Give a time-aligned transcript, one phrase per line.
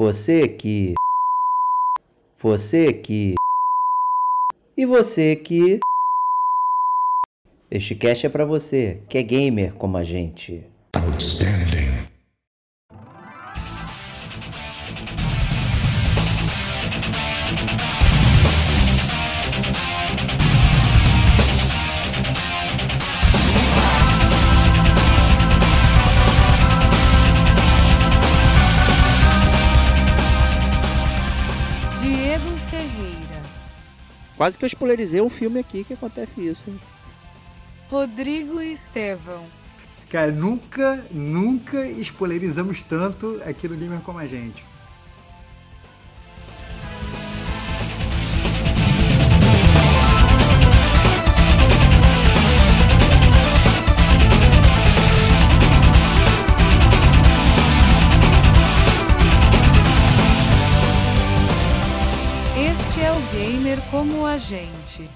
[0.00, 0.94] Você que.
[2.38, 3.34] Você que.
[4.74, 5.78] E você que.
[7.70, 10.64] Este cast é para você, que é gamer como a gente.
[34.40, 36.80] Quase que eu spoilerizei um filme aqui que acontece isso, hein?
[37.90, 39.44] Rodrigo Estevão.
[40.08, 44.64] Cara, nunca, nunca spoilerizamos tanto aqui no Gamer como a gente.
[63.90, 65.08] Como a gente.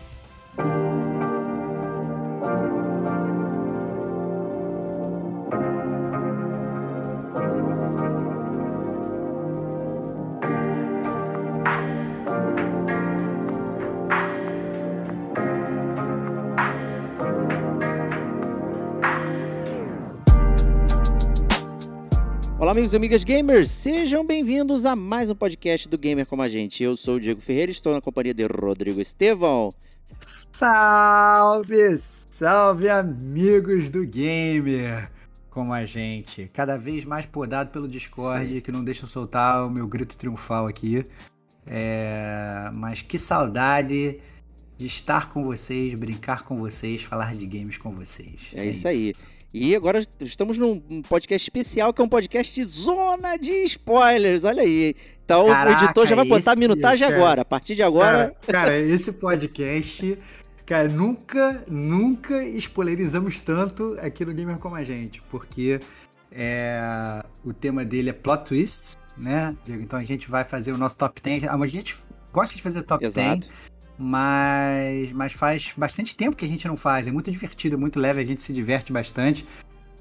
[22.74, 26.82] Amigos e amigas gamers, sejam bem-vindos a mais um podcast do Gamer Como a Gente.
[26.82, 29.72] Eu sou o Diego Ferreira e estou na companhia de Rodrigo Estevão.
[30.52, 31.96] Salve,
[32.28, 35.08] salve, amigos do Gamer
[35.50, 36.50] Como a Gente.
[36.52, 38.60] Cada vez mais podado pelo Discord, Sim.
[38.60, 41.04] que não deixa eu soltar o meu grito triunfal aqui.
[41.64, 42.70] É...
[42.72, 44.18] Mas que saudade
[44.76, 48.50] de estar com vocês, brincar com vocês, falar de games com vocês.
[48.52, 49.12] É, é isso, isso aí.
[49.54, 54.42] E agora estamos num podcast especial que é um podcast de zona de spoilers.
[54.42, 54.96] Olha aí.
[55.24, 57.42] Então Caraca, o editor já vai botar a minutagem cara, agora.
[57.42, 58.34] A partir de agora.
[58.44, 60.18] Cara, cara, esse podcast.
[60.66, 65.22] Cara, nunca, nunca spoilerizamos tanto aqui no Gamer como a gente.
[65.30, 65.80] Porque
[66.32, 69.84] é, o tema dele é plot twists, né, Diego?
[69.84, 71.44] Então a gente vai fazer o nosso top 10.
[71.44, 71.96] A gente
[72.32, 73.46] gosta de fazer top Exato.
[73.46, 77.06] 10 mas, mas faz bastante tempo que a gente não faz.
[77.06, 79.46] É muito divertido, muito leve, a gente se diverte bastante.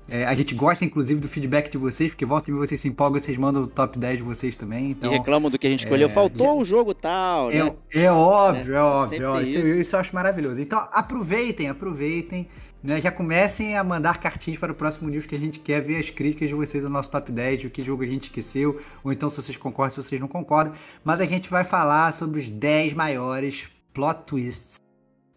[0.07, 3.19] É, a gente gosta, inclusive, do feedback de vocês, porque volta e vocês se empolgam,
[3.19, 4.91] vocês mandam o top 10 de vocês também.
[4.91, 6.07] Então, e reclamam do que a gente escolheu.
[6.07, 7.73] É, Faltou um jogo tal, é, né?
[7.93, 9.29] É óbvio, é, é óbvio.
[9.29, 9.59] Ó, isso.
[9.59, 10.59] Isso, isso eu acho maravilhoso.
[10.59, 12.47] Então, aproveitem, aproveitem.
[12.83, 15.99] Né, já comecem a mandar cartinhas para o próximo news que a gente quer ver
[15.99, 19.13] as críticas de vocês no nosso top 10, o que jogo a gente esqueceu, ou
[19.13, 20.73] então se vocês concordam, se vocês não concordam.
[21.01, 24.79] Mas a gente vai falar sobre os 10 maiores plot twists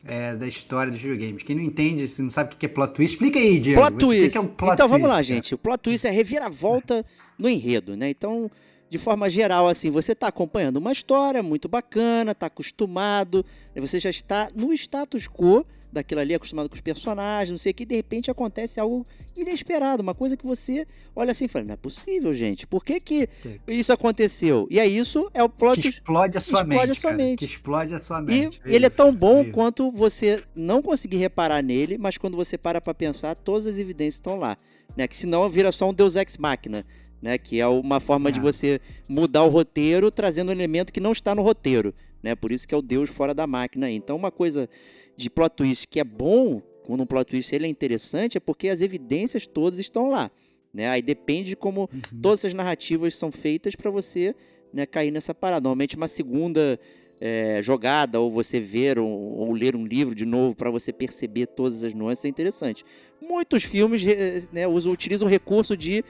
[0.04, 1.42] é, da história dos videogames.
[1.42, 3.80] Quem não entende, se não sabe o que é plot twist, explica aí, Diego.
[3.80, 4.30] Plot twist.
[4.30, 5.54] Que é um plot então twist, vamos lá, gente.
[5.54, 7.04] O plot twist é reviravolta
[7.38, 8.08] no enredo, né?
[8.08, 8.50] Então,
[8.88, 13.80] de forma geral, assim, você está acompanhando uma história muito bacana, está acostumado, né?
[13.80, 17.74] você já está no status quo daquilo ali, acostumado com os personagens, não sei o
[17.74, 19.04] que, de repente acontece algo
[19.36, 23.00] inesperado, uma coisa que você olha assim e fala, não é possível, gente, por que
[23.00, 23.28] que
[23.66, 24.66] isso aconteceu?
[24.70, 25.80] E aí isso é o plot...
[25.80, 27.38] Que explode a sua explode mente, a sua mente.
[27.38, 28.60] Que explode a sua mente.
[28.64, 31.98] E é ele é isso, é tão bom é quanto você não conseguir reparar nele,
[31.98, 34.56] mas quando você para pra pensar, todas as evidências estão lá,
[34.96, 35.06] né?
[35.06, 36.84] Que senão vira só um Deus Ex Machina,
[37.20, 37.38] né?
[37.38, 38.32] Que é uma forma é.
[38.32, 42.34] de você mudar o roteiro trazendo um elemento que não está no roteiro, né?
[42.34, 43.90] Por isso que é o Deus fora da máquina.
[43.90, 44.68] Então uma coisa
[45.16, 48.68] de plot twist que é bom, quando um plot twist ele é interessante, é porque
[48.68, 50.30] as evidências todas estão lá.
[50.72, 50.88] Né?
[50.88, 52.20] Aí depende de como uhum.
[52.20, 54.34] todas essas narrativas são feitas para você
[54.72, 55.62] né, cair nessa parada.
[55.62, 56.78] Normalmente uma segunda
[57.20, 61.46] é, jogada, ou você ver ou, ou, ler um livro de novo para você perceber
[61.46, 62.84] todas as nuances é interessante.
[63.20, 64.04] Muitos filmes
[64.52, 66.04] né, usam, utilizam o recurso de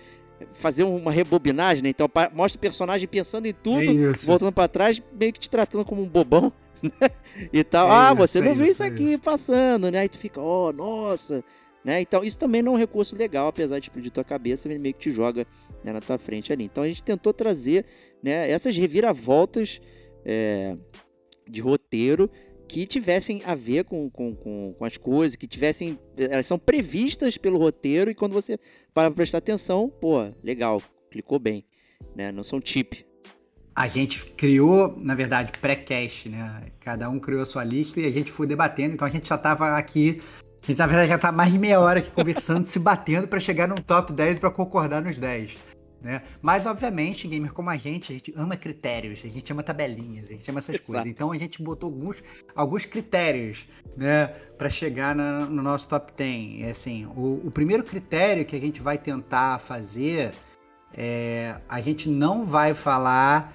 [0.53, 1.89] fazer uma rebobinagem, né?
[1.89, 5.85] então mostra o personagem pensando em tudo, é voltando para trás, meio que te tratando
[5.85, 6.53] como um bobão.
[7.53, 7.89] e tal.
[7.89, 9.23] É ah, isso, você não é viu isso, isso aqui isso.
[9.23, 10.01] passando, né?
[10.01, 11.45] Aí tu fica, oh, nossa.
[11.85, 12.01] Né?
[12.01, 15.01] Então, isso também não é um recurso legal, apesar de explodir tua cabeça, meio que
[15.01, 15.47] te joga
[15.85, 16.65] né, na tua frente ali.
[16.65, 17.87] Então, a gente tentou trazer
[18.21, 19.81] né, essas reviravoltas
[20.25, 20.77] é,
[21.49, 22.29] de roteiro
[22.69, 25.97] que tivessem a ver com, com, com, com, as coisas, que tivessem.
[26.19, 28.59] Elas são previstas pelo roteiro e quando você
[28.93, 31.65] para prestar atenção, pô, legal, clicou bem.
[32.17, 32.33] Né?
[32.33, 33.06] Não são tip,
[33.77, 36.63] a gente criou, na verdade, pré-cast, né?
[36.81, 38.95] Cada um criou a sua lista e a gente foi debatendo.
[38.95, 40.23] Então a gente já estava aqui.
[40.63, 43.39] A gente, na verdade, já tá mais de meia hora aqui conversando, se batendo para
[43.39, 45.59] chegar num top 10 para concordar nos 10.
[46.01, 46.23] Né?
[46.41, 50.33] Mas, obviamente, gamer como a gente, a gente ama critérios, a gente ama tabelinhas, a
[50.33, 50.87] gente ama essas Exato.
[50.87, 51.07] coisas.
[51.07, 52.23] Então a gente botou alguns,
[52.55, 56.63] alguns critérios né, para chegar na, no nosso top 10.
[56.63, 60.33] É assim, o, o primeiro critério que a gente vai tentar fazer
[60.97, 63.55] é, a gente não vai falar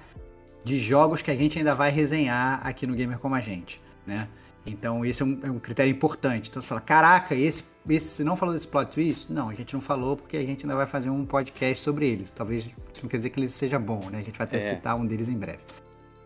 [0.64, 4.28] de jogos que a gente ainda vai resenhar aqui no Gamer Como a Gente, né?
[4.64, 6.48] Então esse é um, é um critério importante.
[6.48, 9.32] Então você fala, caraca, esse, esse você não falou desse plot twist?
[9.32, 12.32] Não, a gente não falou porque a gente ainda vai fazer um podcast sobre eles.
[12.32, 14.18] Talvez isso não quer dizer que ele seja bom, né?
[14.18, 14.60] A gente vai até É.
[14.60, 15.58] citar um deles em breve.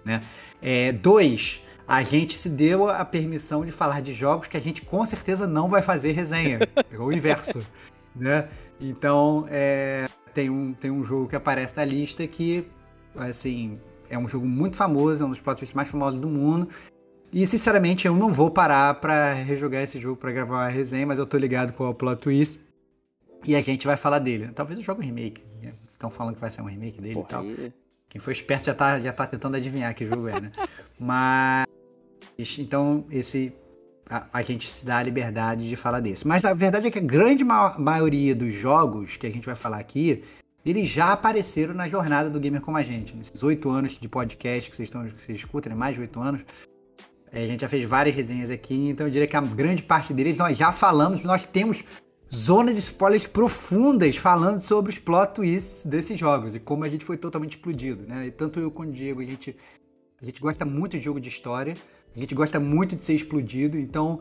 [0.05, 0.23] Né?
[0.63, 4.83] É, dois, a gente se deu a permissão de falar de jogos que a gente
[4.83, 6.59] com certeza não vai fazer resenha.
[6.93, 7.67] É o inverso.
[8.15, 8.49] né?
[8.81, 12.67] Então, é, tem, um, tem um jogo que aparece na lista que,
[13.17, 13.81] assim,
[14.11, 16.69] é um jogo muito famoso, é um dos plot twists mais famosos do mundo.
[17.33, 21.19] E, sinceramente, eu não vou parar pra rejogar esse jogo pra gravar uma resenha, mas
[21.19, 22.61] eu tô ligado com o plot twist.
[23.47, 24.49] E a gente vai falar dele.
[24.55, 25.45] Talvez eu jogue um remake.
[25.93, 27.43] Estão falando que vai ser um remake dele e Porra, tal.
[27.43, 27.73] aí-
[28.09, 30.51] Quem foi esperto já tá, já tá tentando adivinhar que jogo é, né?
[30.99, 31.67] Mas.
[32.59, 33.53] Então, esse.
[34.09, 36.27] A, a gente se dá a liberdade de falar desse.
[36.27, 39.57] Mas a verdade é que a grande ma- maioria dos jogos que a gente vai
[39.57, 40.23] falar aqui,
[40.67, 43.15] eles já apareceram na jornada do Gamer Como a Gente.
[43.15, 45.79] Nesses oito anos de podcast que vocês, estão, que vocês escutam, né?
[45.79, 46.45] mais de oito anos.
[47.31, 50.13] É, A gente já fez várias resenhas aqui, então eu diria que a grande parte
[50.13, 51.85] deles nós já falamos, nós temos
[52.35, 57.05] zonas de spoilers profundas falando sobre os plot twists desses jogos e como a gente
[57.05, 58.27] foi totalmente explodido, né?
[58.27, 59.55] E tanto eu quanto o Diego, a gente,
[60.21, 61.77] a gente gosta muito de jogo de história,
[62.15, 64.19] a gente gosta muito de ser explodido, então,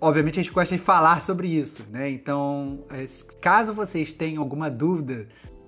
[0.00, 2.08] obviamente, a gente gosta de falar sobre isso, né?
[2.10, 3.06] Então, eh,
[3.40, 5.26] caso vocês tenham alguma dúvida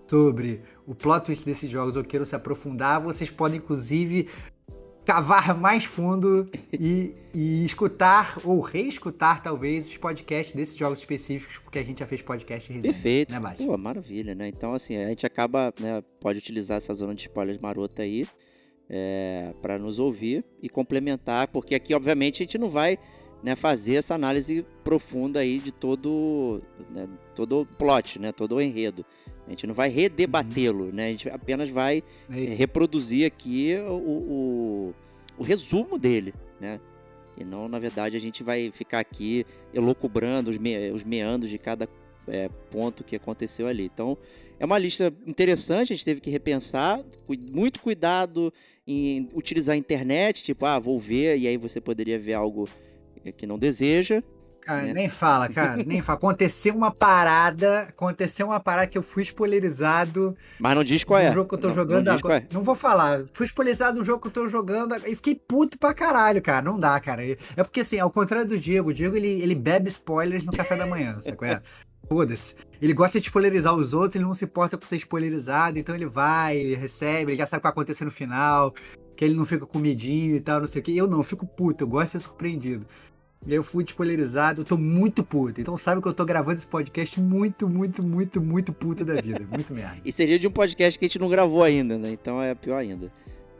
[0.08, 4.28] sobre o plot twist desses jogos ou queiram se aprofundar, vocês podem, inclusive,
[5.04, 11.78] cavar mais fundo e, e escutar ou reescutar, talvez, os podcasts desses jogos específicos, porque
[11.78, 13.32] a gente já fez podcast de resenha, Perfeito.
[13.32, 13.64] né, Bate?
[13.64, 14.48] Pô, maravilha, né?
[14.48, 18.26] Então, assim, a gente acaba, né, pode utilizar essa zona de spoilers marota aí
[18.90, 22.98] é, para nos ouvir e complementar, porque aqui, obviamente, a gente não vai
[23.44, 26.60] né, fazer essa análise profunda aí de todo,
[26.90, 29.04] né, todo o plot, né, todo o enredo.
[29.46, 31.06] A gente não vai redebatê-lo, né?
[31.06, 34.94] A gente apenas vai é, E- reproduzir aqui o, o,
[35.38, 36.80] o resumo dele, né?
[37.38, 41.58] E não, na verdade, a gente vai ficar aqui elocubrando os, me, os meandros de
[41.58, 41.86] cada
[42.26, 43.84] é, ponto que aconteceu ali.
[43.84, 44.16] Então,
[44.58, 47.04] é uma lista interessante, a gente teve que repensar,
[47.52, 48.52] muito cuidado
[48.86, 52.68] em utilizar a internet, tipo, ah, vou ver, e aí você poderia ver algo
[53.24, 54.22] eh, que não deseja.
[54.66, 54.92] Cara, né?
[54.92, 56.18] nem fala, cara, nem fala.
[56.18, 61.32] Aconteceu uma parada, aconteceu uma parada que eu fui spoilerizado Mas não diz qual é.
[61.32, 62.48] jogo que eu tô Não- jogando não diz qual agora.
[62.50, 62.54] é.
[62.54, 63.20] Não vou falar.
[63.32, 66.62] Fui spoilerizado no jogo que eu tô jogando e fiquei puto pra caralho, cara.
[66.62, 67.22] Não dá, cara.
[67.24, 70.74] É porque assim, ao contrário do Diego, o Diego ele, ele bebe spoilers no café
[70.76, 71.62] da manhã, sabe qual é?
[72.08, 72.54] Foda-se.
[72.82, 76.06] Ele gosta de spoilerizar os outros, ele não se importa com ser spoilerizado, então ele
[76.06, 78.72] vai, ele recebe, ele já sabe o que vai acontecer no final,
[79.16, 80.96] que ele não fica com medinho e tal, não sei o que.
[80.96, 82.86] Eu não, eu fico puto, eu gosto de ser surpreendido.
[83.44, 85.60] E aí eu fui spoilerizado, eu tô muito puto.
[85.60, 89.46] Então sabe que eu tô gravando esse podcast muito, muito, muito, muito puto da vida.
[89.50, 89.98] Muito merda.
[90.04, 92.10] E seria de um podcast que a gente não gravou ainda, né?
[92.10, 93.12] Então é pior ainda,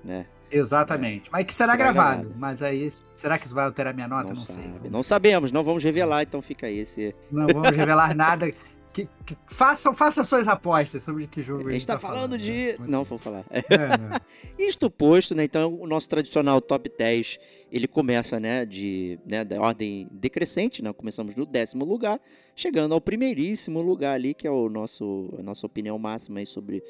[0.04, 0.26] né?
[0.50, 1.28] Exatamente.
[1.30, 2.20] Mas que será, Será gravado.
[2.22, 2.34] gravado.
[2.38, 4.28] Mas aí, será que isso vai alterar minha nota?
[4.28, 4.70] não Não, sei.
[4.90, 7.14] Não sabemos, não vamos revelar, então fica aí esse.
[7.30, 8.52] Não vamos revelar nada.
[8.96, 12.78] Que, que- façam, façam suas apostas sobre que jogo A gente tá falando de.
[12.80, 12.86] né?
[12.88, 13.44] Não, vou falar.
[13.50, 14.18] É, né?
[14.58, 15.44] Isto posto, né?
[15.44, 17.38] Então, o nosso tradicional top 10,
[17.70, 20.94] ele começa, né, de, né, da ordem decrescente, né?
[20.94, 22.18] Começamos no décimo lugar,
[22.54, 26.82] chegando ao primeiríssimo lugar ali, que é o nosso, a nossa opinião máxima aí sobre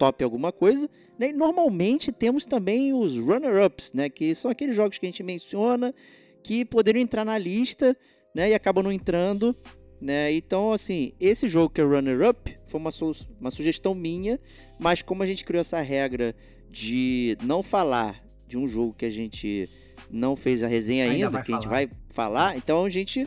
[0.00, 0.90] top alguma coisa.
[1.16, 1.28] Né?
[1.28, 4.08] E normalmente temos também os runner-ups, né?
[4.08, 5.94] Que são aqueles jogos que a gente menciona
[6.42, 7.96] que poderiam entrar na lista,
[8.34, 8.50] né?
[8.50, 9.54] E acabam não entrando,
[10.02, 10.32] né?
[10.32, 14.38] Então, assim, esse jogo que é o runner-up foi uma, su- uma sugestão minha,
[14.78, 16.34] mas como a gente criou essa regra
[16.70, 19.70] de não falar de um jogo que a gente
[20.10, 21.76] não fez a resenha Ainda ainda, que a gente falar.
[21.76, 23.26] vai falar, então a gente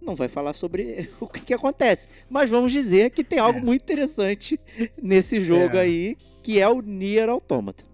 [0.00, 2.08] não vai falar sobre o que, que acontece.
[2.30, 3.62] Mas vamos dizer que tem algo É.
[3.62, 4.58] muito interessante
[5.00, 5.80] nesse jogo É.
[5.82, 7.84] aí, que é o Nier Automata.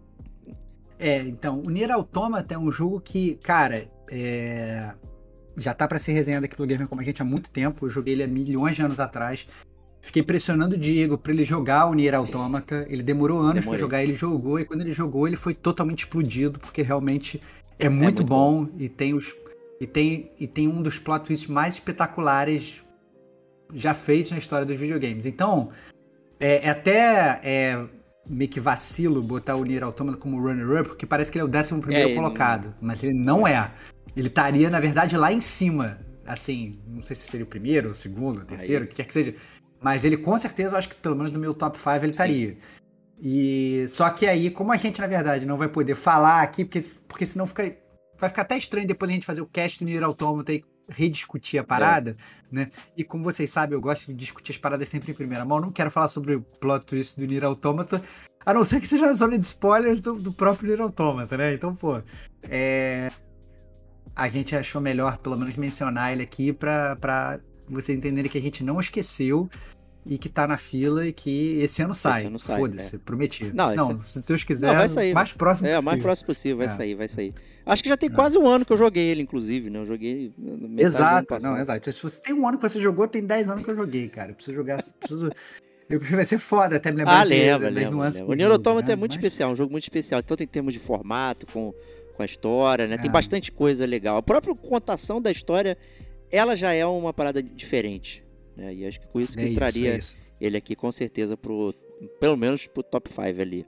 [0.98, 4.92] É, então, o Nier Automata é um jogo que, cara, é,
[5.60, 7.86] já tá pra ser resenhado aqui pelo Gamer Como a gente há muito tempo.
[7.86, 9.46] Eu joguei ele há milhões de anos atrás.
[10.00, 12.86] Fiquei pressionando o Diego pra ele jogar o Nier Automata.
[12.88, 13.80] Ele demorou anos pra Demorei.
[13.80, 14.58] jogar, ele jogou.
[14.58, 17.40] E quando ele jogou, ele foi totalmente explodido, porque realmente
[17.78, 19.34] é muito, muito bom, E tem os.
[19.80, 22.82] E tem, e tem um dos plot twists mais espetaculares
[23.72, 25.24] já feitos na história dos videogames.
[25.26, 25.70] Então,
[26.38, 27.86] é, é até é,
[28.28, 31.60] meio que vacilo botar o Nier Automata como runner-up, porque parece que ele é o
[31.60, 32.74] 11 primeiro É, colocado.
[32.80, 33.70] Mas ele não é.
[34.16, 35.98] Ele estaria, na verdade, lá em cima.
[36.26, 39.12] Assim, não sei se seria o primeiro, o segundo, o terceiro, o que quer que
[39.12, 39.34] seja.
[39.80, 42.56] Mas ele com certeza, eu acho que pelo menos no meu top 5 ele estaria.
[43.20, 46.88] E só que aí, como a gente, na verdade, não vai poder falar aqui, porque,
[47.06, 47.76] porque senão fica,
[48.18, 51.60] vai ficar até estranho depois a gente fazer o cast do Nier Automata e rediscutir
[51.60, 52.16] a parada,
[52.50, 52.70] né?
[52.96, 55.60] E como vocês sabem, eu gosto de discutir as paradas sempre em primeira mão.
[55.60, 58.02] Não quero falar sobre o plot twist do Nier Automata,
[58.44, 61.52] a não ser que seja a zona de spoilers do, do próprio Nier Automata, né?
[61.52, 62.02] Então, pô,
[62.48, 63.10] é...
[64.20, 68.62] a gente achou melhor, pelo menos, mencionar ele aqui pra vocês entenderem que a gente
[68.62, 69.48] não esqueceu
[70.04, 72.24] e que tá na fila e que esse ano sai.
[72.26, 72.98] ano sai, Foda-se, é.
[72.98, 73.50] prometi.
[73.54, 75.14] Não, Não, esse- se Deus quiser, Não, vai sair.
[75.14, 75.90] mais próximo É, o possível.
[75.92, 76.68] mais próximo possível, vai É.
[76.70, 77.34] sair, vai sair.
[77.66, 79.78] Acho que já tem quase um ano que eu joguei ele, inclusive, né?
[79.78, 80.32] Eu joguei.
[80.78, 81.92] Exato, não, exato.
[81.92, 84.30] Se você tem um ano que você jogou, tem 10 anos que eu joguei, cara.
[84.30, 84.82] Eu preciso jogar.
[84.98, 85.30] Preciso...
[85.88, 87.90] Eu, vai ser foda até me lembrar Ah, de, lembra, das lembra.
[87.90, 88.48] nuances lembra.
[88.48, 88.92] O Automata né?
[88.92, 91.74] é muito Mas- especial, um jogo muito especial, tanto em termos de formato, com,
[92.20, 92.98] com a história, né?
[92.98, 93.12] Tem É.
[93.12, 94.18] bastante coisa legal.
[94.18, 95.76] A própria contação da história,
[96.30, 98.22] ela já é uma parada diferente.
[98.54, 98.74] Né?
[98.74, 100.16] E acho que com isso que É isso, é isso.
[100.40, 101.72] ele aqui com certeza pro.
[102.18, 103.66] Pelo menos pro top 5 ali.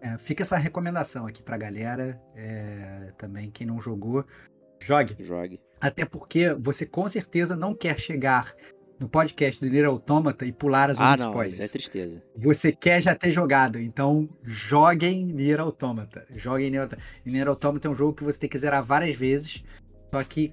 [0.00, 2.20] É, fica essa recomendação aqui pra galera.
[2.34, 4.22] é, também, quem não jogou,
[4.82, 5.16] jogue.
[5.18, 5.58] Jogue.
[5.80, 8.52] Até porque você com certeza não quer chegar
[8.98, 11.54] no podcast do Nier Automata e pular as Ah, não, spoilers.
[11.54, 12.22] isso é tristeza.
[12.36, 16.26] Você quer já ter jogado, então joguem Nier Automata.
[16.30, 17.02] Joguem Nier Automata.
[17.24, 19.62] E Nier Automata é um jogo que você tem que zerar várias vezes,
[20.10, 20.50] só que,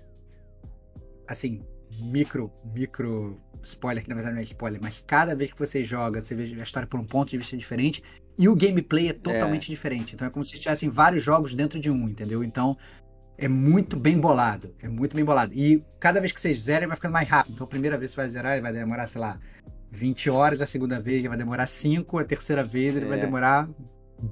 [1.28, 1.62] assim,
[2.02, 6.22] micro, micro spoiler, que na verdade não é spoiler, mas cada vez que você joga,
[6.22, 8.04] você vê a história por um ponto de vista diferente,
[8.38, 10.16] e o gameplay é totalmente diferente.
[10.16, 12.44] Então é como se tivessem vários jogos dentro de um, entendeu?
[12.44, 12.76] Então
[13.44, 15.54] é muito bem bolado, é muito bem bolado.
[15.54, 17.54] E cada vez que você zera, ele vai ficando mais rápido.
[17.54, 19.40] Então a primeira vez que você vai zerar, ele vai demorar, sei lá,
[19.92, 23.22] 20 horas, a segunda vez ele vai demorar 5, a terceira vez ele vai É.
[23.22, 23.70] demorar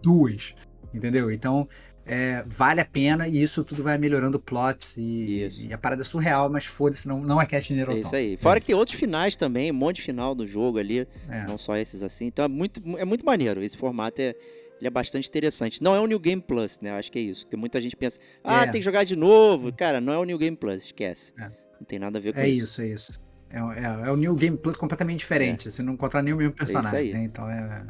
[0.03, 0.53] duas,
[0.93, 1.31] entendeu?
[1.31, 1.67] Então
[2.05, 6.01] é, vale a pena e isso tudo vai melhorando o plot e, e a parada
[6.01, 8.35] é surreal, mas foda-se, não, não é cast Nier É isso aí.
[8.37, 8.79] Fora que tem isso.
[8.79, 11.43] outros finais também, um monte de final do jogo ali, É.
[11.45, 12.25] não só esses assim.
[12.25, 13.61] Então é muito, é muito maneiro.
[13.61, 14.33] Esse formato é,
[14.81, 15.81] ele é bastante interessante.
[15.81, 16.89] Não é o New Game Plus, né?
[16.89, 17.45] Eu Acho que é isso.
[17.45, 18.71] Porque muita gente pensa, ah, É.
[18.71, 19.71] tem que jogar de novo.
[19.71, 21.31] Cara, não é o New Game Plus, esquece.
[21.39, 21.43] É.
[21.79, 22.63] Não tem nada a ver com É isso.
[22.65, 23.21] isso, é isso.
[23.49, 25.69] É, é, é o New Game Plus completamente diferente.
[25.69, 27.13] Você não encontrar nem o mesmo personagem, aí.
[27.13, 27.23] né?
[27.23, 27.85] Então é,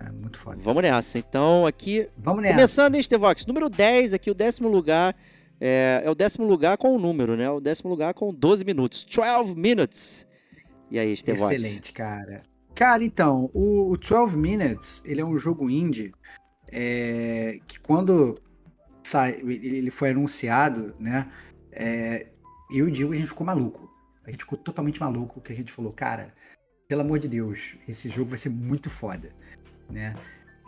[0.00, 0.56] é muito foda.
[0.60, 1.18] Vamos nessa.
[1.18, 2.54] Então, aqui, Vamos nessa.
[2.54, 3.46] começando, hein, Stevox?
[3.46, 5.14] Número 10, aqui, o décimo lugar.
[5.60, 7.48] É, é o décimo lugar com o número, né?
[7.48, 9.04] O décimo lugar com 12 minutos.
[9.04, 10.26] 12 minutes.
[10.90, 11.52] E aí, Stevox?
[11.52, 12.42] Excelente, cara.
[12.74, 16.12] Cara, então, o, o 12 Minutes, ele é um jogo indie
[16.68, 18.40] é, que quando
[19.02, 21.30] sai, ele foi anunciado, né?
[21.72, 22.26] é,
[22.70, 23.90] eu e o Diego, a gente ficou maluco.
[24.24, 26.32] A gente ficou totalmente maluco, que a gente falou, cara,
[26.86, 29.30] pelo amor de Deus, esse jogo vai ser muito foda,
[29.90, 30.14] né?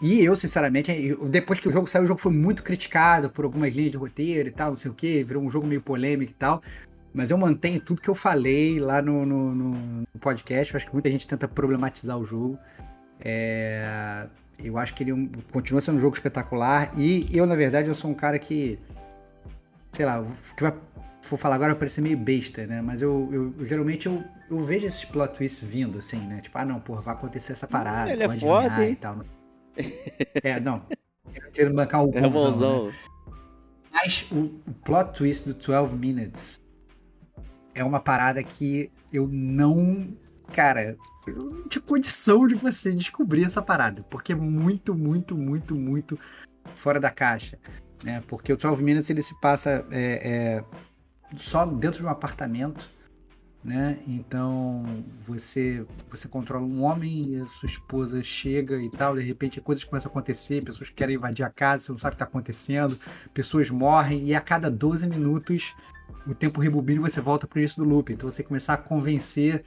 [0.02, 0.92] E eu, sinceramente,
[1.30, 4.48] depois que o jogo saiu, o jogo foi muito criticado por algumas linhas de roteiro
[4.48, 6.60] e tal, não sei o que, virou um jogo meio polêmico e tal.
[7.14, 10.74] Mas eu mantenho tudo que eu falei lá no, no, no- podcast.
[10.74, 12.58] Eu acho que muita gente tenta problematizar o jogo.
[13.20, 14.26] É,
[14.58, 16.90] eu acho que ele é continua sendo um jogo espetacular.
[16.98, 18.78] E eu, na verdade, eu sou um cara que.
[19.92, 20.74] Sei lá, o que vai,
[21.30, 22.82] vou falar agora vai parecer meio besta, né?
[22.82, 26.40] Mas eu, eu- eu- geralmente eu, eu vejo esses plot twists vindo, assim, né?
[26.40, 28.10] Tipo, ah, não, porra, vai acontecer essa parada.
[28.10, 28.92] ele é foda, hein?
[28.92, 29.18] E tal.
[30.42, 30.82] É, não.
[31.32, 32.30] Eu quero bancar o É bonzão, né?
[32.30, 32.88] bonzão.
[33.92, 34.36] Mas o,
[34.68, 36.60] o plot twist do 12 Minutes
[37.74, 40.16] é uma parada que eu não.
[40.52, 44.02] Cara, eu não tinha condição de você descobrir essa parada.
[44.04, 46.18] Porque é muito, muito, muito, muito
[46.74, 47.58] fora da caixa.
[48.02, 48.22] Né?
[48.28, 50.64] Porque o 12 Minutes ele se passa é, é,
[51.36, 52.92] só dentro de um apartamento.
[53.62, 53.98] Né?
[54.06, 54.84] Então
[55.22, 59.82] você você controla um homem e a sua esposa chega e tal, de repente coisas
[59.82, 62.98] começam a acontecer, pessoas querem invadir a casa, você não sabe o que está acontecendo,
[63.32, 65.74] pessoas morrem e a cada 12 minutos
[66.26, 68.12] o tempo rebobina e você volta pro início do loop.
[68.12, 69.62] Então você começar a convencer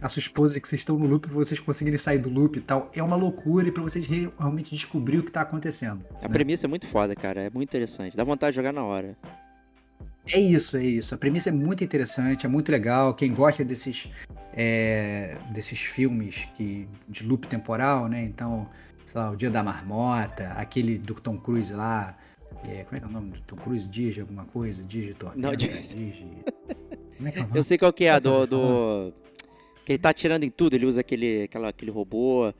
[0.00, 2.56] a sua esposa de que vocês estão no loop pra vocês conseguirem sair do loop
[2.56, 2.90] e tal.
[2.94, 6.04] É uma loucura e pra vocês re- realmente descobrir o que tá acontecendo.
[6.20, 6.28] A né?
[6.28, 7.42] premissa é muito foda, cara.
[7.42, 8.16] É muito interessante.
[8.16, 9.16] Dá vontade de jogar na hora.
[10.32, 11.14] É isso, é isso.
[11.14, 13.14] A premissa é muito interessante, é muito legal.
[13.14, 14.08] Quem gosta desses,
[14.52, 18.22] é, desses filmes que, de loop temporal, né?
[18.22, 18.68] Então,
[19.06, 22.16] sei lá, O Dia da Marmota, aquele do Tom Cruise lá.
[22.64, 23.88] É, como é que é o nome do Tom Cruise?
[23.88, 24.82] De alguma coisa?
[24.84, 25.40] De tormenta?
[25.48, 25.68] Não, de...
[27.16, 27.58] Como é que é o nome?
[27.58, 29.12] Eu sei qual que é, a que do, tô do...
[29.84, 32.52] Que ele tá atirando em tudo, ele usa aquele, aquela, aquele robô,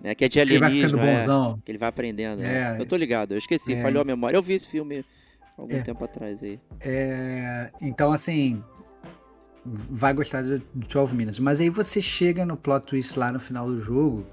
[0.00, 0.14] né?
[0.14, 1.60] Que é de Ele vai ficando alienígena, é, bonzão.
[1.64, 2.40] que ele vai aprendendo.
[2.40, 2.76] né?
[2.76, 2.80] É.
[2.80, 3.82] Eu tô ligado, eu esqueci, É.
[3.82, 4.36] falhou a memória.
[4.36, 5.04] Eu vi esse filme
[5.56, 5.80] algum É.
[5.82, 6.58] tempo atrás aí.
[6.80, 8.62] É, então, assim,
[9.64, 11.38] vai gostar do 12 Minutes.
[11.40, 14.24] Mas aí você chega no plot twist lá no final do jogo,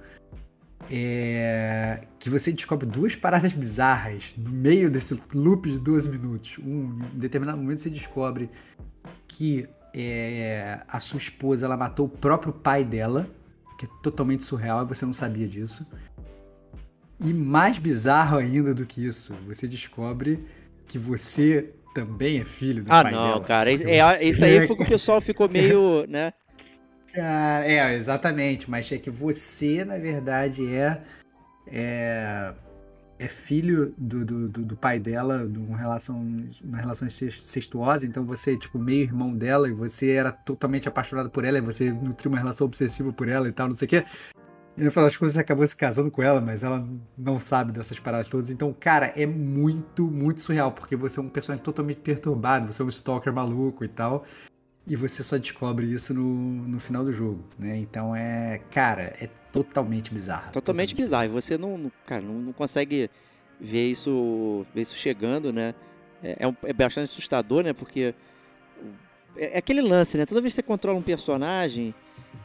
[0.91, 6.57] é, que você descobre duas paradas bizarras no meio desse loop de 12 minutos.
[6.59, 8.49] Um, em determinado momento você descobre
[9.27, 13.27] que é, a sua esposa ela matou o próprio pai dela,
[13.77, 15.85] que é totalmente surreal e você não sabia disso.
[17.19, 20.43] E mais bizarro ainda do que isso, você descobre
[20.85, 23.41] que você também é filho do Ah, pai não, dela.
[23.45, 23.71] cara.
[23.71, 26.33] Porque É, você- isso aí foi que o pessoal ficou meio, né?
[27.15, 28.69] Cara, é, exatamente.
[28.69, 31.01] Mas é que você, na verdade, é.
[31.67, 32.53] É,
[33.17, 36.21] é filho do, do, do- pai dela, de uma relação,
[36.63, 40.87] uma relação inces- incestuosa, então você é tipo meio irmão dela e você era totalmente
[40.87, 43.85] apaixonado por ela e você nutriu uma relação obsessiva por ela e tal, não sei
[43.85, 44.03] o quê.
[44.77, 47.71] E no final das contas você acabou se casando com ela, mas ela não sabe
[47.71, 48.51] dessas paradas todas.
[48.51, 52.85] Então, cara, é muito, muito surreal, porque você é um personagem totalmente perturbado, você é
[52.85, 54.25] um stalker maluco e tal.
[54.87, 57.75] E você só descobre isso no, no final do jogo, né?
[57.77, 58.59] Então é.
[58.69, 60.51] Cara, é totalmente bizarro.
[60.51, 61.25] Totalmente bizarro.
[61.25, 63.09] E você não, não- cara, não, não consegue
[63.59, 65.73] ver isso, ver isso chegando, né?
[66.23, 67.73] É, é, um- é bastante assustador, né?
[67.73, 68.13] Porque
[69.35, 70.25] é, é aquele lance, né?
[70.25, 71.93] Toda vez que você controla um personagem,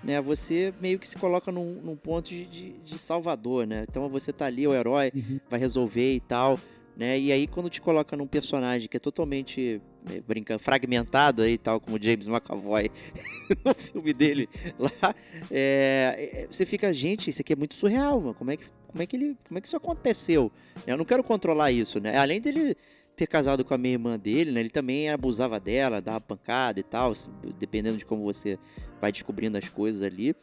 [0.02, 0.18] né?
[0.20, 3.84] Você meio que se coloca num, num ponto de, de, de salvador, né?
[3.88, 5.40] Então você tá ali, o herói, Uhum.
[5.50, 6.58] vai resolver e tal,
[6.96, 7.18] né?
[7.18, 9.80] E aí quando te coloca num personagem que é totalmente
[10.26, 12.90] brincando, fragmentado aí, tal como James McAvoy
[13.64, 15.14] no filme dele lá,
[15.50, 18.34] é, é, você fica, gente, isso aqui é muito surreal, mano.
[18.34, 20.50] Como é que, como é que ele, como é que isso aconteceu?
[20.86, 22.16] Eu não quero controlar isso, né?
[22.16, 22.76] Além dele
[23.16, 24.60] ter casado com a minha irmã dele, né?
[24.60, 27.12] Ele também abusava dela, dava pancada e tal,
[27.58, 28.58] dependendo de como você
[29.00, 30.34] vai descobrindo as coisas ali.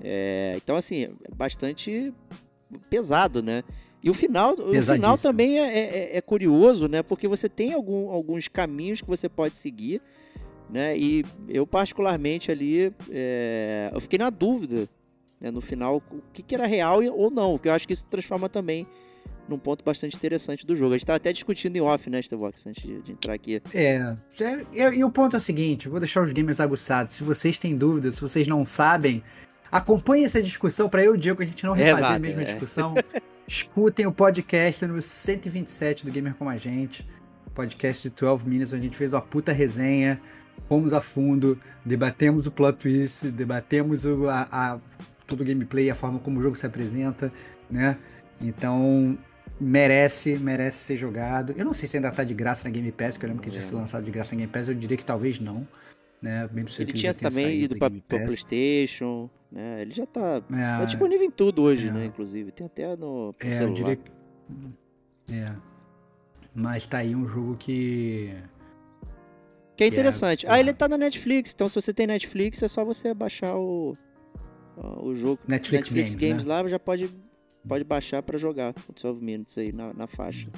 [0.00, 2.12] É, então, assim, é bastante
[2.90, 3.62] pesado, né?
[4.04, 5.78] E o final, o final também é,
[6.12, 7.02] é- é curioso, né?
[7.02, 10.02] Porque você tem algum- alguns caminhos que você pode seguir,
[10.68, 10.94] né?
[10.96, 14.86] E eu particularmente ali, é, eu fiquei na dúvida,
[15.40, 15.50] né?
[15.50, 17.56] No final, o que, que era real e- ou não.
[17.58, 18.86] Que eu acho que isso transforma também
[19.48, 20.94] num ponto bastante interessante do jogo.
[20.94, 23.62] A gente tá até discutindo em off, né, Starbox, antes de, de entrar aqui.
[23.72, 24.16] É.
[24.40, 27.14] é, E, e o ponto é o seguinte: vou deixar os gamers aguçados.
[27.14, 29.22] Se vocês têm dúvidas, se vocês não sabem,
[29.72, 32.42] acompanhem essa discussão para eu e o Diego a gente não refazer a Exato, mesma
[32.42, 32.44] é.
[32.44, 32.94] discussão.
[33.46, 37.06] Escutem o podcast no 127 do Gamer Como a Gente.
[37.54, 40.20] Podcast de 12 Minutes, onde a gente fez uma puta resenha.
[40.68, 44.78] Fomos a fundo, debatemos o plot twist, debatemos o, a, a-
[45.26, 47.30] todo o gameplay, a forma como o jogo se apresenta,
[47.70, 47.98] né?
[48.40, 49.18] Então,
[49.60, 51.54] merece, merece ser jogado.
[51.56, 53.50] Eu não sei se ainda tá de graça na Game Pass, que eu lembro que
[53.50, 53.82] tinha sido lembro.
[53.82, 55.66] lançado de graça na Game Pass, eu diria que talvez não,
[56.24, 56.48] né?
[56.48, 58.00] Bem possível Ele que tinha já tenha também ido pra, pra.
[58.18, 59.82] PlayStation, né?
[59.82, 61.92] Ele já tá, tá É, disponível em tudo hoje, é.
[61.92, 62.06] né?
[62.06, 63.74] Inclusive, tem até no, É, eu celular.
[63.74, 64.10] diria que.
[65.32, 65.56] É.
[66.54, 68.34] Mas tá aí um jogo que.
[69.76, 70.46] Que é é, interessante.
[70.46, 70.60] ah, porra.
[70.60, 73.96] ele tá na Netflix, então se você tem Netflix, é só você baixar o,
[74.76, 75.40] o jogo.
[75.46, 76.54] Netflix, Netflix Games, Games né?
[76.62, 77.10] lá já pode,
[77.68, 80.48] pode baixar pra jogar o 12 Minutes aí na, na faixa.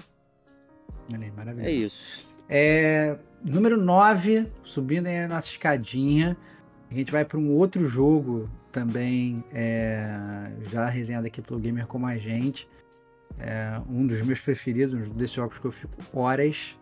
[1.12, 1.68] Olha aí, maravilhoso.
[1.68, 2.35] É isso.
[2.48, 6.36] É, número 9, subindo aí a nossa escadinha.
[6.90, 12.06] A gente vai para um outro jogo também, é, já resenhado aqui pelo Gamer Como
[12.06, 12.68] a Gente.
[13.38, 16.78] É, um dos meus preferidos, um desses jogos que eu fico horas.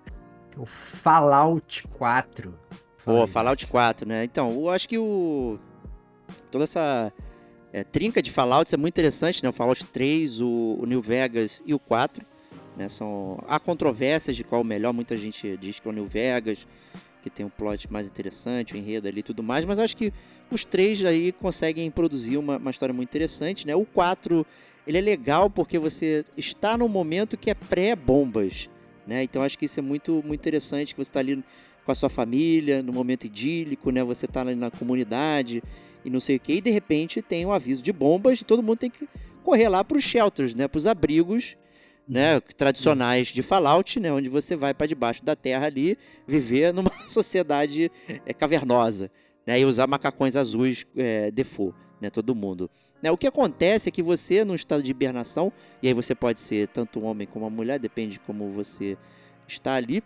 [0.56, 2.54] É o Fallout 4.
[2.96, 3.70] Fala Pô, Fallout gente.
[3.70, 4.24] 4, né?
[4.24, 5.58] Então, eu acho que o.
[6.50, 7.12] Toda essa
[7.72, 9.48] é, trinca de Fallouts é muito interessante, né?
[9.48, 12.24] O Fallout 3, o, o New Vegas e o 4.
[12.76, 12.88] Né?
[12.88, 13.42] São...
[13.46, 16.66] Há controvérsias de qual o melhor, muita gente diz que é o New Vegas,
[17.24, 20.12] que tem um plot mais interessante, o enredo ali e tudo mais, mas acho que
[20.50, 23.74] os três aí conseguem produzir uma, uma história muito interessante, né?
[23.74, 24.46] O 4,
[24.86, 28.68] ele é legal porque você está num momento que é pré-bombas,
[29.06, 29.22] né?
[29.22, 31.42] Então acho que isso é muito, muito interessante, que você está ali
[31.84, 34.04] com a sua família, no momento idílico, né?
[34.04, 35.62] Você tá ali na comunidade
[36.04, 38.62] e não sei o que, e de repente tem um aviso de bombas e todo
[38.62, 39.08] mundo tem que
[39.42, 40.68] correr lá para os shelters, né?
[40.68, 41.56] Para os abrigos,
[42.08, 42.40] né?
[42.40, 44.12] Tradicionais de Fallout, né?
[44.12, 47.90] Onde você vai para debaixo da terra ali viver numa sociedade
[48.26, 49.10] é, cavernosa,
[49.46, 49.58] né?
[49.60, 52.10] E usar macacões azuis é, default, né?
[52.10, 52.70] Todo mundo.
[53.02, 53.10] Né?
[53.10, 56.68] O que acontece é que você, num estado de hibernação, e aí você pode ser
[56.68, 58.96] tanto um homem como uma mulher, depende de como você
[59.46, 60.02] está ali,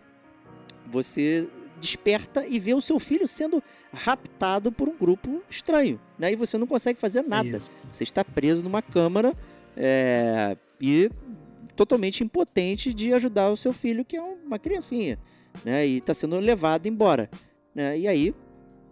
[0.85, 1.47] você
[1.79, 6.33] desperta e vê o seu filho sendo raptado por um grupo estranho, né?
[6.33, 7.57] E você não consegue fazer nada.
[7.57, 7.71] Isso.
[7.91, 9.33] Você está preso numa câmara
[9.77, 11.09] é, e
[11.79, 15.17] totalmente impotente de ajudar o seu filho, que é uma criancinha,
[15.63, 15.87] né?
[15.87, 17.29] E está sendo levado embora,
[17.73, 17.97] né?
[17.97, 18.35] E aí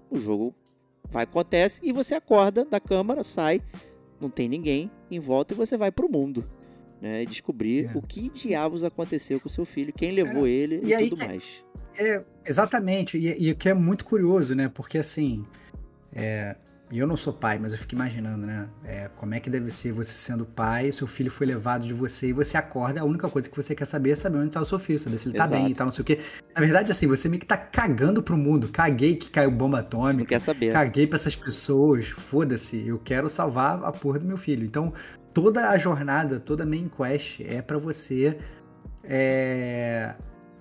[0.10, 0.56] o jogo
[1.10, 3.62] vai acontece e você acorda da câmara, sai,
[4.21, 6.50] não tem ninguém em volta e você vai pro mundo.
[7.00, 7.95] Né, e descobrir É.
[7.95, 11.28] o que diabos aconteceu com o seu filho, quem levou ele e e, aí- tudo
[11.28, 11.63] mais.
[11.95, 14.67] É, exatamente, e, e o que é muito curioso, né?
[14.67, 15.45] Porque assim,
[16.12, 16.56] é,
[16.89, 18.67] e eu não sou pai, mas eu fico imaginando, né?
[18.84, 22.28] É, como é que deve ser você sendo pai, seu filho foi levado de você
[22.28, 24.65] e você acorda, a única coisa que você quer saber é saber onde tá o
[24.65, 25.62] seu filho, saber se ele tá Exato.
[25.62, 26.19] bem e tal, não sei o quê.
[26.56, 28.69] Na verdade, assim, você meio que tá cagando pro mundo.
[28.69, 30.26] Caguei que caiu bomba Não atômica.
[30.26, 30.71] quer saber.
[30.71, 34.65] Caguei pra essas pessoas, foda-se, eu quero salvar a porra do meu filho.
[34.65, 34.93] Então,
[35.34, 38.38] toda a jornada, toda a main quest é pra você
[39.04, 40.15] é,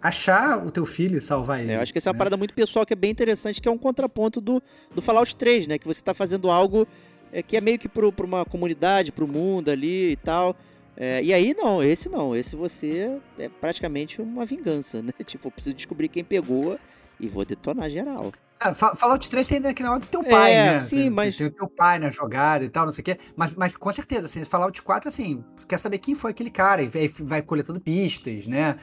[0.06, 1.72] achar o teu filho e salvar ele.
[1.72, 2.18] É, eu acho que essa é uma né?
[2.18, 4.62] parada muito pessoal que é bem interessante, que é um contraponto do,
[4.94, 5.78] do Fallout 3, né?
[5.78, 6.86] Que você tá fazendo algo
[7.32, 10.56] é, que é meio que pro, pra uma comunidade, pro mundo ali e tal.
[10.96, 12.34] É, e aí, não, esse não.
[12.34, 15.12] Esse você é praticamente uma vingança, né?
[15.24, 16.78] Tipo, eu preciso descobrir quem pegou
[17.20, 18.30] e vou detonar geral.
[18.58, 20.80] Ah, Fa- Fallout 3 tem aquele negócio do teu pai, É, né?
[20.80, 23.18] sim, tem, mas- Tem o teu pai na jogada e tal, não sei o quê.
[23.36, 26.82] Mas, mas com certeza, assim, Fallout 4, assim, quer saber quem foi aquele cara.
[26.82, 28.76] E aí vai coletando pistas, né?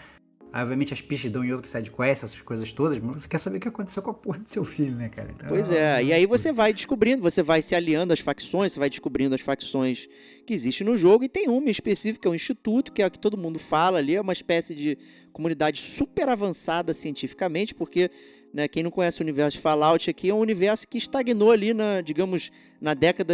[0.54, 3.58] Aí, obviamente, as pistas dão em outro sidequest, essas coisas todas, mas você quer saber
[3.58, 5.32] o que aconteceu com a porra do seu filho, né, cara?
[5.32, 8.80] Então, Pois é, e aí você vai descobrindo, você vai se aliando às facções, você
[8.80, 10.08] vai descobrindo as facções
[10.46, 13.18] que existem no jogo, e tem uma específica, é o Instituto, que é a que
[13.18, 14.96] todo mundo fala ali, é uma espécie de
[15.32, 18.12] comunidade super avançada cientificamente, porque
[18.54, 21.74] né, quem não conhece o universo de Fallout aqui é um universo que estagnou ali
[21.74, 23.34] na, digamos, na década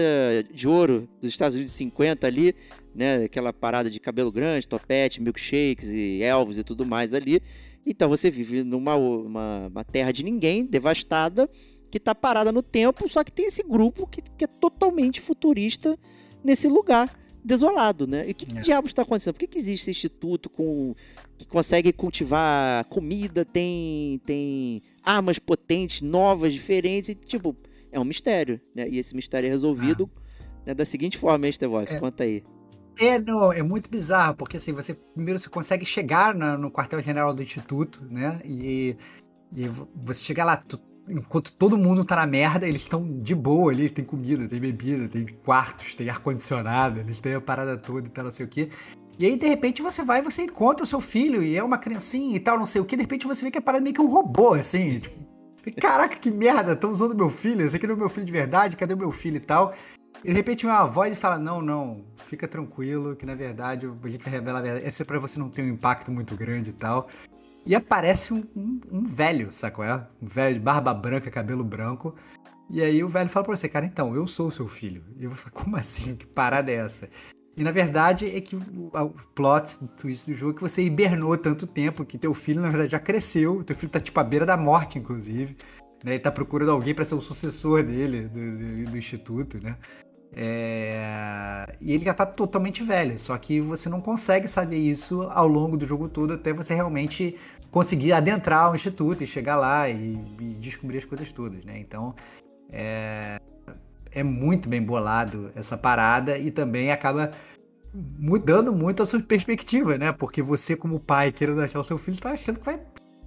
[0.52, 2.56] de ouro dos Estados Unidos 50 ali,
[2.96, 7.42] né, aquela parada de cabelo grande, topete, milkshakes e elvos e tudo mais ali.
[7.86, 11.50] Então você vive numa uma, uma terra de ninguém, devastada,
[11.92, 15.98] que tá parada no tempo, só que tem esse grupo que, que é totalmente futurista
[16.44, 18.28] nesse lugar desolado, né?
[18.28, 18.62] E o que, que É.
[18.62, 19.34] diabos está acontecendo?
[19.34, 20.94] Por que, que existe esse instituto com
[21.38, 27.56] que consegue cultivar comida, tem tem armas potentes, novas, diferentes, e tipo,
[27.92, 28.88] é um mistério, né?
[28.90, 30.10] E esse mistério é resolvido
[30.66, 31.94] né, da seguinte forma, hein, Stevox?
[31.94, 32.00] É.
[32.00, 32.44] Conta aí.
[33.00, 37.34] É, não, é muito bizarro, porque assim, você primeiro você consegue chegar na- no quartel-general
[37.34, 38.42] do Instituto, né?
[38.44, 38.98] E,
[39.56, 40.78] e você chega lá, tu-
[41.10, 45.08] enquanto todo mundo tá na merda, eles estão de boa ali, tem comida, tem bebida,
[45.08, 48.70] tem quartos, tem ar-condicionado, eles têm a parada toda e tal, não sei o quê.
[49.18, 51.78] E aí, de repente, você vai e você encontra o seu filho, e é uma
[51.78, 53.86] criancinha e tal, não sei o quê, de repente você vê que a parada é
[53.86, 55.20] meio que um robô, assim, tipo,
[55.82, 58.78] caraca, que merda, estão usando meu filho, esse aqui não é meu filho de verdade,
[58.78, 59.74] cadê o meu filho e tal?
[60.24, 64.24] E de repente uma voz fala: Não, não, fica tranquilo, que na verdade a gente
[64.24, 64.86] vai revelar a verdade.
[64.86, 67.08] Esse é pra você não ter um impacto muito grande e tal.
[67.70, 69.86] E aparece um, um- um velho, sacou?
[69.86, 69.96] É?
[70.20, 72.16] Um velho de barba branca, cabelo branco.
[72.68, 75.04] E aí o velho fala pra você: Cara, então, eu sou o seu filho.
[75.16, 76.16] E eu falar: Como assim?
[76.16, 77.08] Que parada é essa?
[77.56, 81.38] E na verdade é que o, o plot, twist do jogo é que você hibernou
[81.38, 83.64] tanto tempo que teu filho, na verdade, já cresceu.
[83.64, 85.56] Teu filho tá tipo à beira da morte, inclusive.
[86.04, 86.14] Né?
[86.14, 89.78] Ele tá procurando alguém pra ser o sucessor dele, do, do- do instituto, né?
[90.32, 95.48] É, E ele já tá totalmente velho, só que você não consegue saber isso ao
[95.48, 97.36] longo do jogo todo até você realmente
[97.72, 101.80] conseguir adentrar o instituto e chegar lá e, e descobrir as coisas todas, né?
[101.80, 102.14] Então
[102.72, 103.40] é...
[104.12, 107.32] é muito bem bolado essa parada e também acaba
[107.94, 110.12] mudando muito a sua perspectiva, né?
[110.12, 112.80] Porque você, como pai, querendo achar o seu filho, tá achando que vai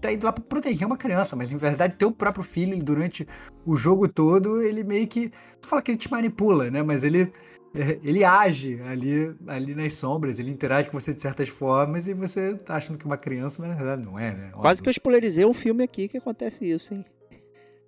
[0.02, 3.26] tá indo lá pra proteger uma criança, mas em verdade, teu próprio filho, ele, durante
[3.64, 5.30] o jogo todo, ele meio que.
[5.62, 6.82] Não fala que ele te manipula, né?
[6.82, 7.32] Mas ele.
[7.74, 12.14] É, Ele age ali, ali nas sombras, ele interage com você de certas formas e
[12.14, 14.50] você tá achando que é uma criança, mas na verdade não é, né?
[14.54, 14.98] Quase que eu Óbvio.
[15.00, 17.04] spoilerizei um filme aqui que acontece isso, hein?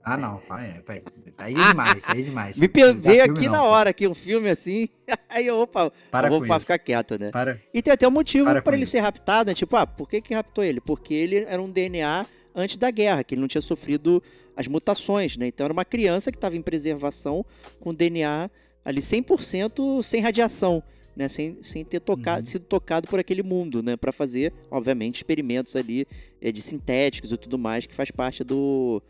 [0.07, 1.03] Ah, não, para aí, para aí.
[1.39, 2.57] Aí é demais, aí é demais.
[2.59, 3.53] Me pe- Utilizar veio filme, aqui não.
[3.55, 4.87] na hora aqui um filme assim,
[5.31, 7.31] aí opa, Para eu vou pra ficar quieto, né?
[7.31, 7.59] Para.
[7.73, 8.93] E tem até um motivo Para para ele isso.
[8.93, 9.55] ser raptado, né?
[9.55, 10.79] Tipo, ah, por que que raptou ele?
[10.81, 14.23] Porque ele era um DNA antes da guerra, que ele não tinha sofrido
[14.55, 15.47] as mutações, né?
[15.47, 17.45] Então era uma criança que estava em preservação
[17.81, 18.51] com DNA
[18.85, 20.83] ali 100% sem radiação,
[21.17, 21.29] né?
[21.29, 22.47] Sem, sem ter tocado, Uhum.
[22.47, 23.97] sido tocado por aquele mundo, né?
[23.97, 26.07] Para fazer, obviamente, experimentos ali
[26.41, 29.01] eh, de sintéticos e tudo mais que faz parte do,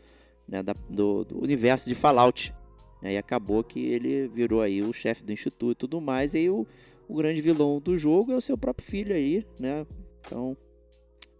[0.47, 2.53] né, da- do, do universo de Fallout.
[3.01, 3.13] né?
[3.13, 6.49] E acabou que ele virou aí o chefe do instituto e tudo mais, e aí
[6.49, 6.65] o,
[7.07, 9.85] o grande vilão do jogo é o seu próprio filho aí, né?
[10.25, 10.55] Então,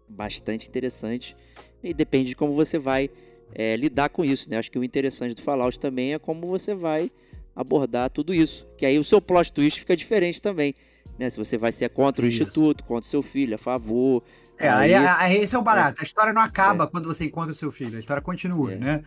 [0.08, 1.36] bastante interessante.
[1.82, 3.10] E depende de como você vai
[3.54, 4.58] é, lidar com isso, né?
[4.58, 7.10] Acho que o interessante do Fallout também é como você vai
[7.56, 8.68] abordar tudo isso.
[8.76, 10.74] Que aí o seu plot twist fica diferente também.
[11.18, 11.30] Né?
[11.30, 12.42] Se você vai ser contra o Isso.
[12.42, 14.22] instituto, contra o seu filho, a favor.
[14.58, 16.02] É, aí, Aí- aí esse é o barato.
[16.02, 18.76] A história não acaba quando você encontra o seu filho, a história continua, É.
[18.76, 19.02] né?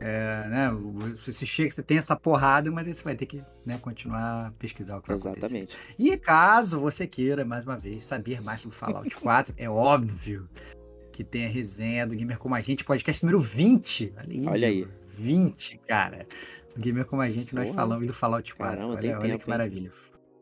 [0.00, 0.70] É, né?
[1.24, 4.50] Você chega, você tem essa porrada, mas aí você vai ter que né, continuar a
[4.58, 5.38] pesquisar o que vai acontecer.
[5.46, 5.76] Exatamente.
[5.96, 10.48] E caso você queira, mais uma vez, saber mais sobre Fallout 4, é óbvio
[11.12, 14.12] que tem a resenha do Gamer Como a Gente, podcast número 20.
[14.16, 14.46] Olha aí.
[14.48, 14.74] Olha aí.
[14.76, 16.26] Diego, 20, cara.
[16.78, 17.76] Gamer Como a Gente, nós Porra.
[17.76, 18.76] falamos do Fallout 4.
[18.76, 19.48] Caramba, olha olha tempo, que hein?
[19.48, 19.92] maravilha.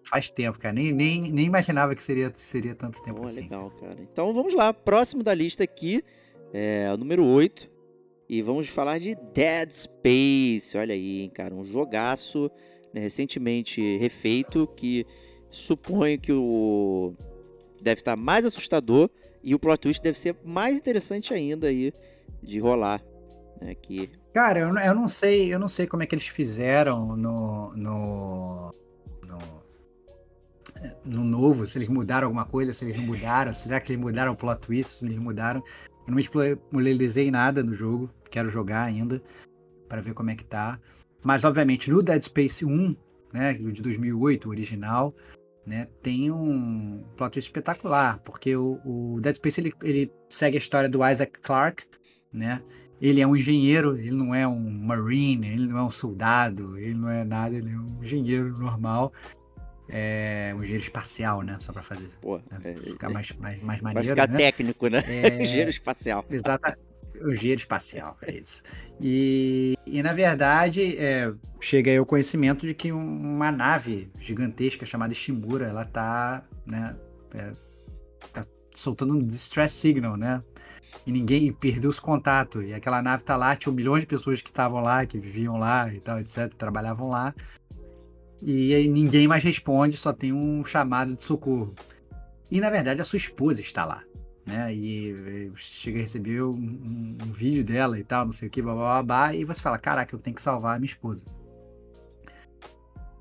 [0.03, 0.75] Faz tempo, cara.
[0.75, 3.43] Nem, nem, nem imaginava que seria, seria tanto tempo Pô, assim.
[3.43, 3.97] legal, cara.
[4.01, 6.03] Então vamos lá, próximo da lista aqui
[6.53, 7.71] é o número 8.
[8.29, 10.77] E vamos falar de Dead Space.
[10.77, 12.51] Olha aí, hein, cara, um jogaço
[12.95, 15.05] né, recentemente refeito que
[15.51, 17.15] suponho que o
[17.81, 19.11] deve estar mais assustador
[19.43, 21.93] e o plot twist deve ser mais interessante ainda aí
[22.43, 23.03] de rolar,
[23.61, 27.17] né, que Cara, eu, eu não sei, eu não sei como é que eles fizeram
[27.17, 27.73] no.
[27.77, 28.81] no, no
[31.05, 34.33] no novo, se eles mudaram alguma coisa, se eles não mudaram, será que eles mudaram
[34.33, 35.63] o plot twist, se eles mudaram.
[36.07, 39.23] Eu não spoilerizei nada no jogo, quero jogar ainda
[39.89, 40.81] para ver como é que tá.
[41.23, 42.97] Mas obviamente no Dead Space 1,
[43.33, 45.15] né, de 2008, o original,
[45.67, 50.59] né, tem um plot twist espetacular, porque o, o Dead Space ele, ele, segue a
[50.59, 51.85] história do Isaac Clarke,
[52.33, 52.63] né?
[53.01, 56.95] Ele é um engenheiro, ele não é um marine, ele não é um soldado, ele
[56.95, 59.13] não é nada, ele é um engenheiro normal
[59.93, 61.57] é, um engenheiro espacial, né?
[61.59, 62.09] Só para fazer.
[62.21, 62.61] Pô, né?
[62.65, 64.15] é, ficar mais, mais, mais maneiro.
[64.15, 64.39] Vai ficar né?
[64.39, 65.05] técnico, né?
[65.07, 66.25] É, engenheiro espacial.
[66.31, 66.79] Exato.
[67.21, 68.63] O engenheiro espacial, é isso.
[68.99, 75.13] E, e na verdade, é, chega aí o conhecimento de que uma nave gigantesca chamada
[75.13, 76.97] Shimura, ela tá, né,
[77.35, 77.53] é,
[78.33, 78.43] tá
[78.75, 80.43] soltando um distress signal, né?
[81.11, 82.65] E ninguém perdeu os contatos.
[82.65, 85.93] E aquela nave tá lá, tinha milhões de pessoas que estavam lá, que viviam lá
[85.93, 87.35] e tal, etc, trabalhavam lá
[88.43, 91.75] e aí ninguém mais responde, só tem um chamado de socorro.
[92.51, 94.03] E na verdade a sua esposa está lá,
[94.47, 94.75] né?
[94.75, 98.63] E chega a receber um, um, um vídeo dela e tal, não sei o que,
[98.63, 101.25] babá, e você fala: caraca, eu tenho que salvar a minha esposa.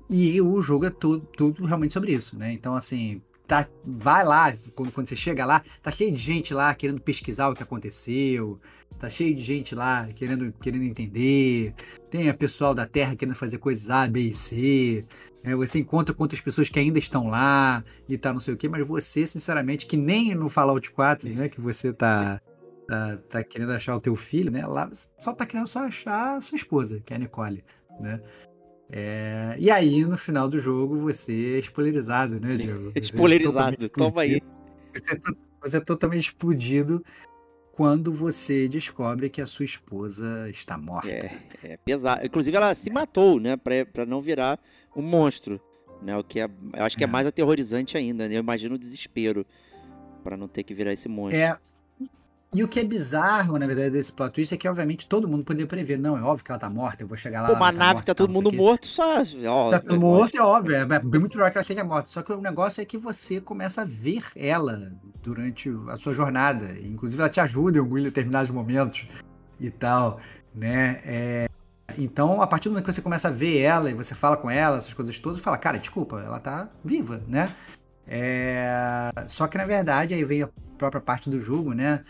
[0.08, 2.52] E o jogo é tudo, tudo realmente sobre isso, né?
[2.52, 6.72] Então, assim, tá, vai lá, quando, quando você chega lá, tá cheio de gente lá
[6.72, 8.60] querendo pesquisar o que aconteceu,
[8.98, 11.72] Tá cheio de gente lá querendo, querendo entender.
[12.10, 15.06] Tem a pessoal da Terra querendo fazer coisas A, B e C.
[15.42, 18.68] É, você encontra outras pessoas que ainda estão lá e tá não sei o quê,
[18.68, 22.42] mas você, sinceramente, que nem no Fallout 4, né, que você tá,
[22.86, 26.40] tá, tá querendo achar o teu filho, né, lá só tá querendo só achar a
[26.42, 27.64] sua esposa, que é a Nicole,
[28.00, 28.20] né.
[28.92, 32.92] É, e aí, no final do jogo, você é spoilerizado, né, Diego?
[32.94, 34.42] É spoilerizado, toma aí.
[34.92, 35.20] Você é,
[35.62, 37.04] você é totalmente explodido
[37.72, 41.08] quando você descobre que a sua esposa está morta.
[41.08, 42.26] É, é pesado.
[42.26, 43.56] Inclusive, ela se matou, né?
[43.56, 44.58] Pra, pra não virar
[44.94, 45.60] um monstro.
[46.02, 46.16] Né?
[46.16, 48.34] O que é, eu acho que é, é mais aterrorizante ainda, né?
[48.34, 49.46] Eu imagino o desespero
[50.24, 51.38] para não ter que virar esse monstro.
[51.38, 51.56] É,
[52.52, 55.44] e o que é bizarro, na verdade, desse plot twist é que, obviamente, todo mundo
[55.44, 56.00] poderia prever.
[56.00, 57.48] Não, é óbvio que ela tá morta, eu vou chegar lá.
[57.48, 59.22] Pô, uma tá nave tá todo mundo morto, só.
[59.46, 60.74] Ó, tá todo mundo morto, é óbvio.
[60.74, 62.08] É bem muito melhor que ela esteja morta.
[62.08, 66.76] Só que o negócio é que você começa a ver ela durante a sua jornada.
[66.82, 69.06] Inclusive, ela te ajuda em alguns determinados momentos
[69.60, 70.18] e tal,
[70.52, 71.00] né?
[71.04, 71.48] É...
[71.96, 74.50] Então, a partir do momento que você começa a ver ela e você fala com
[74.50, 77.48] ela, essas coisas todas, você fala, cara, desculpa, ela tá viva, né?
[78.08, 79.12] É...
[79.28, 82.02] Só que, na verdade, aí vem a própria parte do jogo, né?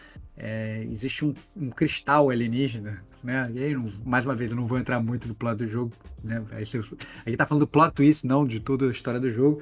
[0.42, 3.50] É, existe um, um, cristal alienígena, né?
[3.55, 3.76] E aí,
[4.07, 5.92] mais uma vez, eu não vou entrar muito no plot do jogo,
[6.24, 6.42] né?
[6.50, 9.61] A gente tá falando do plot twist, não de toda a história do jogo.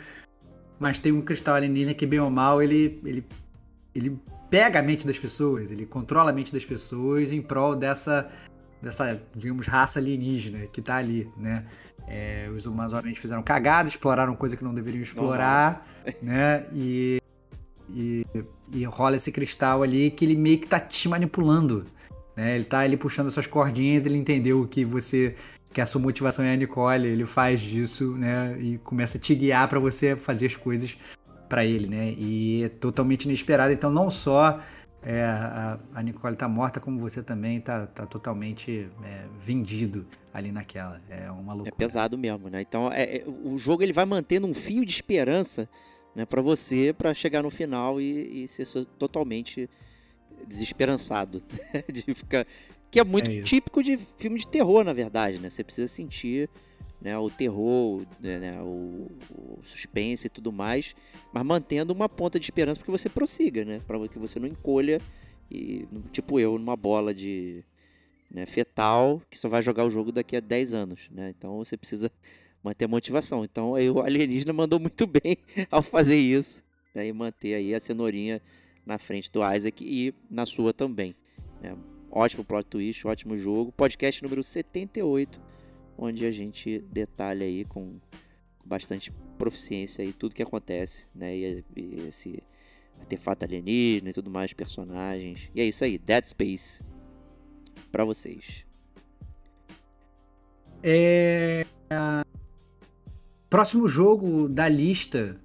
[0.78, 3.26] Mas tem um cristal alienígena que, bem ou mal, ele, ele,
[3.92, 8.28] ele pega a mente das pessoas, ele controla a mente das pessoas em prol dessa,
[8.80, 11.66] dessa digamos, raça alienígena que tá ali, né?
[12.06, 15.84] É, os humanos, obviamente, fizeram cagada, exploraram coisa que não deveriam explorar,
[16.22, 16.68] né?
[16.72, 17.18] E
[17.90, 18.27] e,
[18.72, 21.87] e rola esse cristal ali que ele meio que tá te manipulando.
[22.37, 22.55] Né?
[22.55, 25.35] Ele tá ali puxando suas cordinhas, ele entendeu que você
[25.72, 28.57] que a sua motivação é a Nicole, ele faz disso, né?
[28.59, 30.96] E começa a te guiar para você fazer as coisas
[31.48, 32.14] para ele, né?
[32.16, 33.72] E é totalmente inesperado.
[33.72, 34.61] Então, não só
[35.03, 40.51] é, a, a, Nicole tá morta, como você também tá, tá totalmente é, vendido ali
[40.51, 41.01] naquela.
[41.09, 41.74] É uma loucura.
[41.74, 42.62] É pesado mesmo, né?
[42.62, 45.68] Então, é, é o jogo ele vai mantendo um fio de esperança
[46.18, 48.66] né, para você, para chegar no final e, e, ser
[48.98, 49.70] totalmente
[50.44, 51.40] desesperançado,
[51.72, 52.44] né, de ficar
[52.90, 55.48] que é muito é típico de filme de terror, na verdade, né?
[55.48, 56.50] Você precisa sentir
[57.00, 60.96] né, o terror, né, né, o, o, suspense e tudo mais,
[61.33, 63.81] mas mantendo uma ponta de esperança para que você prossiga, né?
[63.87, 65.00] Para que você não encolha
[65.48, 67.62] e tipo eu numa bola de
[68.28, 71.33] né, fetal que só vai jogar o jogo daqui a 10 anos, né?
[71.37, 72.11] Então você precisa
[72.68, 73.44] manter a motivação.
[73.44, 75.37] Então aí o alienígena mandou muito bem
[75.70, 76.62] ao fazer isso
[76.94, 78.40] né, e manter aí a cenourinha
[78.85, 81.14] na frente do Isaac e na sua também.
[81.61, 81.76] Né.
[82.11, 83.72] Ótimo plot twist, ótimo jogo.
[83.72, 85.40] Podcast número 78,
[85.96, 87.98] onde a gente detalha aí com
[88.64, 91.37] bastante proficiência aí tudo que acontece, né?
[91.37, 92.42] E, e esse
[92.98, 95.50] artefato alienígena e tudo mais, personagens.
[95.54, 96.83] E é isso aí, Dead Space
[97.92, 98.66] para vocês.
[100.83, 101.66] É,
[103.48, 105.37] Próximo jogo da lista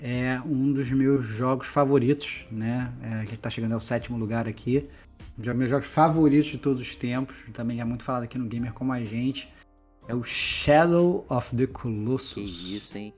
[0.00, 2.92] é um dos meus jogos favoritos, né?
[3.02, 4.88] É, que está chegando ao sétimo lugar aqui.
[5.36, 7.36] Um dos meus jogos favoritos de todos os tempos.
[7.52, 9.52] Também é muito falado aqui no Gamer como a gente.
[10.06, 12.68] É o Shadow of the Colossus.
[12.68, 13.14] Que isso, hein?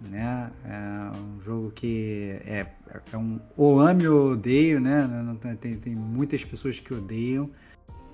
[0.00, 0.50] Né?
[0.66, 2.66] É um jogo que é,
[3.10, 5.08] é um ou ame ou odeio, né?
[5.60, 7.50] Tem, tem muitas pessoas que odeiam.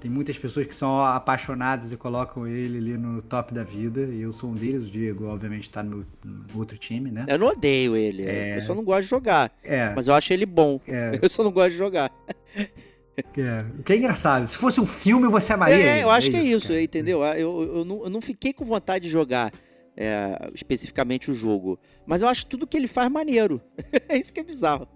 [0.00, 4.02] Tem muitas pessoas que são apaixonadas e colocam ele ali no top da vida.
[4.02, 4.86] E eu sou um deles.
[4.88, 7.26] O Diego, obviamente, tá no, no outro time, né?
[7.26, 8.24] Eu não odeio ele.
[8.24, 8.56] É.
[8.56, 9.52] Eu só não gosto de jogar.
[9.64, 9.92] É.
[9.94, 10.80] Mas eu acho ele bom.
[10.86, 12.12] É, Eu só não gosto de jogar.
[12.56, 13.64] é.
[13.76, 14.46] O que é engraçado.
[14.46, 16.82] Se fosse um filme, você amaria É, eu acho que é isso, cara.
[16.82, 17.24] entendeu?
[17.24, 19.52] Eu, eu, eu não, eu não fiquei com vontade de jogar
[19.96, 21.76] é, especificamente o jogo.
[22.06, 23.60] Mas eu acho tudo que ele faz maneiro.
[24.08, 24.86] é isso que é bizarro.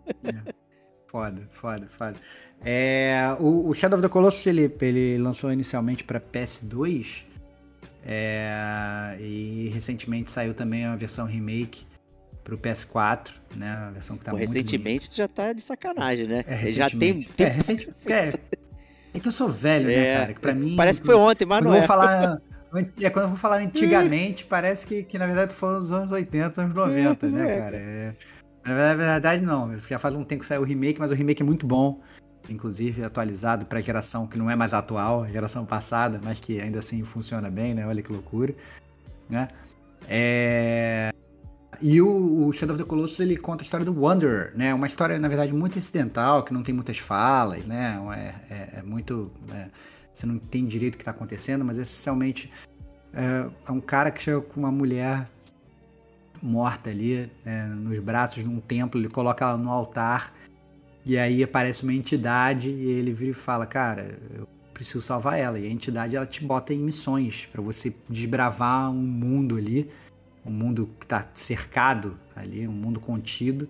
[1.08, 2.14] Foda, foda, foda.
[2.64, 7.24] É, o, o Shadow of the Colossus ele, ele lançou inicialmente para PS2
[8.04, 11.84] é, e recentemente saiu também a versão remake
[12.42, 13.70] para o PS4, né?
[13.70, 16.42] A versão que tá Pô, muito recentemente tu já tá de sacanagem, né?
[16.42, 16.52] bonita.
[16.52, 17.22] É, já tem.
[17.22, 18.32] tem- É, recente, é,
[19.14, 20.34] é que eu sou velho, É, né, cara?
[20.34, 20.74] Que pra mim.
[20.76, 21.78] Parece que foi ontem, mas não é.
[21.78, 22.40] vou falar.
[23.00, 26.60] É, quando eu vou falar antigamente, parece que, que na verdade falando dos anos 80,
[26.60, 27.76] anos 90, Não né, é, cara?
[27.76, 28.14] É,
[28.64, 29.78] na verdade, não.
[29.78, 32.00] Já faz um tempo que saiu o remake, mas o remake é muito bom.
[32.52, 36.78] Inclusive atualizado pra geração que não é mais atual, a geração passada, mas que ainda
[36.78, 37.86] assim funciona bem, né?
[37.86, 38.54] Olha que loucura.
[39.28, 39.48] Né?
[40.08, 41.10] É...
[41.80, 44.72] E o, o Shadow of the Colossus ele conta a história do Wanderer, né?
[44.72, 47.98] Uma história, na verdade, muito incidental, que não tem muitas falas, né?
[48.48, 49.32] É, é- é muito.
[49.50, 49.68] é,
[50.12, 52.50] você não entende direito o que está acontecendo, mas essencialmente
[53.14, 55.26] é, é um cara que chega com uma mulher
[56.42, 60.32] morta ali é, nos braços num templo, ele coloca ela no altar
[61.04, 65.58] e aí aparece uma entidade e ele vira e fala, cara, eu preciso salvar ela.
[65.58, 69.88] E a entidade ela te bota em missões para você desbravar um mundo ali,
[70.44, 73.68] um mundo que tá cercado ali, um mundo contido.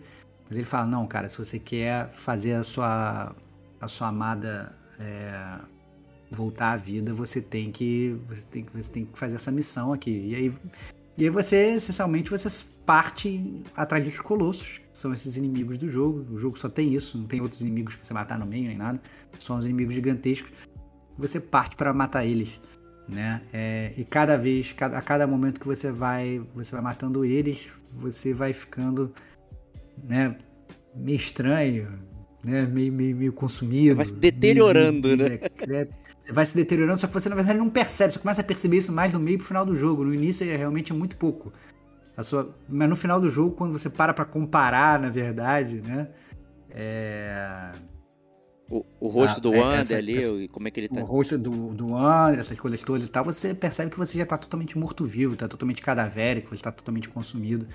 [0.48, 3.34] Mas ele fala, não, cara, se você quer fazer a sua
[3.80, 5.58] a sua amada é,
[6.30, 10.28] voltar à vida, você tem que você tem você tem que fazer essa missão aqui.
[10.28, 10.54] E aí
[11.16, 12.48] e aí você, essencialmente, você
[12.86, 16.26] parte atrás dos colossos, são esses inimigos do jogo.
[16.32, 18.76] O jogo só tem isso, não tem outros inimigos pra você matar no meio nem
[18.76, 19.00] nada.
[19.38, 20.50] São os inimigos gigantescos.
[21.18, 22.60] Você parte para matar eles,
[23.08, 23.42] né?
[23.52, 27.70] É, e cada vez, cada, a cada momento que você vai, você vai matando eles,
[27.94, 29.12] você vai ficando,
[30.02, 30.36] né?
[30.94, 31.88] Meio estranho,
[32.44, 32.66] né?
[32.66, 33.96] Meio, meio, meio consumido.
[33.96, 35.28] Vai se deteriorando, meio- né?
[35.28, 36.10] meio decrépito.
[36.18, 38.12] Você vai se deteriorando, só que você na verdade não percebe.
[38.12, 40.04] Você começa a perceber isso mais no meio pro final do jogo.
[40.04, 41.52] No início é realmente muito pouco.
[42.16, 42.54] A sua...
[42.68, 46.08] Mas no final do jogo, quando você para pra comparar, na verdade, né?
[46.70, 47.72] É...
[48.70, 51.00] O, o rosto Ah, do é, Wander essa- ali, essa- como é que ele tá.
[51.00, 54.24] o rosto do, do André, essas coisas todas e tal, você percebe que você já
[54.24, 57.66] tá totalmente morto-vivo, tá totalmente cadavérico, você tá totalmente consumido,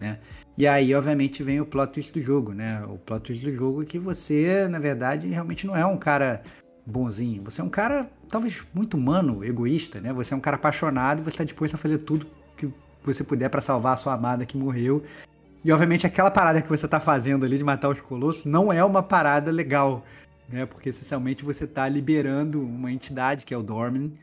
[0.00, 0.18] né?
[0.56, 2.82] E aí, obviamente, vem o plot twist do jogo, né?
[2.86, 6.42] O plot twist do jogo é que você, na verdade, realmente não é um cara
[6.86, 7.42] bonzinho.
[7.44, 10.10] Você é um cara, talvez, muito humano, egoísta, né?
[10.14, 12.26] Você é um cara apaixonado e você tá disposto a fazer tudo
[13.06, 15.02] você puder pra salvar a sua amada que morreu.
[15.64, 18.82] E, obviamente, aquela parada que você tá fazendo ali de matar os colossos não é
[18.84, 20.04] uma parada legal,
[20.48, 20.64] né?
[20.66, 24.14] Porque essencialmente você está liberando uma entidade que é o Dormin,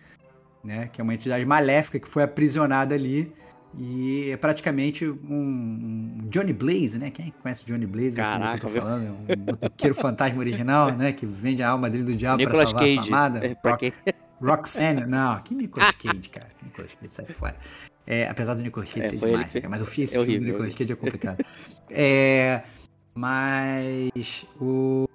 [0.63, 0.89] né?
[0.91, 3.31] Que é uma entidade maléfica que foi aprisionada ali
[3.77, 7.11] e é praticamente um, um Johnny Blaze, né?
[7.11, 8.81] Quem conhece Johnny Blaze Caraca, eu viu?
[8.81, 9.17] tô falando.
[9.27, 11.11] É um motoqueiro fantasma original, né?
[11.11, 13.09] Que vende a alma dele do diabo para salvar a sua Cage.
[13.13, 13.45] amada.
[13.45, 16.47] É, pra Rock- quem- Roxanne, não, que Nicolas Cage, cara.
[16.57, 17.55] Que Nicolas Cage sai fora.
[18.09, 20.39] É, apesar do Nicolas Cage É, ser demais, que mas o fi- esse É horrível,
[20.39, 21.37] do Nicolas Cage é complicado.
[21.91, 22.63] é,
[23.13, 25.05] mas o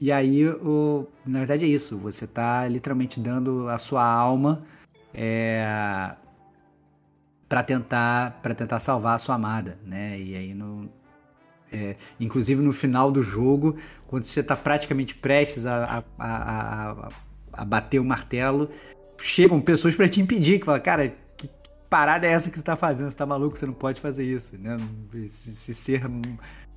[0.00, 4.64] e aí o na verdade é isso, você tá literalmente dando a sua alma
[5.14, 5.64] é,
[7.48, 10.18] para tentar para tentar salvar a sua amada, né?
[10.18, 10.88] E aí no
[11.72, 13.76] é, inclusive no final do jogo,
[14.08, 17.08] quando você tá praticamente prestes a, a, a,
[17.52, 18.68] a- bater o martelo,
[19.20, 21.14] chegam pessoas pra te impedir, que falam, cara,
[21.90, 23.10] parada é essa que você tá fazendo?
[23.10, 23.58] Você tá maluco?
[23.58, 24.78] Você não pode fazer isso, né?
[25.14, 26.02] Esse, esse ser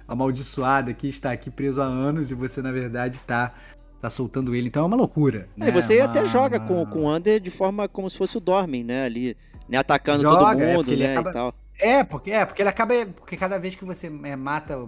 [0.07, 3.53] amaldiçoado aqui está aqui preso há anos e você, na verdade, tá,
[4.01, 4.67] tá soltando ele.
[4.67, 5.47] Então é uma loucura.
[5.57, 5.71] É, né?
[5.71, 8.41] você Uma- até joga uma- com, com o Wander de forma como se fosse o
[8.41, 9.05] Dormin, né?
[9.05, 9.37] Ali,
[9.69, 9.77] né?
[9.77, 11.11] Atacando Joga, todo é, mundo, ele né?
[11.17, 11.55] acaba- E tal.
[11.79, 12.93] É, porque é, porque ele acaba.
[13.15, 14.87] Porque cada vez que você é, mata,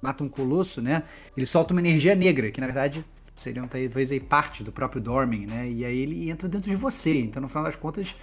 [0.00, 1.02] mata um colosso, né?
[1.36, 5.44] Ele solta uma energia negra, que na verdade seriam talvez aí parte do próprio Dormin,
[5.44, 5.68] né?
[5.68, 7.18] E aí ele entra dentro de você.
[7.20, 8.14] Então, no final das contas,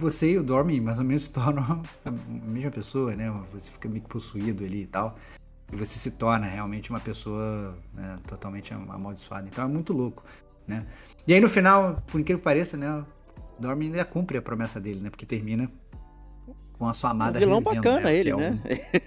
[0.00, 3.32] você e o Dormin mais ou menos se tornam a mesma pessoa, né?
[3.52, 5.16] Você fica meio que possuído ali e tal.
[5.72, 9.46] E você se torna realmente uma pessoa né, totalmente amaldiçoada.
[9.48, 10.24] Então é muito louco,
[10.66, 10.84] né?
[11.28, 13.04] E aí no final, por incrível que pareça, né?
[13.58, 15.10] O Dormin ainda cumpre a promessa dele, né?
[15.10, 15.70] Porque termina
[16.76, 18.16] com a sua Um amada vilão revivendo, bacana né?
[18.16, 18.60] ele, é um- né?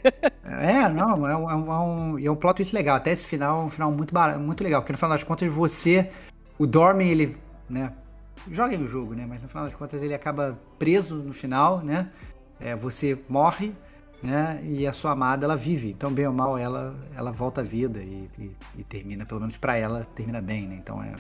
[0.46, 2.96] é, não, é um, é um, é um, e é um plot twist legal.
[2.96, 5.52] Até esse final é um final muito, bar- muito legal, porque no final das contas
[5.52, 6.10] você,
[6.58, 7.38] o Dormin, ele,
[7.70, 7.92] né,
[8.50, 12.10] joga o jogo, né, mas no final das contas ele acaba preso no final, né,
[12.60, 13.74] é, você morre,
[14.22, 15.90] né, e a sua amada, ela vive.
[15.92, 19.58] Então, bem ou mal, ela, ela volta à vida e, e- e termina, pelo menos
[19.58, 21.16] pra ela, termina bem, né, então é,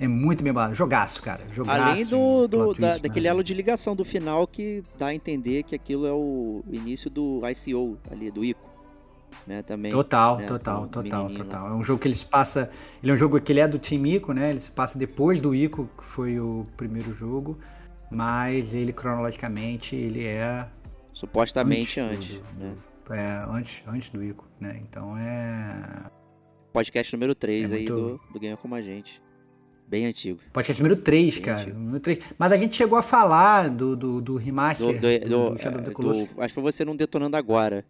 [0.00, 0.52] É muito bem.
[0.72, 1.44] Jogaço, cara.
[1.52, 1.80] Jogaço.
[1.80, 5.14] Além do, do- plot da- twist, daquele elo de ligação do final que dá a
[5.14, 8.73] entender que aquilo é o início do ICO ali, do Ico.
[9.46, 9.92] Né, também.
[9.92, 11.68] Total, né, total, do total, total.
[11.68, 12.70] É um jogo que ele se passa.
[13.02, 14.48] Ele é um jogo que ele é do Team Ico, né?
[14.50, 17.58] Ele se passa depois do Ico, que foi o primeiro jogo.
[18.10, 20.66] Mas ele, cronologicamente, ele é,
[21.12, 22.38] Supostamente Antes antes.
[22.38, 22.74] do- né?
[23.10, 24.80] é antes, antes do Ico, né?
[24.82, 26.10] Então é.
[26.72, 29.22] Podcast número 3 É aí muito- do, do Ganha Como a Gente.
[29.86, 30.40] Bem antigo.
[30.52, 31.60] Podcast número 3, Bem cara.
[31.60, 31.78] antigo.
[31.78, 32.18] Número 3.
[32.38, 35.78] Mas a gente chegou a falar do, do, do Do, remaster do- do, do- Shadow
[35.80, 36.28] of the é, Colossus.
[36.28, 37.84] do- acho que foi você não detonando agora.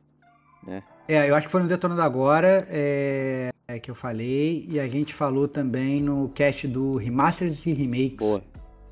[1.06, 4.64] É, eu acho que foi no Detonando Agora é, é que eu falei.
[4.68, 8.42] E a gente falou também no cast do Remasters e Remakes, Boa.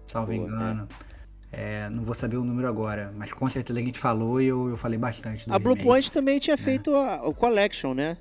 [0.04, 0.88] salvo boa, engano.
[1.50, 4.68] É, não vou saber o número agora, mas com certeza a gente falou e eu,
[4.70, 5.86] eu falei bastante do A Blue remake.
[5.86, 6.40] Point também É.
[6.40, 8.16] tinha feito a- o Collection, né?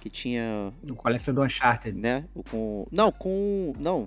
[0.00, 1.98] Que tinha, O Collector do Uncharted.
[1.98, 2.24] né?
[2.34, 4.06] O com não, com não,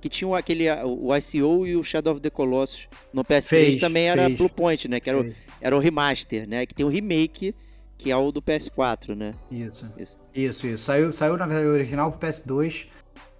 [0.00, 4.08] que tinha aquele o ICO e o Shadow of the Colossus no PS3 Fez, também
[4.08, 4.36] era fez.
[4.38, 4.98] Blue Point, né?
[4.98, 5.36] Que era, Fez.
[5.60, 6.66] era o remaster, né?
[6.66, 7.54] Que tem o remake
[7.98, 9.34] que é o do PS4, né?
[9.50, 9.90] Isso.
[9.98, 10.18] Isso.
[10.34, 10.84] Isso, isso.
[10.84, 12.86] Saiu, saiu na verdade o original pro PS2,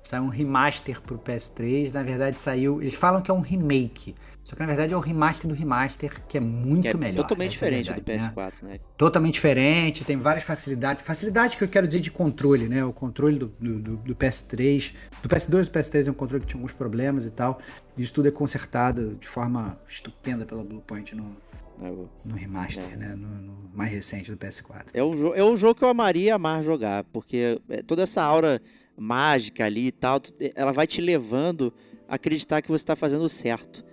[0.02, 1.92] saiu um remaster pro PS3.
[1.92, 2.80] Na verdade, saiu.
[2.82, 4.14] Eles falam que é um remake.
[4.44, 7.16] Só que na verdade é o remaster do remaster, que é muito Que é melhor.
[7.16, 8.32] totalmente é diferente verdade, do né?
[8.34, 8.80] PS4, né?
[8.96, 11.04] Totalmente diferente, tem várias facilidades.
[11.04, 12.82] Facilidade que eu quero dizer de controle, né?
[12.82, 14.94] O controle do, do, do- do PS3.
[15.22, 17.60] Do PS2 e do PS3 é um controle que tinha alguns problemas e tal.
[17.94, 21.36] E isso tudo é consertado de forma estupenda pela Bluepoint no,
[21.82, 22.96] É o- no remaster, É.
[22.96, 23.14] né?
[23.14, 24.90] No, no mais recente do PS4.
[24.94, 28.60] É jo- é o jogo que eu amaria amar jogar, porque é, toda essa aura
[28.96, 31.72] mágica ali e tal, tu- ela vai te levando
[32.08, 33.84] a acreditar que você está fazendo certo.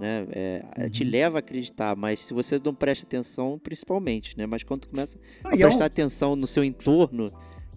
[0.00, 0.26] Né?
[0.32, 1.10] É, Te Uhum.
[1.10, 4.46] leva a acreditar, mas se você não presta atenção, principalmente, né?
[4.46, 7.32] Mas quando tu começa a é um- prestar atenção no seu entorno,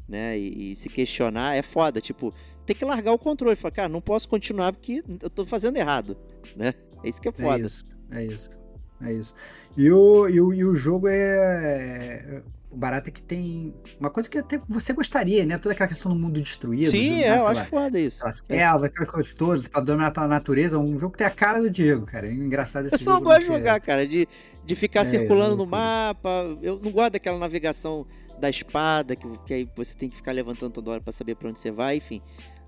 [0.08, 0.38] né?
[0.38, 2.00] E, e se questionar, é foda.
[2.02, 2.34] Tipo,
[2.66, 3.56] tem que largar o controle.
[3.56, 6.18] Falar, cara, não posso continuar porque eu tô fazendo errado,
[6.56, 6.74] né?
[7.04, 7.66] É isso que é É foda.
[7.66, 8.58] isso, é isso.
[9.02, 9.34] É isso.
[9.76, 12.42] E o, e o, e o jogo é.
[12.72, 13.74] O barato é que tem.
[14.00, 15.58] Uma coisa que até você gostaria, né?
[15.58, 16.92] Toda aquela questão do mundo destruído.
[16.92, 18.20] Sim, do, é, né, eu acho foda isso.
[18.20, 20.78] Pela selva, aquelas coisas todas, pra dominar pela natureza.
[20.78, 22.28] Um jogo que tem a cara do Diego, cara.
[22.28, 23.16] É engraçado esse Eu só jogo.
[23.16, 24.28] não gosto de jogar, cara, de,
[24.66, 26.58] de ficar É, circulando no mapa.
[26.62, 28.06] Eu não gosto daquela navegação
[28.40, 31.48] da espada, que, que aí você tem que ficar levantando toda hora pra saber pra
[31.50, 32.22] onde você vai, enfim.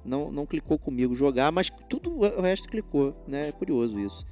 [0.05, 3.49] Não, não clicou comigo jogar, mas tudo o resto clicou, né?
[3.49, 4.25] É curioso isso.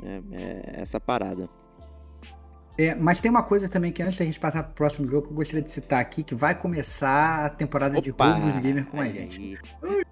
[0.00, 0.22] Né?
[0.32, 1.48] É essa parada.
[2.78, 5.32] É, mas tem uma coisa também que antes da gente passar pro próximo jogo que
[5.32, 8.34] eu gostaria de citar aqui, que vai começar a temporada de Opa!
[8.34, 9.58] roubos do Gamer com a Aí, gente.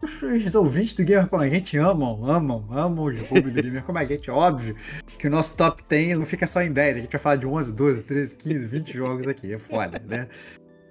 [0.03, 3.97] Os ouvintes do Gamer com a gente amam, amam, amam os roubos do Gamer com
[3.97, 4.29] a gente.
[4.33, 4.75] Óbvio
[5.17, 7.47] que o nosso top 10 não fica só em 10, a gente vai falar de
[7.47, 10.27] 11, 12, 13, 15, 20 jogos aqui, é foda, né?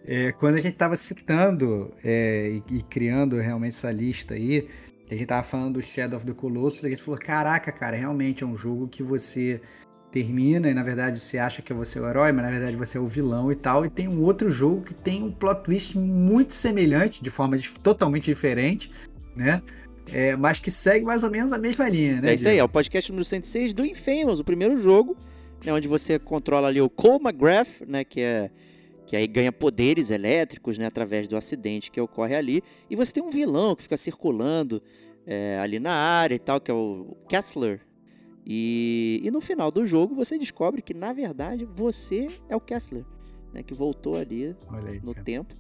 [0.08, 4.66] É, quando a gente tava citando é, e, e criando realmente essa lista aí,
[5.10, 8.44] a gente tava falando do Shadow of the Colossus, a gente falou, caraca, cara, realmente
[8.44, 9.62] é um jogo que você
[10.12, 12.98] termina e na verdade você acha que você é o herói, mas na verdade você
[12.98, 13.86] é o vilão e tal.
[13.86, 17.80] E tem um outro jogo que tem um plot twist muito semelhante, de forma dif-
[17.80, 18.90] totalmente diferente,
[19.36, 19.62] né?
[20.08, 22.32] É, mas que segue mais ou menos a mesma linha, né?
[22.32, 25.18] É isso aí, é o podcast número 106 do Infamous, o primeiro jogo,
[25.66, 28.50] né, onde você controla ali o Cole McGrath, né, que é
[29.06, 33.24] que aí ganha poderes elétricos, né, através do acidente que ocorre ali, e você tem
[33.24, 34.82] um vilão que fica circulando
[35.28, 37.82] é, ali na área e tal, que é o Kessler.
[38.46, 43.04] E, e no final do jogo você descobre que na verdade você é o Kessler,
[43.54, 45.24] né, que voltou ali aí, no cara.
[45.26, 45.56] tempo.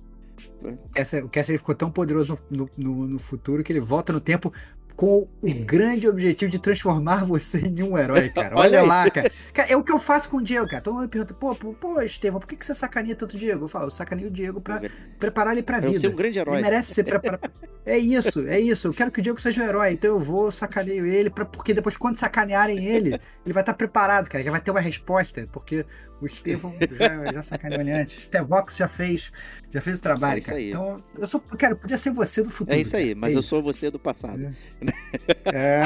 [0.61, 4.19] O Kessler- O Kessler ficou tão poderoso no, no- no futuro que ele volta no
[4.19, 4.51] tempo
[4.95, 8.55] com o grande objetivo de transformar você em um herói, cara.
[8.57, 9.29] Olha Olha, lá, cara.
[9.53, 10.81] Cara, É o que eu faço com o Diego, cara.
[10.81, 13.65] Todo mundo pergunta, pô, pô, Estevão, por que, que você sacaneia tanto o Diego?
[13.65, 14.81] Eu falo, eu sacaneio o Diego pra
[15.19, 15.99] preparar ele pra vida.
[15.99, 16.55] ser um grande herói.
[16.55, 17.51] Ele merece ser preparado.
[17.85, 18.87] É isso, é isso.
[18.87, 21.71] Eu quero que o Diego seja um herói, então eu vou sacaneio ele, pra, porque
[21.73, 23.09] depois, quando sacanearem ele,
[23.45, 24.43] ele vai estar preparado, cara.
[24.43, 25.85] Já vai ter uma resposta, porque
[26.19, 28.17] o Estevão já, já sacaneou ele antes.
[28.17, 29.31] O Stevox já fez,
[29.71, 30.57] já fez o trabalho, É isso cara.
[30.59, 30.69] aí.
[30.69, 32.75] Então, eu sou, cara, podia ser você do futuro.
[32.75, 33.49] É isso aí, mas É eu isso.
[33.49, 34.41] sou você do passado.
[35.45, 35.83] É,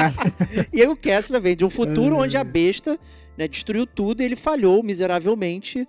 [0.72, 2.98] E aí o Kessler vem de um futuro onde a besta
[3.36, 5.86] né, destruiu tudo e ele falhou miseravelmente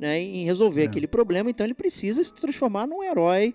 [0.00, 0.86] né, em resolver É.
[0.86, 1.50] aquele problema.
[1.50, 3.54] Então ele precisa se transformar num herói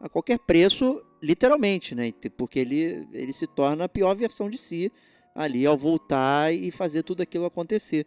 [0.00, 2.12] a qualquer preço, literalmente, né?
[2.36, 4.90] Porque ele, ele se torna a pior versão de si
[5.34, 8.06] ali ao voltar e fazer tudo aquilo acontecer.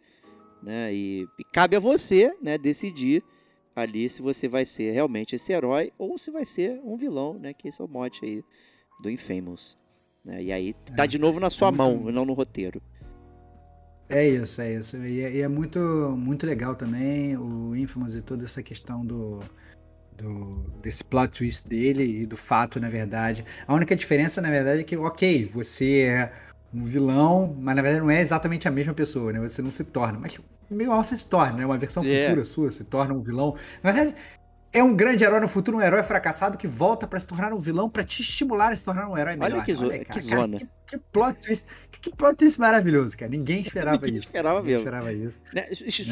[0.62, 0.93] Né?
[0.93, 3.24] E, e cabe a você né, decidir
[3.76, 7.53] ali se você vai ser realmente esse herói ou se vai ser um vilão, né?
[7.53, 8.43] Que esse é o mote aí
[9.01, 9.78] do Infamous.
[10.24, 10.43] né?
[10.43, 12.82] E aí tá É, de novo na sua muito- mão, não no roteiro.
[14.09, 14.97] é isso, é isso.
[14.97, 15.80] E é, e é muito,
[16.18, 19.39] muito legal também o Infamous e toda essa questão do,
[20.22, 23.43] do, desse plot twist dele e do fato, na verdade.
[23.67, 26.32] A única diferença, na verdade, é que, ok, você é
[26.74, 29.39] um vilão, mas na verdade não é exatamente a mesma pessoa, né?
[29.41, 30.17] Você não se torna.
[30.19, 30.38] Mas
[30.69, 31.65] meio mal você se torna, né?
[31.65, 32.26] Uma versão É.
[32.28, 33.55] futura sua se torna um vilão.
[33.84, 34.15] Na verdade,
[34.74, 37.59] é um grande herói no futuro, um herói fracassado que volta pra se tornar um
[37.59, 39.65] vilão pra te estimular a se tornar um herói Olha melhor.
[39.65, 40.57] que zo- cara, que cara, zona.
[40.59, 43.30] que, que plot twist, que, que plot twist maravilhoso, cara.
[43.30, 44.26] Ninguém esperava Ninguém isso.
[44.28, 44.88] esperava Ninguém mesmo.
[44.88, 45.39] esperava isso.
[45.53, 45.67] Né?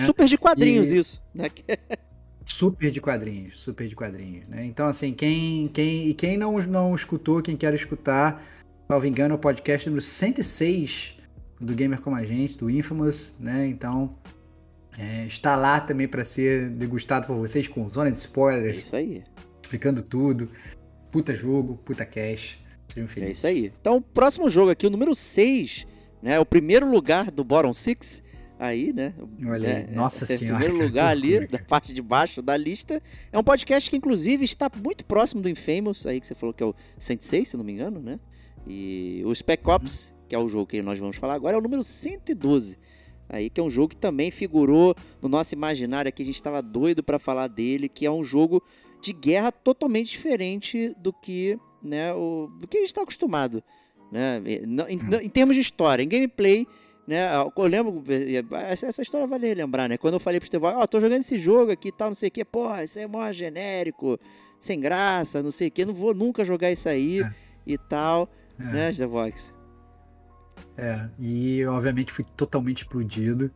[0.06, 1.22] Super de quadrinhos E- isso.
[1.34, 1.50] Né?
[2.52, 4.66] Super de quadrinhos, super de quadrinhos, né?
[4.66, 8.44] Então, assim, quem, quem, e quem não, não escutou, quem quer escutar,
[8.88, 11.16] salvo engano, é o podcast número 106
[11.62, 13.66] do Gamer Como a Gente, do Infamous, né?
[13.68, 14.14] Então,
[14.98, 18.96] é, está lá também para ser degustado por vocês com zona de É spoilers, isso
[18.96, 19.24] aí.
[19.64, 20.50] explicando tudo.
[21.12, 22.60] Puta jogo, puta cash.
[22.92, 23.38] Sejam É felizes.
[23.38, 23.72] isso aí.
[23.80, 25.88] Então, o próximo jogo aqui, o número 6,
[26.22, 26.40] né?
[26.40, 28.22] O primeiro lugar do Bottom Six.
[28.60, 29.14] Aí, né?
[29.48, 30.58] Olha aí, né, nossa é, senhora.
[30.66, 33.02] primeiro cara, lugar ali, loucura, da parte de baixo da lista.
[33.32, 36.62] É um podcast que, inclusive, está muito próximo do Infamous, aí que você falou que
[36.62, 38.20] é o 106, se não me engano, né?
[38.68, 41.62] E o Spec Ops, que é o jogo que nós vamos falar agora, é o
[41.62, 42.78] número 112.
[43.30, 46.62] Aí que é um jogo que também figurou no nosso imaginário aqui, a gente estava
[46.62, 48.62] doido para falar dele, que é um jogo
[49.02, 53.64] de guerra totalmente diferente do que, né, o, do que a gente está acostumado,
[54.12, 54.42] né?
[54.46, 56.68] Em, em- em termos de história, em gameplay,
[57.10, 57.28] né?
[57.36, 58.04] Eu lembro,
[58.56, 59.98] essa, essa história vale lembrar, né?
[59.98, 62.30] Quando eu falei pro Estevão, ó, tô jogando esse jogo aqui e tal, não sei
[62.30, 64.20] o que, porra, isso aí é mó genérico,
[64.60, 67.32] sem graça, não sei o que, não vou nunca jogar isso aí É.
[67.66, 68.30] e tal,
[68.60, 68.64] É.
[68.64, 69.54] né, Stevox?
[70.78, 73.52] É, e obviamente fui totalmente explodido,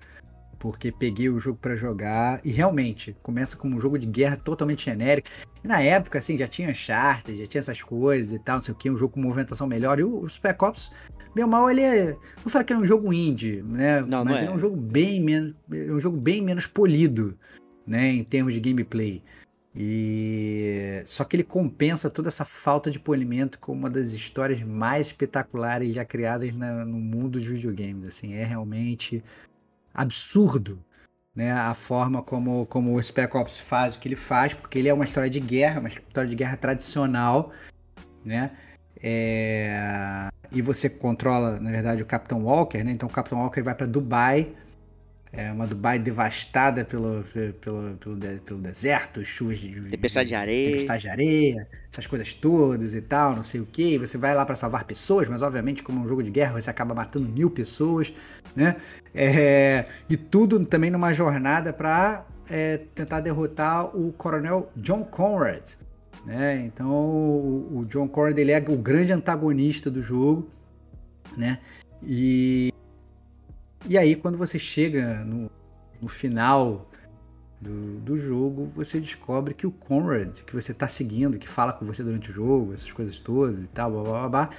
[0.63, 4.85] porque peguei o jogo pra jogar e realmente começa como um jogo de guerra totalmente
[4.85, 5.27] genérico.
[5.61, 8.73] E na época, assim, já tinha Uncharted, já tinha essas coisas e tal, não sei
[8.73, 9.99] o que, um jogo com movimentação melhor.
[9.99, 10.89] E o Spec Ops,
[11.35, 12.15] meu mal, ele é.
[12.37, 13.99] Não fala que é um jogo indie, né?
[14.03, 14.47] Não, Mas não ele é.
[14.47, 15.53] é um jogo bem menos.
[15.69, 17.37] É um jogo bem menos polido,
[17.85, 18.07] né?
[18.13, 19.21] Em termos de gameplay.
[19.75, 25.07] E só que ele compensa toda essa falta de polimento com uma das histórias mais
[25.07, 28.07] espetaculares já criadas na- no mundo dos videogames.
[28.07, 29.21] Assim, é realmente
[29.93, 30.83] absurdo,
[31.35, 31.51] né?
[31.51, 34.93] A forma como, como o Spec Ops faz o que ele faz, porque ele é
[34.93, 37.51] uma história de guerra, uma história de guerra tradicional,
[38.23, 38.51] né?
[39.01, 42.91] É, E você controla, na verdade, o Capitão Walker, né?
[42.91, 44.53] Então o Capitão Walker vai para Dubai,
[45.35, 47.23] é uma Dubai devastada pelo,
[47.59, 50.69] pelo, pelo, pelo deserto, chuvas de, Tempestade de areia.
[50.69, 53.97] tempestade de areia, essas coisas todas e tal, não sei o que.
[53.97, 56.69] Você vai lá pra salvar pessoas, mas obviamente, como é um jogo de guerra, você
[56.69, 58.13] acaba matando mil pessoas,
[58.55, 58.75] né?
[59.13, 65.63] É, e tudo também numa jornada pra é, tentar derrotar o coronel John Conrad.
[66.25, 66.63] Né?
[66.65, 70.47] Então, o, o John Conrad ele é o grande antagonista do jogo,
[71.35, 71.59] né?
[72.01, 72.72] E,
[73.85, 75.49] e aí, quando você chega no,
[76.01, 76.89] no final
[77.61, 81.85] do, do jogo, você descobre que o Conrad, que você tá seguindo, que fala com
[81.85, 84.49] você durante o jogo, essas coisas todas e tal, blá blá blá, blá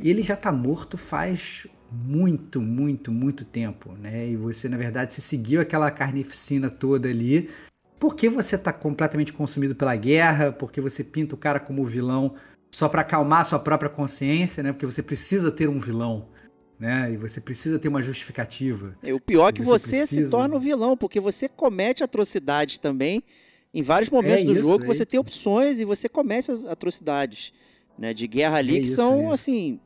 [0.00, 4.28] ele já tá morto faz muito, muito, muito tempo, né?
[4.28, 7.50] E você, na verdade, se seguiu aquela carnificina toda ali,
[7.98, 12.34] porque você tá completamente consumido pela guerra, porque você pinta o cara como vilão
[12.70, 14.72] só para acalmar sua própria consciência, né?
[14.72, 16.28] Porque você precisa ter um vilão,
[16.78, 17.12] né?
[17.12, 18.96] E você precisa ter uma justificativa.
[19.02, 20.30] É, O pior é que Você você, se precisa.
[20.30, 23.22] torna o vilão, porque você comete atrocidades também.
[23.74, 25.06] Em vários momentos É do isso, jogo é você isso.
[25.06, 27.52] tem opções e você comete as atrocidades
[27.98, 29.80] né, de guerra ali É que isso, são é assim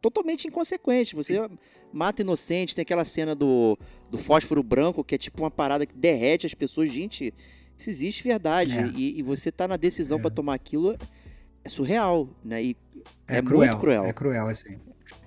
[0.00, 1.12] totalmente inconsequentes.
[1.12, 1.38] Você
[1.92, 3.78] mata inocentes, tem aquela cena do,
[4.10, 6.90] do fósforo branco que é tipo uma parada que derrete as pessoas.
[6.90, 7.32] Gente,
[7.76, 8.92] isso existe verdade.
[8.96, 10.96] E, e você tá na decisão pra tomar aquilo
[11.62, 12.62] é surreal, né?
[12.62, 12.76] E
[13.28, 14.04] É, É cruel, muito cruel.
[14.04, 14.78] É cruel, assim.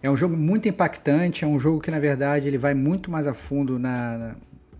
[0.01, 3.27] É um jogo muito impactante, é um jogo que, na verdade, ele vai muito mais
[3.27, 4.35] a fundo na, na,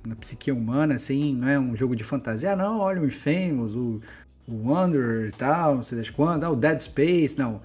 [0.08, 2.51] na psique humana, assim, não é um jogo de fantasia.
[2.51, 4.01] Ah, não, olha o Infamous, o,
[4.47, 7.62] o Wanderer e tal, não sei das quantas, ah, o Dead Space, não.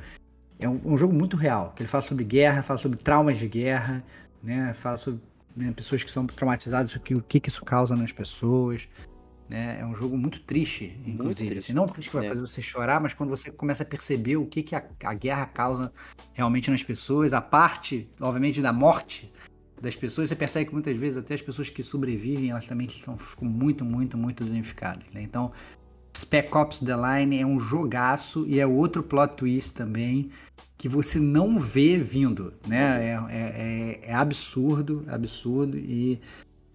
[0.58, 3.48] É um, um jogo muito real, que ele fala sobre guerra, fala sobre traumas de
[3.48, 4.04] guerra,
[4.42, 5.20] né, fala sobre
[5.56, 8.88] né, pessoas que são traumatizadas, o que, o que isso causa nas pessoas,
[9.48, 11.70] né, é um jogo muito triste, inclusive, triste.
[11.70, 12.28] assim, não triste que vai É.
[12.28, 15.46] fazer você chorar, mas quando você começa a perceber o que que a, a guerra
[15.46, 15.92] causa
[16.34, 19.32] realmente nas pessoas, a parte, obviamente, da morte
[19.80, 23.16] das pessoas, você percebe que muitas vezes até as pessoas que sobrevivem, elas também estão,
[23.16, 25.22] ficam muito, muito, muito danificadas, né?
[25.22, 25.52] Então,
[26.16, 30.30] Spec Ops The Line é um jogaço e é outro plot twist também
[30.76, 33.04] que você não vê vindo, né?
[33.04, 36.20] É, é, é- é absurdo, absurdo e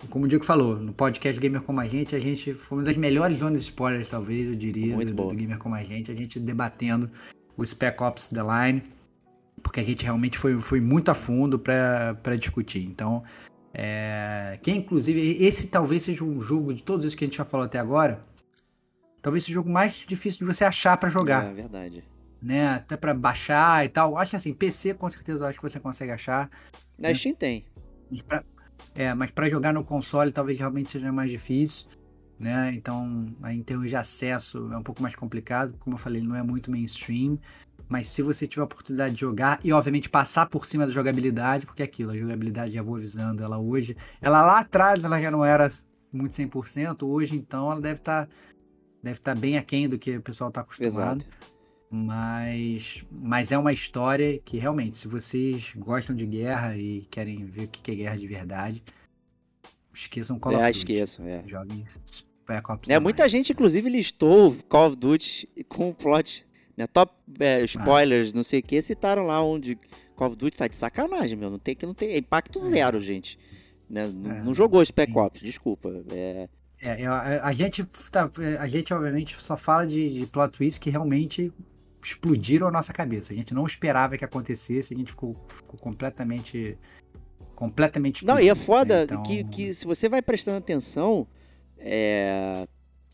[0.10, 2.98] como o Diego falou, no podcast Gamer Como a Gente, a gente foi uma das
[2.98, 5.34] melhores zonas de spoilers, talvez, eu diria, Muito do, boa.
[5.34, 7.10] do Gamer Como a Gente, a gente debatendo
[7.58, 8.84] o Spec Ops The Line,
[9.62, 12.84] porque a gente realmente foi, foi muito a fundo para discutir.
[12.84, 13.24] Então,
[13.74, 17.46] é, que inclusive, esse talvez seja um jogo de todos esses que a gente já
[17.46, 18.24] falou até agora,
[19.22, 22.04] talvez seja o jogo mais difícil de você achar pra jogar, É verdade.
[22.42, 22.70] né?
[22.76, 24.18] Até pra baixar e tal.
[24.18, 26.50] Acho que assim, PC com certeza eu acho que você consegue achar.
[26.98, 27.14] Na.
[27.16, 27.66] Steam tem.
[28.28, 28.44] Pra,
[28.96, 31.88] é, mas pra jogar no console talvez realmente seja mais difícil,
[32.40, 32.72] né?
[32.74, 35.76] Então, em termos de acesso é um pouco mais complicado.
[35.80, 37.40] Como eu falei, ele não é muito mainstream.
[37.88, 41.66] Mas se você tiver a oportunidade de jogar e, obviamente, passar por cima da jogabilidade,
[41.66, 43.96] porque é aquilo, a jogabilidade, já vou avisando, ela hoje.
[44.22, 45.68] Ela lá atrás ela já não era
[46.12, 48.30] muito 100%, hoje então ela deve estar
[49.02, 51.22] deve tá bem aquém do que o pessoal está acostumado.
[51.22, 51.53] Exato.
[51.96, 57.66] Mas, mas é uma história que realmente, se vocês gostam de guerra e querem ver
[57.66, 58.84] o que é guerra de verdade,
[59.94, 60.78] esqueçam Call É, of Duty.
[60.80, 61.44] esqueçam, é.
[61.46, 62.90] Joguem Spec Ops.
[62.90, 66.44] É, The muita gente, inclusive, listou Call of Duty com o plot.
[66.76, 66.88] Né?
[66.88, 69.78] Top é, spoilers, não sei o que, citaram lá onde
[70.16, 71.52] Call of Duty sai de sacanagem, meu.
[71.52, 72.10] Não tem que não tem.
[72.10, 73.38] É impacto zero, gente.
[73.88, 74.08] Né?
[74.08, 75.16] Não, É, não jogou Spec.
[75.16, 75.92] Ops, desculpa.
[76.10, 76.50] É,
[76.82, 80.80] É, é, a, a gente tá, a gente obviamente só fala de, de plot twists
[80.80, 81.54] que realmente
[82.04, 83.32] explodiram a nossa cabeça.
[83.34, 86.78] A gente não esperava que acontecesse, a gente ficou, ficou completamente
[87.56, 89.04] completamente Não, e é explodido, foda né?
[89.04, 91.28] Então, que, que se você vai prestando atenção,
[91.78, 92.68] é,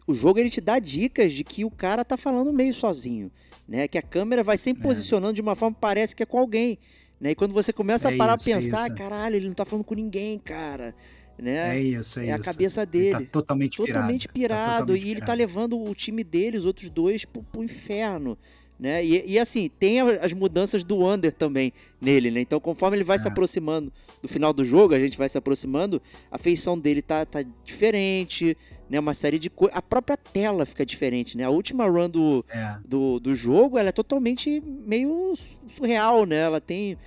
[0.08, 3.32] o jogo ele te dá dicas de que o cara tá falando meio sozinho,
[3.68, 3.88] né?
[3.88, 4.86] Que a câmera vai sempre É.
[4.88, 6.80] posicionando de uma forma que parece que é com alguém,
[7.20, 7.32] né?
[7.32, 8.96] E quando você começa É a parar isso, a é pensar, isso.
[8.96, 10.96] caralho, ele não tá falando com ninguém, cara,
[11.38, 11.78] né?
[11.78, 12.46] é isso, é, é a isso.
[12.46, 13.12] cabeça Ele dele.
[13.26, 13.94] tá totalmente pirado.
[13.94, 15.38] totalmente Tá pirado totalmente e ele tá pirado.
[15.38, 18.38] levando o time dele, os outros dois, pro, pro inferno.
[18.80, 19.04] Né?
[19.04, 22.40] E, e, assim, tem as mudanças do Under também nele, né?
[22.40, 23.32] Então, conforme ele vai se É.
[23.32, 26.02] aproximando do final do jogo, a gente vai se aproximando,
[26.32, 28.56] a feição dele tá, tá diferente,
[28.90, 28.98] né?
[28.98, 29.76] Uma série de coisas.
[29.78, 31.44] A própria tela fica diferente, né?
[31.44, 32.78] A última run do, É.
[32.88, 35.34] do, do jogo, ela é totalmente meio
[35.68, 36.38] surreal, né?
[36.38, 36.98] Ela tem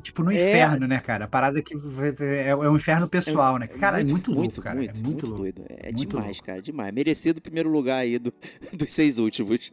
[0.00, 0.34] Tipo no É.
[0.34, 1.24] inferno, né, cara?
[1.24, 1.74] A parada que
[2.20, 3.66] é, é um inferno pessoal, né?
[3.66, 4.84] Cara, é muito louco, cara.
[4.84, 5.42] é muito, louco.
[5.42, 5.64] doido.
[5.68, 6.44] É Muito demais, louco.
[6.46, 6.92] cara, demais.
[6.94, 8.32] Merecido o primeiro lugar aí do,
[8.72, 9.72] dos seis últimos.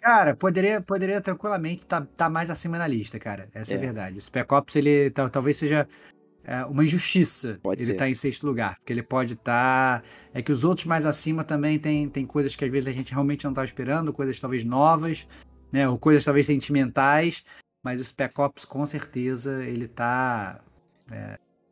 [0.00, 3.48] Cara, poderia, poderia tranquilamente estar tá, mais acima na lista, cara.
[3.54, 3.78] Essa é, É.
[3.78, 4.18] a verdade.
[4.18, 5.86] O Spec Ops, ele tal- talvez seja
[6.44, 7.96] é, uma injustiça Pode ele ser.
[7.96, 8.76] tá em sexto lugar.
[8.76, 10.02] Porque ele pode estar.
[10.32, 13.12] É que os outros mais acima também tem, tem coisas que às vezes a gente
[13.12, 15.26] realmente não tá esperando, coisas talvez novas,
[15.72, 15.88] né?
[15.88, 17.42] Ou coisas talvez sentimentais.
[17.86, 20.60] Mas o Spec Ops, com certeza, ele tá.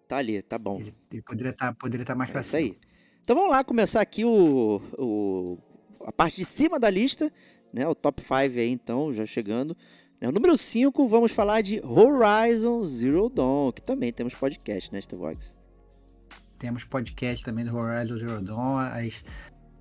[0.07, 0.79] Tá ali, tá bom.
[0.79, 2.61] Ele, ele poderia estar poderia tá mais É pra isso cima.
[2.63, 2.79] aí.
[3.25, 5.59] Então vamos lá começar aqui o, o-
[6.07, 7.33] a parte de cima da lista,
[7.73, 7.85] né?
[7.89, 9.77] O top 5 aí, então, já chegando.
[10.21, 15.01] Né, o número 5, vamos falar de Horizon Zero Dawn, que também temos podcast, né,
[15.01, 15.57] Stevox?
[16.61, 19.25] Temos podcast também do Horizon Zero Dawn, as,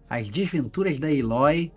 [0.10, 1.72] as desventuras da Eloy,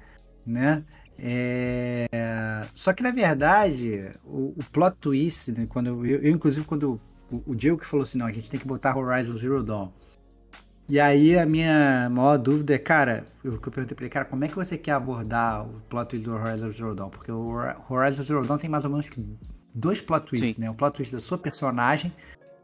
[0.46, 0.82] né?
[1.18, 7.00] É, Só que na verdade, o, o plot twist, né, quando eu, eu, inclusive, quando
[7.30, 9.90] o, o Diego que falou assim, não, a gente tem que botar Horizon Zero Dawn.
[10.88, 14.24] E aí a minha maior dúvida é, cara, eu, que eu perguntei pra ele, cara,
[14.24, 17.10] como é que você quer abordar o plot twist do Horizon Zero Dawn?
[17.10, 17.48] Porque o
[17.90, 19.10] Horizon Zero Dawn tem mais ou menos
[19.74, 20.60] dois plot twists, Sim.
[20.60, 20.70] né?
[20.70, 22.12] O plot twist da sua personagem,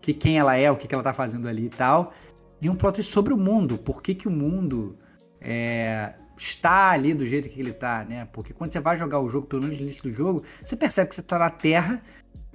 [0.01, 2.13] que quem ela é, o que, que ela tá fazendo ali e tal.
[2.61, 3.77] E um plot twist sobre o mundo.
[3.77, 4.97] Por que, que o mundo
[5.41, 8.27] é, está ali do jeito que ele tá, né?
[8.33, 11.09] Porque quando você vai jogar o jogo, pelo menos no início do jogo, você percebe
[11.09, 12.03] que você tá na Terra,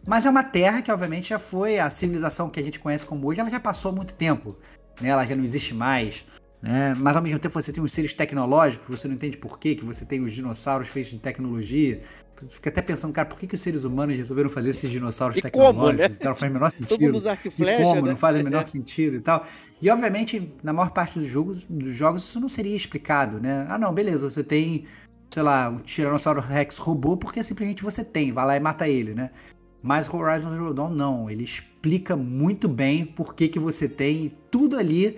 [0.06, 3.28] mas é uma Terra que obviamente já foi a civilização que a gente conhece como
[3.28, 4.58] hoje, ela já passou muito tempo.
[5.02, 5.10] Né?
[5.10, 6.26] Ela já não existe mais.
[6.62, 6.96] Né?
[6.96, 9.86] Mas ao mesmo tempo você tem os seres tecnológicos, você não entende por quê, que
[9.86, 12.02] você tem os dinossauros feitos de tecnologia.
[12.36, 15.38] Tu fica até pensando, cara, por que, que os seres humanos resolveram fazer esses dinossauros
[15.38, 16.06] E tecnológicos como, né?
[16.06, 16.32] e tal?
[16.32, 16.88] Não faz o menor sentido.
[16.90, 18.10] Todo mundo e flecha, como, né?
[18.10, 19.46] não faz o menor sentido e tal.
[19.82, 23.66] E obviamente, na maior parte dos jogos, dos jogos, isso não seria explicado, né?
[23.70, 24.86] Ah, não, beleza, você tem,
[25.32, 29.14] sei lá, um Tiranossauro Rex robô porque simplesmente você tem, vai lá e mata ele,
[29.14, 29.30] né?
[29.82, 34.30] Mas Horizon Zero Dawn não, ele explica muito bem por que, que você tem e
[34.52, 35.18] tudo ali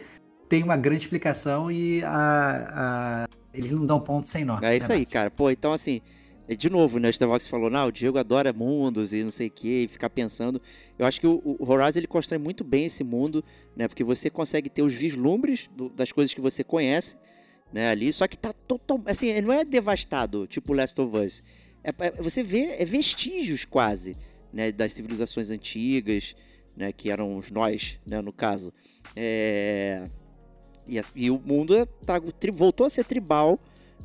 [0.50, 4.60] tem uma grande explicação e a, a- eles não dão ponto sem nó.
[4.62, 5.30] É isso aí, cara.
[5.32, 6.02] Pô, então assim,
[6.47, 7.08] é, de novo, né?
[7.10, 10.10] O Stevox falou, não, o Diego adora mundos e não sei o que, e ficar
[10.10, 10.60] pensando.
[10.97, 13.43] Eu acho que o, o Horizon ele constrói muito bem esse mundo,
[13.76, 13.88] né?
[13.88, 17.16] Porque você consegue ter os vislumbres do- das coisas que você conhece,
[17.72, 17.89] né?
[17.89, 19.00] Ali, só que tá total.
[19.06, 21.43] Assim, não é devastado, tipo Last of Us.
[21.84, 24.18] É, é- você vê é vestígios quase,
[24.52, 24.72] né?
[24.72, 26.36] Das civilizações antigas,
[26.76, 26.91] né?
[26.91, 28.20] Que eram os nós, né?
[28.22, 28.74] No caso.
[29.16, 30.10] É.
[30.90, 33.60] E, e o mundo é- tá, tri- voltou a ser tribal,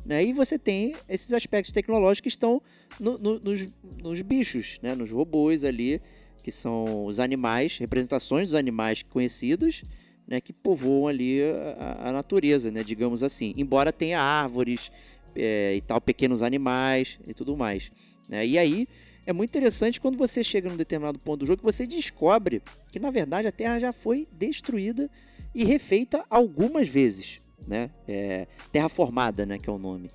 [0.05, 0.23] né?
[0.23, 2.61] E você tem esses aspectos tecnológicos que estão
[2.99, 3.67] no- no- nos,
[4.03, 4.93] nos bichos, né?
[4.93, 6.01] Nos robôs ali,
[6.43, 9.83] que são os animais, representações dos animais conhecidos,
[10.27, 10.39] né?
[10.39, 11.41] Que povoam ali
[11.77, 12.83] a, a natureza, né?
[12.83, 13.53] Digamos assim.
[13.57, 14.91] Embora tenha árvores
[15.35, 17.91] é, e tal, pequenos animais e tudo mais.
[18.29, 18.45] Né?
[18.45, 18.87] E aí
[19.25, 22.61] é muito interessante quando você chega num determinado ponto do jogo que você descobre
[22.91, 25.09] que na verdade a Terra já foi destruída
[25.55, 27.41] e refeita algumas vezes.
[27.67, 27.89] né?
[28.07, 29.57] É, terraformada, né?
[29.57, 30.11] Que é o nome.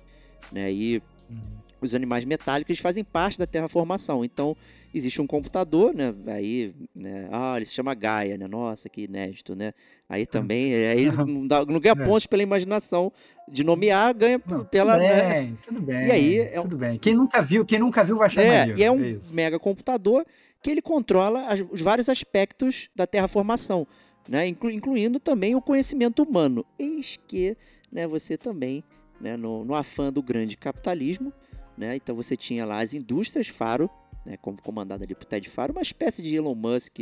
[0.53, 0.71] Né?
[0.71, 1.35] E Uhum.
[1.81, 4.23] os animais metálicos fazem parte da terraformação.
[4.23, 4.55] Então,
[4.93, 6.13] existe um computador, né?
[6.27, 7.27] Aí, né?
[7.29, 8.47] Ah, ele se chama Gaia, né?
[8.47, 9.73] Nossa, que inédito, né?
[10.07, 12.05] Aí também, é, aí não, dá, não ganha É.
[12.05, 13.11] pontos pela imaginação
[13.49, 14.93] de nomear, ganha Não, pela.
[14.93, 15.29] tudo né?
[15.41, 16.07] bem, tudo bem.
[16.07, 16.97] E aí, é um- tudo bem.
[16.99, 18.79] Quem nunca viu, quem nunca viu vai achar É, maneiro.
[18.79, 19.35] e é um isso.
[19.35, 20.25] mega computador
[20.63, 23.85] que ele controla as- os vários aspectos da terraformação,
[24.27, 24.47] né?
[24.47, 26.65] Inclu- incluindo também o conhecimento humano.
[26.77, 27.55] Eis que
[27.91, 28.83] né, você também,
[29.19, 31.33] né, no, no afã do grande capitalismo,
[31.77, 31.95] né?
[31.95, 33.89] Então você tinha lá as indústrias Faro,
[34.25, 36.97] né, como comandada ali por Ted Faro, uma espécie de Elon Musk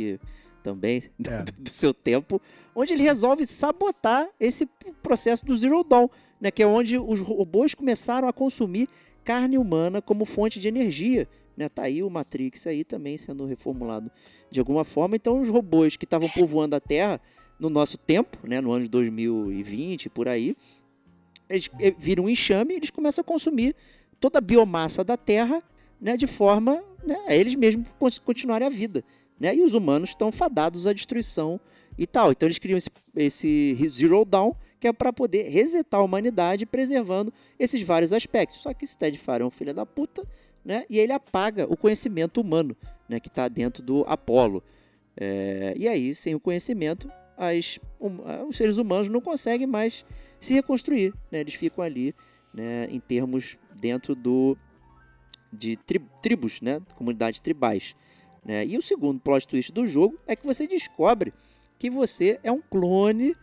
[0.62, 1.42] também do, É.
[1.44, 2.40] do seu tempo,
[2.74, 4.66] onde ele resolve sabotar esse
[5.02, 6.08] processo do Zero Dawn,
[6.40, 8.88] né, que é onde os robôs começaram a consumir
[9.24, 11.28] carne humana como fonte de energia.
[11.60, 11.68] Né?
[11.68, 14.10] Tá aí o Matrix aí também sendo reformulado
[14.50, 15.14] de alguma forma.
[15.14, 17.20] Então os robôs que estavam povoando a Terra
[17.58, 20.56] no nosso tempo, né, no ano de 2020, por aí,
[21.50, 23.76] eles eh, viram um enxame e eles começam a consumir
[24.18, 25.62] toda a biomassa da Terra
[26.00, 27.86] né, de forma né, a eles mesmos
[28.24, 29.04] continuarem a vida.
[29.38, 29.54] Né?
[29.54, 31.60] E os humanos estão fadados à destruição
[31.98, 32.32] e tal.
[32.32, 37.30] Então eles criam esse, esse Zero Dawn, que é para poder resetar a humanidade, preservando
[37.58, 38.62] esses vários aspectos.
[38.62, 40.26] Só que Ted Faro é um filho da puta,
[40.64, 40.84] né?
[40.88, 42.76] E ele apaga o conhecimento humano,
[43.08, 43.20] né?
[43.20, 44.62] Que está dentro do Apolo.
[45.16, 47.78] É, e aí, sem o conhecimento, as,
[48.24, 50.04] ah, os seres humanos não conseguem mais
[50.40, 51.40] se reconstruir, né?
[51.40, 52.14] Eles ficam ali,
[52.52, 52.86] né?
[52.90, 54.56] Em termos dentro do
[55.52, 56.80] de tri- tribos, né?
[56.94, 57.96] Comunidades tribais.
[58.44, 58.66] Né?
[58.66, 61.32] E o segundo plot twist do jogo é que você descobre
[61.78, 63.36] que você é um clone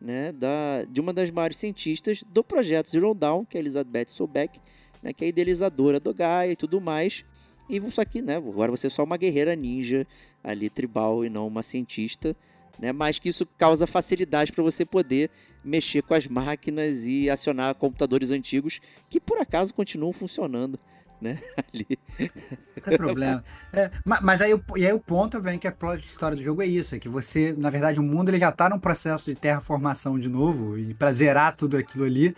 [0.00, 4.60] né, da, de uma das maiores cientistas do projeto Zero Dawn, que é Elizabeth Sobeck,
[5.04, 7.24] né, que é idealizadora do Gaia e tudo mais.
[7.68, 10.06] E isso aqui, né, agora você é só uma guerreira ninja
[10.42, 12.34] ali, tribal, e não uma cientista.
[12.76, 15.30] Né, mas que isso causa facilidade para você poder
[15.64, 20.76] mexer com as máquinas e acionar computadores antigos que por acaso continuam funcionando.
[21.20, 21.38] Né,
[21.72, 21.86] ali.
[22.18, 23.44] Não tem problema.
[23.72, 26.60] É, ma- mas aí, e aí o ponto vem que a plot- história do jogo
[26.62, 29.36] é isso, é que você, na verdade, o mundo ele já tá num processo de
[29.36, 32.34] terraformação de novo, e pra zerar tudo aquilo ali.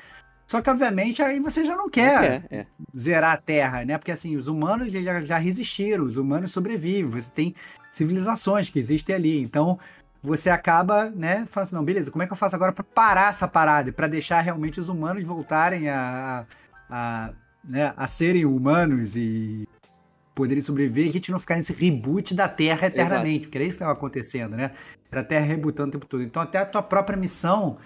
[0.46, 2.66] Só que, obviamente, aí você já não quer É, é.
[2.96, 3.98] zerar a Terra, né?
[3.98, 7.54] Porque assim, os humanos já, já resistiram, os humanos sobrevivem, você tem
[7.90, 9.42] civilizações que existem ali.
[9.42, 9.76] Então,
[10.22, 13.30] você acaba, né, falando assim, não, beleza, como é que eu faço agora pra parar
[13.30, 13.92] essa parada?
[13.92, 16.46] Pra deixar realmente os humanos voltarem a,
[16.88, 17.32] a, a,
[17.64, 19.68] né, a serem humanos e
[20.34, 23.78] poderem sobreviver e a gente não ficar nesse reboot da Terra eternamente, porque era isso
[23.78, 24.70] que estava acontecendo, né?
[25.10, 26.22] Era a Terra rebutando o tempo todo.
[26.22, 27.78] Então, até a tua própria missão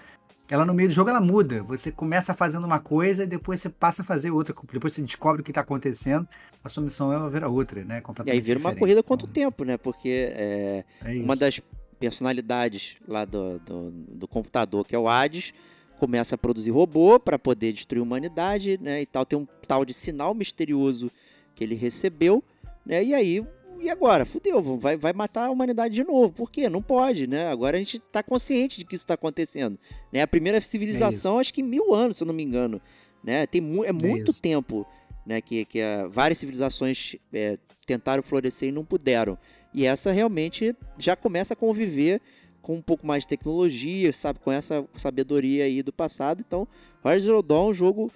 [0.51, 1.63] ela no meio do jogo ela muda.
[1.63, 4.53] Você começa fazendo uma coisa e depois você passa a fazer outra.
[4.73, 6.27] Depois você descobre o que está acontecendo,
[6.61, 7.99] a sua missão ela vira outra, né?
[7.99, 8.79] E Completamente aí vira uma diferente.
[8.79, 9.77] corrida contra o Então, tempo, né?
[9.77, 11.61] Porque é, é uma das
[11.97, 15.53] personalidades lá do, do, do computador, que é o Hades,
[15.97, 19.01] começa a produzir robô para poder destruir a humanidade, né?
[19.01, 19.25] E tal.
[19.25, 21.09] Tem um tal de sinal misterioso
[21.55, 22.43] que ele recebeu,
[22.85, 23.01] né?
[23.01, 23.45] E aí,
[23.81, 24.25] e agora?
[24.25, 26.31] Fudeu, vai, vai matar a humanidade de novo.
[26.31, 26.69] Por quê?
[26.69, 27.47] Não pode, né?
[27.47, 29.77] Agora a gente tá consciente de que isso tá acontecendo.
[30.11, 30.21] Né?
[30.21, 32.81] A primeira civilização, acho que mil anos, se eu não me engano.
[33.23, 33.45] Né?
[33.47, 34.41] Tem mu é muito isso.
[34.41, 34.85] tempo
[35.25, 35.41] né?
[35.41, 39.37] que, que ah, várias civilizações é, tentaram florescer e não puderam.
[39.73, 42.21] E essa realmente já começa a conviver
[42.61, 44.39] com um pouco mais de tecnologia, sabe?
[44.39, 46.43] Com essa sabedoria aí do passado.
[46.45, 46.67] Então,
[47.03, 48.11] Horizon Dawn é um jogo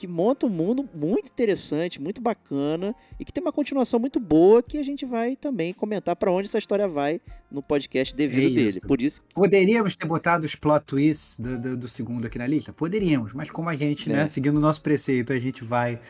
[0.00, 4.62] que monta um mundo muito interessante, muito bacana e que tem uma continuação muito boa
[4.62, 7.20] que a gente vai também comentar para onde essa história vai
[7.50, 8.80] no podcast devido É dele.
[8.80, 12.72] Por isso, Poderíamos ter botado os plot twists do, do- do segundo aqui na lista?
[12.72, 14.16] Poderíamos, mas como a gente, É.
[14.16, 16.00] né, seguindo o nosso preceito, a gente vai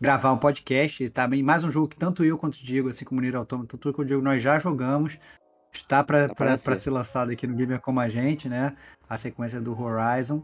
[0.00, 3.20] gravar um podcast, também mais um jogo que tanto eu quanto o Diego, assim como
[3.20, 5.18] o Nier Automata, tanto eu quanto o Diego, nós já jogamos.
[5.72, 6.76] Está Tá para nascer.
[6.78, 8.76] ser lançado aqui no Gamer Como a Gente, né?
[9.08, 10.40] A sequência do Horizon.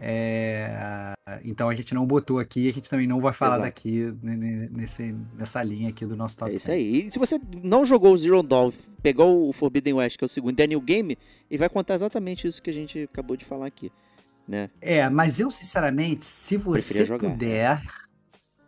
[0.00, 1.12] É,
[1.44, 3.64] Então a gente não botou aqui, a gente também não vai falar Exato.
[3.66, 6.78] daqui ne- ne- nesse, nessa linha aqui do nosso top é isso 10.
[6.78, 7.06] aí.
[7.06, 8.72] E se você não jogou o Zero Dawn,
[9.02, 11.16] pegou o Forbidden West, que é o segundo, Daniel Game,
[11.50, 13.92] e vai contar exatamente isso que a gente acabou de falar aqui,
[14.46, 14.70] né?
[14.80, 17.80] É, mas eu, sinceramente, se você puder,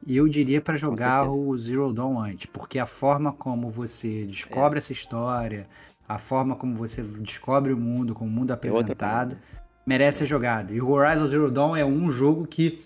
[0.07, 4.81] eu diria pra jogar o Zero Dawn antes, porque a forma como você descobre É.
[4.81, 5.67] essa história,
[6.09, 9.41] a forma como você descobre o mundo, como o mundo é É outra apresentado, parada.
[9.87, 10.73] Merece ser jogado.
[10.73, 12.85] E o Horizon Zero Dawn é um jogo que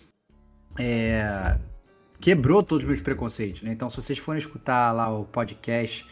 [0.79, 1.59] é,
[2.21, 3.73] quebrou todos os meus preconceitos, né?
[3.73, 6.07] Então, se vocês forem escutar lá o podcast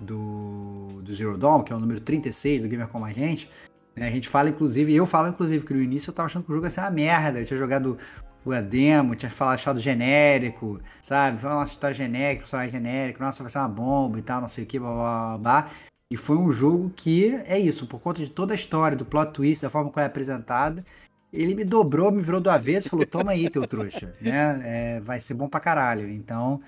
[0.00, 3.48] do, do Zero Dawn, que é o número 36 do Gamer Como a Gente,
[3.94, 4.06] né?
[4.06, 6.54] a gente fala, inclusive, eu falo, inclusive, que no início eu tava achando que o
[6.54, 7.96] jogo ia ser uma merda, eu tinha jogado
[8.44, 11.40] o demo, tinha falado, achado genérico, sabe?
[11.40, 14.62] Foi uma história genérica, personagem genérico, nossa, vai ser uma bomba e tal, não sei
[14.62, 15.70] o que, blá, blá, blá, blá.
[16.12, 19.32] E foi um jogo que é isso, por conta de toda a história, do plot
[19.32, 20.84] twist, da forma como é apresentada,
[21.32, 24.14] ele me dobrou, me virou do avesso e falou: toma aí, teu trouxa.
[24.20, 24.60] né?
[24.64, 26.08] É, vai ser bom pra caralho.
[26.08, 26.60] Então.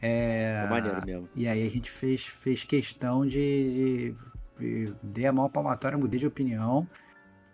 [0.00, 1.28] É, É maneiro mesmo.
[1.34, 4.14] E aí a gente fez, fez questão de,
[4.60, 6.86] de, de dei a mão palmatória, mudei de opinião.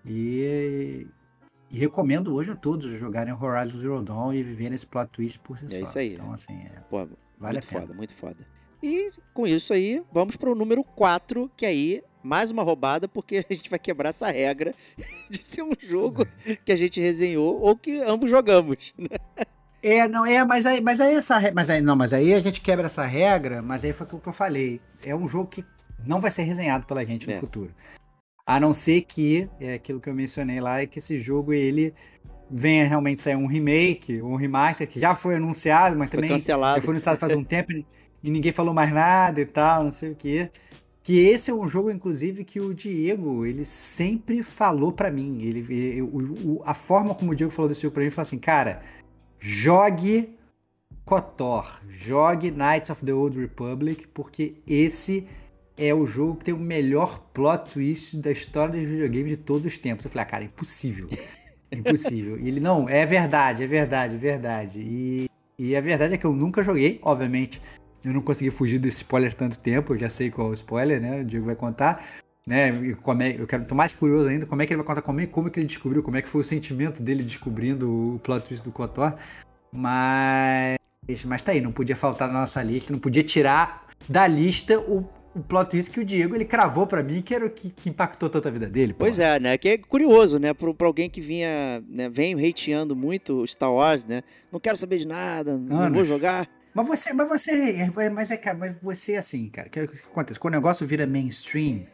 [0.04, 1.06] E,
[1.70, 5.56] e recomendo hoje a todos jogarem Horizon Zero Dawn e viverem esse plot twist por
[5.58, 5.80] si É só.
[5.82, 6.12] isso aí.
[6.12, 6.98] Então, assim, é, Pô,
[7.38, 7.80] vale muito a pena.
[7.80, 8.46] foda, muito foda.
[8.82, 13.54] E com isso aí, vamos pro número 4, que aí, mais uma roubada, porque a
[13.54, 14.74] gente vai quebrar essa regra
[15.30, 16.26] de ser um jogo
[16.64, 18.92] que a gente resenhou ou que ambos jogamos.
[18.98, 19.08] né?
[19.82, 22.60] É, não, é, mas aí, mas aí essa mas aí, não, mas aí a gente
[22.60, 24.80] quebra essa regra, mas aí foi aquilo que eu falei.
[25.04, 25.64] É um jogo que
[26.06, 27.40] não vai ser resenhado pela gente no É.
[27.40, 27.74] futuro.
[28.46, 31.94] A não ser que, é aquilo que eu mencionei lá, é que esse jogo ele
[32.50, 36.76] venha realmente sair um remake, um remaster, que já foi anunciado, mas Foi também cancelado.
[36.76, 37.72] já foi anunciado faz um tempo
[38.22, 40.50] e ninguém falou mais nada e tal, não sei o quê.
[41.02, 45.38] Que esse é um jogo, inclusive, que o Diego, ele sempre falou pra mim.
[45.42, 48.14] Ele, ele- o- o- a forma como o Diego falou desse jogo pra mim, ele
[48.14, 48.80] falou assim, cara,
[49.40, 50.36] jogue
[51.04, 55.26] KOTOR, jogue Knights of the Old Republic, porque esse
[55.76, 59.66] é o jogo que tem o melhor plot twist da história dos videogames de todos
[59.66, 60.04] os tempos.
[60.04, 61.08] Eu falei, ah, cara, impossível.
[61.74, 62.38] Impossível.
[62.38, 64.78] E ele, não, é verdade, é verdade, é verdade.
[64.78, 65.26] E,
[65.58, 67.62] e a verdade é que eu nunca joguei, obviamente.
[68.04, 71.00] Eu não consegui fugir desse spoiler tanto tempo, eu já sei qual é o spoiler,
[71.00, 71.20] né?
[71.20, 72.04] O Diego vai contar.
[72.44, 72.70] Né?
[72.86, 75.02] E como é, eu quero tô mais curioso ainda, como é que ele vai contar
[75.02, 78.14] como, é- como é que ele descobriu, como é que foi o sentimento dele descobrindo
[78.14, 79.14] o plot twist do KOTOR.
[79.72, 80.76] Mas,
[81.24, 85.08] mas tá aí, não podia faltar na nossa lista, não podia tirar da lista o,
[85.36, 87.88] o plot twist que o Diego ele cravou pra mim, que era o que, que
[87.88, 88.92] impactou tanto a vida dele.
[88.92, 89.56] Pois é, né?
[89.56, 90.52] Que é curioso, né?
[90.52, 92.08] Pra, pra alguém que vinha, né?
[92.08, 94.22] Vem hateando muito Star Wars, né?
[94.50, 96.08] Não quero saber de nada, não vou Anos.
[96.08, 96.48] jogar.
[96.74, 100.40] Mas você, mas você, mas é, cara, mas você assim, cara, o que, que acontece?
[100.40, 101.86] Quando o negócio vira mainstream,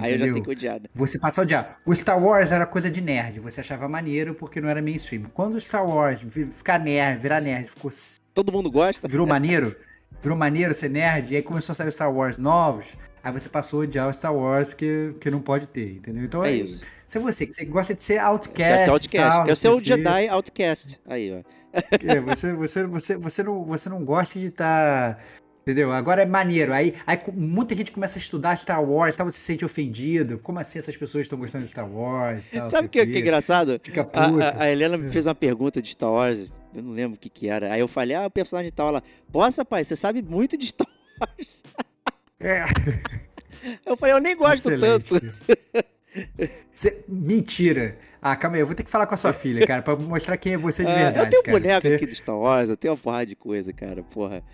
[0.00, 0.34] Aí eu já entendeu?
[0.34, 0.88] tenho que odiar, né?
[0.94, 1.80] Você passa a odiar.
[1.84, 5.24] O Star Wars era coisa de nerd, você achava maneiro porque não era mainstream.
[5.34, 7.90] Quando o Star Wars ficar nerd, virar nerd, ficou,
[8.32, 9.06] Todo mundo gosta.
[9.06, 9.76] virou maneiro,
[10.22, 13.80] virou maneiro ser nerd, e aí começou a sair Star Wars novos, aí você passou
[13.80, 16.24] a odiar o Star Wars porque, porque não pode ter, entendeu?
[16.24, 16.82] Então É é, isso.
[17.06, 19.30] Se é você, que você gosta de ser outcast, ser outcast.
[19.30, 19.80] tal, ser sei o.
[19.82, 21.00] Jedi Outcast.
[21.06, 21.42] Aí, ó.
[22.06, 25.18] É, você, você, você, você, não, você não gosta de estar.
[25.62, 25.90] entendeu?
[25.92, 26.72] Agora é maneiro.
[26.72, 30.38] Aí, aí muita gente começa a estudar Star Wars, tal, você se sente ofendido.
[30.38, 32.46] Como assim essas pessoas estão gostando de Star Wars?
[32.46, 33.80] Tal, Sabe o que, que é engraçado?
[33.82, 34.42] Fica A, puto.
[34.42, 36.50] a- a Helena me fez uma pergunta de Star Wars.
[36.74, 37.72] Eu não lembro o que que era.
[37.72, 38.88] Aí eu falei, ah, o personagem tal.
[38.88, 39.02] Ela,
[39.32, 40.88] nossa, pai, você sabe muito de Star
[41.20, 41.62] Wars.
[42.40, 42.64] É,
[43.86, 45.08] Eu falei, eu nem gosto excelente.
[45.10, 45.34] tanto.
[46.72, 47.96] Cê- mentira.
[48.24, 50.36] Ah, calma aí, eu vou ter que falar com a sua filha, cara, pra mostrar
[50.36, 51.26] quem é você de Ah, verdade.
[51.26, 54.04] eu tenho cara, boneco aqui do Star Wars, eu tenho uma porrada de coisa, cara,
[54.04, 54.44] porra.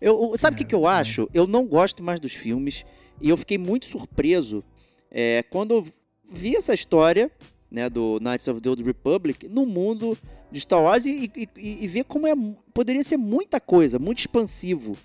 [0.00, 1.28] Eu, sabe o que, que É, eu acho?
[1.34, 2.86] Eu não gosto mais dos filmes
[3.20, 4.64] e eu fiquei muito surpreso
[5.10, 5.86] é, quando eu
[6.32, 7.30] vi essa história
[7.70, 10.16] né, do Knights of the Old Republic no mundo
[10.50, 11.48] de Star Wars e, e-
[11.84, 12.32] e- ver como é,
[12.72, 14.96] poderia ser muita coisa, muito expansivo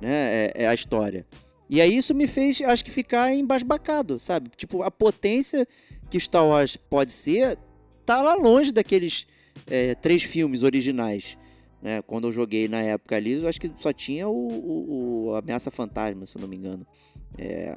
[0.00, 1.24] né, é- é a história.
[1.70, 4.50] E aí isso me fez, acho que, ficar embasbacado, sabe?
[4.56, 5.68] Tipo, a potência
[6.10, 7.56] que Star Wars pode ser
[8.08, 9.26] tá lá longe daqueles
[9.66, 11.36] é, três filmes originais.
[11.82, 12.02] Né?
[12.02, 15.70] Quando eu joguei na época ali, eu acho que só tinha o, o- o Ameaça
[15.70, 16.86] Fantasma, se não me engano.
[17.38, 17.76] É,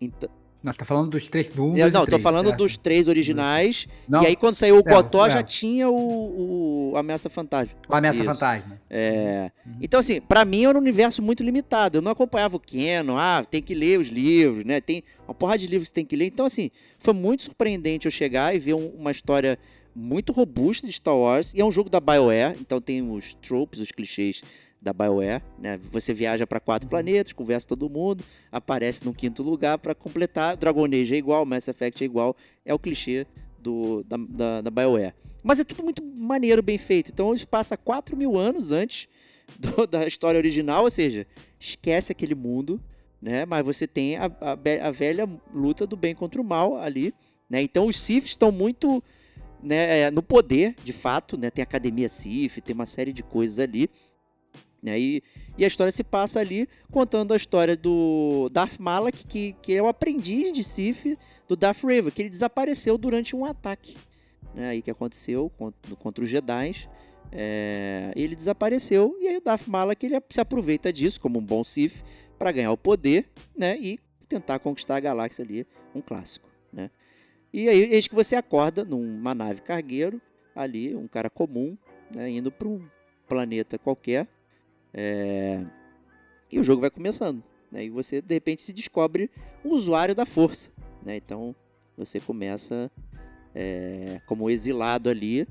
[0.00, 0.28] então,
[0.64, 2.58] Nós tá falando dos três, do um, eu, dois e não, tô três, falando certo?
[2.58, 3.86] dos três originais.
[4.08, 7.74] Não, E aí, quando saiu o É, Cotó, já tinha o, o Ameaça Fantasma.
[7.88, 8.32] o Ameaça Isso.
[8.32, 8.80] Fantasma.
[8.88, 9.74] É, Uhum.
[9.80, 11.98] Então, assim, pra mim era um universo muito limitado.
[11.98, 14.80] Eu não acompanhava o Canon, ah, tem que ler os livros, né?
[14.80, 16.26] Tem uma porrada de livros que tem que ler.
[16.26, 19.58] Então, assim, foi muito surpreendente eu chegar e ver um- uma história
[19.94, 21.52] muito robusta de Star Wars.
[21.54, 24.42] E é um jogo da BioWare, então tem os tropes, os clichês
[24.84, 25.80] da BioWare, né?
[25.90, 28.22] Você viaja pra quatro planetas, conversa com todo mundo,
[28.52, 30.56] aparece no quinto lugar pra completar.
[30.56, 33.26] Dragon Age é igual, Mass Effect é igual, é o clichê
[33.58, 35.14] do, da, da, da BioWare.
[35.42, 37.10] Mas é tudo muito maneiro, bem feito.
[37.10, 39.08] Então isso passa 4 mil anos antes
[39.58, 41.26] do- da história original, ou seja,
[41.58, 42.78] esquece aquele mundo,
[43.20, 43.46] né?
[43.46, 44.52] Mas você tem a, a
[44.88, 47.14] a velha luta do bem contra o mal ali,
[47.48, 47.62] né?
[47.62, 49.02] Então os Sith estão muito
[49.62, 51.50] né, é, no poder, de fato, né?
[51.50, 53.88] Tem a Academia Sith, tem uma série de coisas ali,
[54.84, 55.00] né?
[55.00, 55.22] E,
[55.56, 59.82] e a história se passa ali contando a história do Darth Malak, que, que é
[59.82, 61.18] o aprendiz de Sith
[61.48, 63.96] do Darth Vader, que ele desapareceu durante um ataque,
[64.54, 64.68] né?
[64.68, 66.86] Aí que aconteceu contra, contra os Jedi.
[67.32, 71.64] É, ele desapareceu e aí o Darth Malak ele se aproveita disso como um bom
[71.64, 72.04] Sith
[72.38, 73.26] para ganhar o poder,
[73.56, 73.78] né?
[73.80, 76.90] E tentar conquistar a galáxia ali, um clássico, né?
[77.52, 80.20] E aí eis que você acorda numa nave cargueiro
[80.54, 81.76] ali, um cara comum,
[82.14, 82.28] né?
[82.28, 82.84] Indo para um
[83.26, 84.28] planeta qualquer,
[84.94, 85.60] é,
[86.50, 87.84] e o jogo vai começando, né?
[87.84, 89.28] E você de repente se descobre
[89.64, 90.70] um usuário da força,
[91.04, 91.16] né?
[91.16, 91.54] Então
[91.96, 92.90] você começa
[93.54, 95.46] é, como exilado ali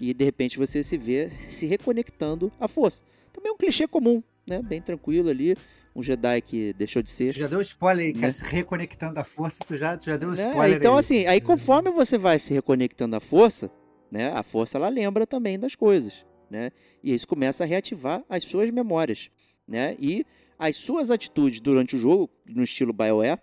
[0.00, 3.02] e de repente você se vê se reconectando à força.
[3.32, 4.60] Também é um clichê comum, né?
[4.60, 5.56] Bem tranquilo ali.
[5.94, 7.32] Um Jedi que deixou de ser.
[7.32, 8.26] Tu já deu spoiler aí, cara.
[8.26, 8.32] Né?
[8.32, 10.34] Se reconectando à força, tu já, tu já deu né?
[10.48, 11.00] spoiler Então, aí.
[11.00, 13.68] assim, aí conforme você vai se reconectando à força,
[14.10, 14.30] né?
[14.32, 16.72] A força ela lembra também das coisas, né?
[17.02, 19.30] E isso começa a reativar as suas memórias,
[19.66, 19.96] né?
[19.98, 20.26] E
[20.58, 23.40] as suas atitudes durante o jogo, no estilo BioWare,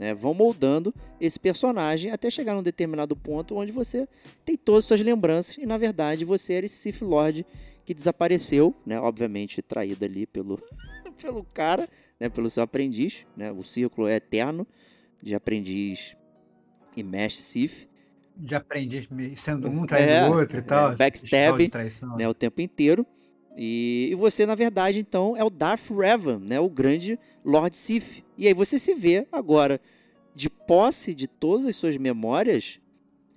[0.00, 4.08] né, vão moldando esse personagem até chegar num determinado ponto onde você
[4.46, 7.44] tem todas as suas lembranças e na verdade você era esse Sith Lord
[7.84, 10.58] que desapareceu, né, obviamente traído ali pelo,
[11.20, 11.86] pelo cara,
[12.18, 14.66] né, pelo seu aprendiz, né, o círculo é eterno
[15.22, 16.16] de aprendiz
[16.96, 17.86] e mestre Sith,
[18.42, 20.92] De aprendiz sendo um traindo É, o outro e tal.
[20.92, 22.16] é, backstab, ritual de traição.
[22.16, 23.06] né, o tempo inteiro.
[23.56, 28.24] E, e você, na verdade, então, é o Darth Revan, né, o grande Lord Sith.
[28.38, 29.80] E aí você se vê agora
[30.34, 32.80] de posse de todas as suas memórias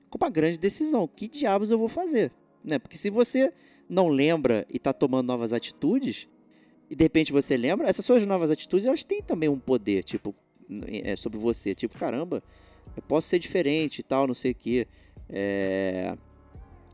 [0.10, 1.08] com uma grande decisão.
[1.08, 2.32] Que diabos eu vou fazer?
[2.64, 2.80] Né?
[2.80, 3.52] Porque se você
[3.90, 6.30] não lembra e está tomando novas atitudes,
[6.90, 10.34] e de repente você lembra, essas suas novas atitudes, elas têm também um poder, tipo,
[10.88, 11.76] é, sobre você.
[11.76, 12.42] Tipo, caramba,
[12.96, 14.88] eu posso ser diferente e tal, não sei o quê.
[15.30, 16.16] É...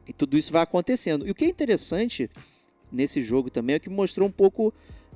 [0.07, 1.27] E tudo isso vai acontecendo.
[1.27, 2.29] E o que é interessante
[2.91, 4.73] nesse jogo também é que mostrou um pouco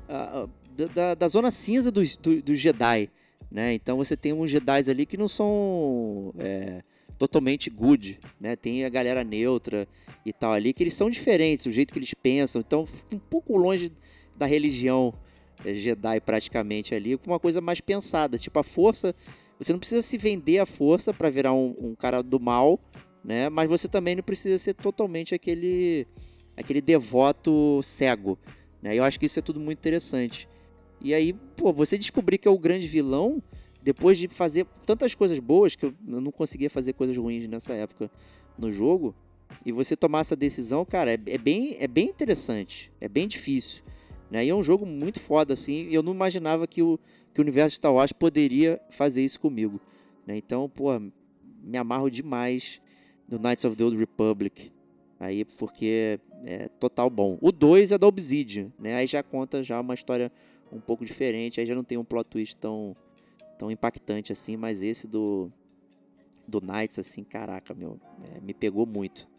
[0.07, 0.47] ah,
[0.93, 3.09] da, da- zona cinza dos, do- Jedi.
[3.49, 3.73] Né?
[3.73, 6.83] Então você tem uns Jedi ali que não são é,
[7.17, 8.19] totalmente good.
[8.39, 8.55] Né?
[8.55, 9.87] Tem a galera neutra
[10.25, 12.61] e tal ali, que eles são diferentes, o jeito que eles pensam.
[12.61, 13.91] Então fica um pouco longe
[14.35, 15.13] da religião
[15.65, 18.37] é, Jedi praticamente ali, com uma coisa mais pensada.
[18.37, 19.15] Tipo, a força.
[19.59, 22.79] Você não precisa se vender a força para virar um, um cara do mal,
[23.23, 23.49] né?
[23.49, 26.07] Mas você também não precisa ser totalmente aquele
[26.55, 28.37] aquele devoto cego,
[28.81, 28.95] né?
[28.95, 30.47] Eu acho que isso é tudo muito interessante.
[31.01, 33.41] E aí, pô, você descobrir que é o grande vilão
[33.81, 38.09] depois de fazer tantas coisas boas que eu não conseguia fazer coisas ruins nessa época
[38.57, 39.13] no jogo,
[39.65, 43.83] e você tomar essa decisão, cara, é, é bem é bem interessante, é bem difícil,
[44.31, 44.45] né?
[44.45, 46.99] E é um jogo muito foda assim, eu não imaginava que o
[47.33, 49.81] que o universo Star Wars poderia fazer isso comigo,
[50.25, 50.37] né?
[50.37, 50.91] Então, pô,
[51.61, 52.81] me amarro demais
[53.27, 54.71] do Knights of the Old Republic.
[55.19, 57.37] Aí, porque é total bom.
[57.41, 58.95] O 2 é da Obsidian, né?
[58.95, 60.31] Aí já conta já uma história
[60.71, 62.95] um pouco diferente, aí já não tem um plot twist tão,
[63.57, 65.51] tão impactante assim, mas esse do
[66.45, 69.29] do Knights, assim, caraca, meu, é, me pegou muito.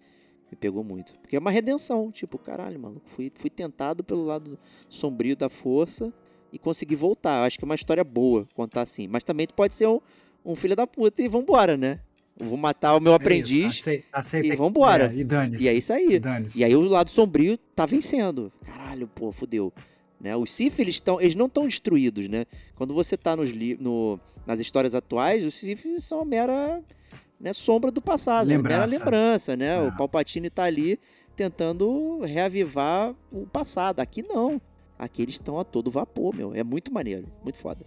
[0.50, 1.18] Me pegou muito.
[1.18, 6.12] Porque é uma redenção, tipo, caralho, maluco, fui, fui tentado pelo lado sombrio da força
[6.54, 7.40] e consegui voltar.
[7.40, 9.08] Eu acho que é uma história boa contar assim.
[9.08, 10.00] Mas também tu pode ser um,
[10.44, 11.98] um filho da puta e vambora, né?
[12.38, 15.12] Eu vou matar o meu É aprendiz isso, aceita e vambora.
[15.12, 15.64] é, e dane-se.
[15.64, 16.18] e é isso aí.
[16.18, 16.60] Dane-se.
[16.60, 18.52] E aí o lado sombrio tá vencendo.
[18.64, 19.72] Caralho, pô, fudeu.
[20.20, 20.36] Né?
[20.36, 22.46] Os Sith, eles, tão, eles não estão destruídos, né?
[22.76, 26.82] Quando você tá nos no, nas histórias atuais, os Sith são mera
[27.38, 28.50] né, sombra do passado.
[28.50, 28.98] é Mera Lembrança.
[28.98, 29.76] lembrança, né?
[29.76, 29.88] É.
[29.88, 30.98] O Palpatine tá ali
[31.36, 34.00] tentando reavivar o passado.
[34.00, 34.60] Aqui não.
[34.98, 36.54] Aqui eles estão a todo vapor, meu.
[36.54, 37.26] É muito maneiro.
[37.42, 37.84] Muito foda.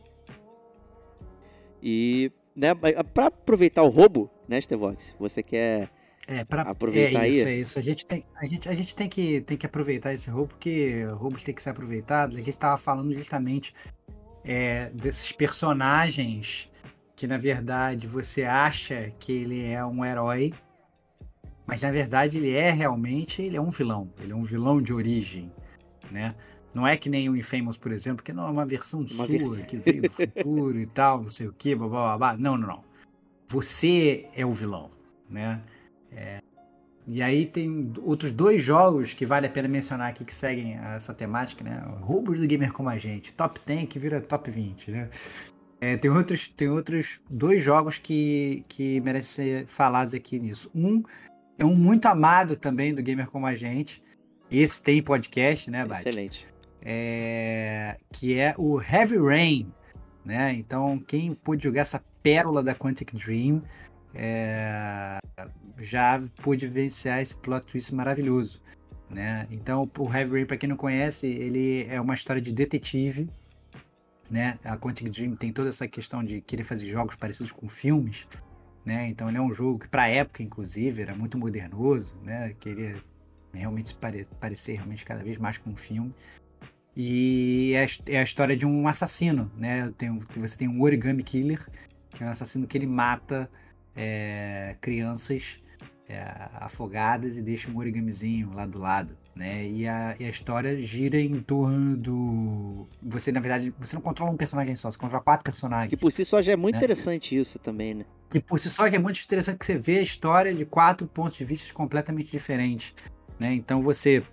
[1.81, 5.15] E, né, pra aproveitar o roubo, né, Stevox?
[5.19, 5.89] Você quer
[6.27, 7.53] É, pra, aproveitar é isso, aí?
[7.53, 7.79] é isso.
[7.79, 11.05] A gente tem, a gente, a gente tem, que, tem que aproveitar esse roubo, porque
[11.05, 12.35] roubos tem que ser aproveitado.
[12.35, 13.73] A gente tava falando justamente
[14.43, 16.69] é, desses personagens
[17.15, 20.53] que, na verdade, você acha que ele é um herói,
[21.65, 24.11] mas na verdade ele é realmente ele é um vilão.
[24.19, 25.51] Ele é um vilão de origem,
[26.11, 26.33] né?
[26.74, 29.28] Não é que nem o Infamous, por exemplo, que não é uma versão Uma sua,
[29.28, 29.61] versão.
[29.63, 32.38] que veio do futuro e tal, não sei o que, blá, blá, blá, blá.
[32.38, 32.84] Não, não, não.
[33.49, 34.91] Você é o vilão,
[35.30, 35.61] né?
[37.09, 41.13] E aí tem outros dois jogos que vale a pena mencionar aqui que seguem essa
[41.13, 41.82] temática, né?
[42.01, 43.34] Roubos do gamer como a gente.
[43.34, 45.09] Top 10 que vira top 20, né?
[45.80, 50.70] É, tem, outros, tem outros dois jogos que, que merecem ser falados aqui nisso.
[50.76, 51.01] Um
[51.57, 54.01] é um muito amado também do gamer como a gente.
[54.51, 56.09] Esse tem podcast, né, Bate?
[56.09, 56.45] Excelente.
[56.89, 59.69] É, que é o Heavy Rain,
[60.23, 60.53] né?
[60.53, 63.61] Então, quem pôde jogar essa pérola da Quantic Dream
[64.15, 65.17] é,
[65.77, 68.61] já pôde vivenciar esse plot twist maravilhoso,
[69.09, 69.45] né?
[69.51, 73.29] Então, o Heavy Rain, para quem não conhece, ele é uma história de detetive,
[74.31, 74.57] né?
[74.63, 78.29] A Quantic Dream tem toda essa questão de querer fazer jogos parecidos com filmes,
[78.85, 79.09] né?
[79.09, 82.55] Então, ele é um jogo que, para época, inclusive, era muito modernoso, né?
[82.57, 82.95] Queria
[83.53, 83.93] realmente
[84.39, 86.15] parecer realmente cada vez mais com um filme.
[86.99, 89.93] E é a, é a história de um assassino, né?
[89.95, 91.63] Tem, você tem um origami killer,
[92.09, 93.47] que é um assassino que ele mata
[93.95, 95.59] é, crianças
[96.09, 96.23] é,
[96.55, 99.67] afogadas e deixa um origamizinho lá do lado, Né?
[99.67, 102.87] E, a, e a história gira em torno do.
[103.03, 105.91] Você, na verdade, você não controla um personagem só, você controla quatro personagens.
[105.91, 106.77] Que por si só já é muito É.
[106.79, 108.05] interessante isso também, né?
[108.29, 111.07] que por si só já é muito interessante que você vê a história de quatro
[111.07, 112.93] pontos de vista completamente diferentes,
[113.39, 113.53] né?
[113.53, 114.23] Então você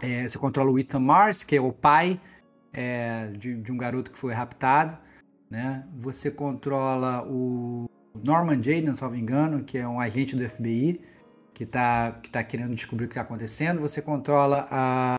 [0.00, 2.20] é, você controla o Ethan Mars, que é o pai
[2.72, 4.96] é, de, de um garoto que foi raptado,
[5.50, 5.86] né?
[5.96, 7.88] Você controla o
[8.24, 11.00] Norman Jaden, salvo engano, que é um agente do FBI
[11.54, 13.80] que está que tá querendo descobrir o que está acontecendo.
[13.80, 15.16] Você controla a,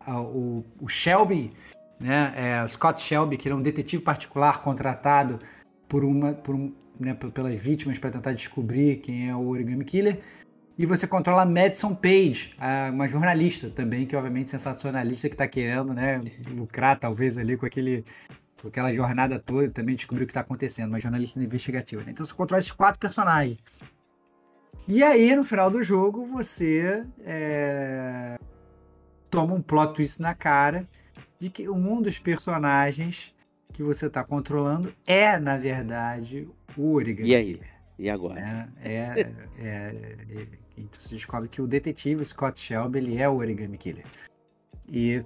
[0.00, 1.52] a- o, o Shelby,
[2.00, 2.32] né?
[2.36, 5.38] É, o Scott Shelby, que é um detetive particular contratado
[5.88, 10.20] por uma por um, né, pelas vítimas para tentar descobrir quem é o Origami Killer.
[10.82, 12.56] E você controla a Madison Page,
[12.92, 18.04] uma jornalista também, que obviamente sensacionalista que está querendo né, lucrar talvez ali com aquele
[18.60, 22.02] com aquela jornada toda e também descobrir o que está acontecendo, uma jornalista investigativa.
[22.02, 22.10] né?
[22.10, 23.58] Então você controla esses quatro personagens.
[24.88, 28.36] E aí, no final do jogo, você é,
[29.30, 30.88] toma um plot twist na cara
[31.38, 33.32] de que um dos personagens
[33.72, 37.60] que você está controlando é, na verdade, o Origami E aí?
[37.96, 38.34] E agora?
[38.34, 38.68] né?
[38.82, 38.96] É,
[39.60, 44.04] é, é- então você descobre que o detetive Scott Shelby ele é o Origami Killer.
[44.88, 45.24] E,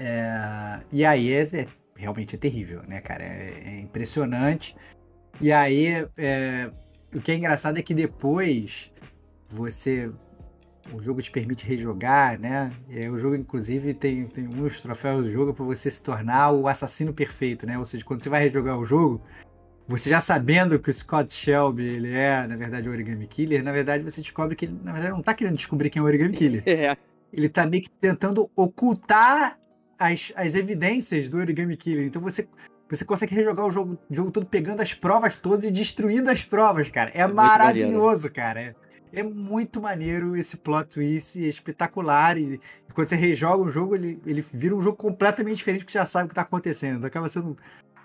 [0.00, 3.24] é, e aí é, é- realmente é terrível, né, cara?
[3.24, 4.76] É, é impressionante.
[5.40, 6.70] E aí é,
[7.14, 8.90] o que é engraçado é que depois
[9.48, 10.10] você
[10.92, 12.72] o jogo te permite rejogar, né?
[12.88, 16.68] E o jogo, inclusive, tem, tem dos troféus do jogo para você se tornar o
[16.68, 17.78] assassino perfeito, né?
[17.78, 19.20] Ou seja, quando você vai rejogar o jogo,
[19.88, 23.72] você já sabendo que o Scott Shelby ele é, na verdade, o Origami Killer, na
[23.72, 26.36] verdade você descobre que ele, na verdade, não tá querendo descobrir quem é o Origami
[26.36, 26.62] Killer.
[26.66, 26.96] É,
[27.32, 29.58] Ele tá meio que tentando ocultar
[29.98, 32.06] as, as evidências do Origami Killer.
[32.06, 32.48] Então você,
[32.88, 36.44] você consegue rejogar o jogo, o jogo todo pegando as provas todas e destruindo as
[36.44, 37.10] provas, cara.
[37.14, 38.60] É, muito maravilhoso, cara.
[38.60, 38.74] É,
[39.12, 42.36] é muito maneiro esse plot twist, é espetacular.
[42.36, 42.54] E,
[42.88, 45.98] e quando você rejoga o jogo, ele, ele vira um jogo completamente diferente, porque você
[45.98, 47.04] já sabe o que tá acontecendo.
[47.06, 47.56] Acaba sendo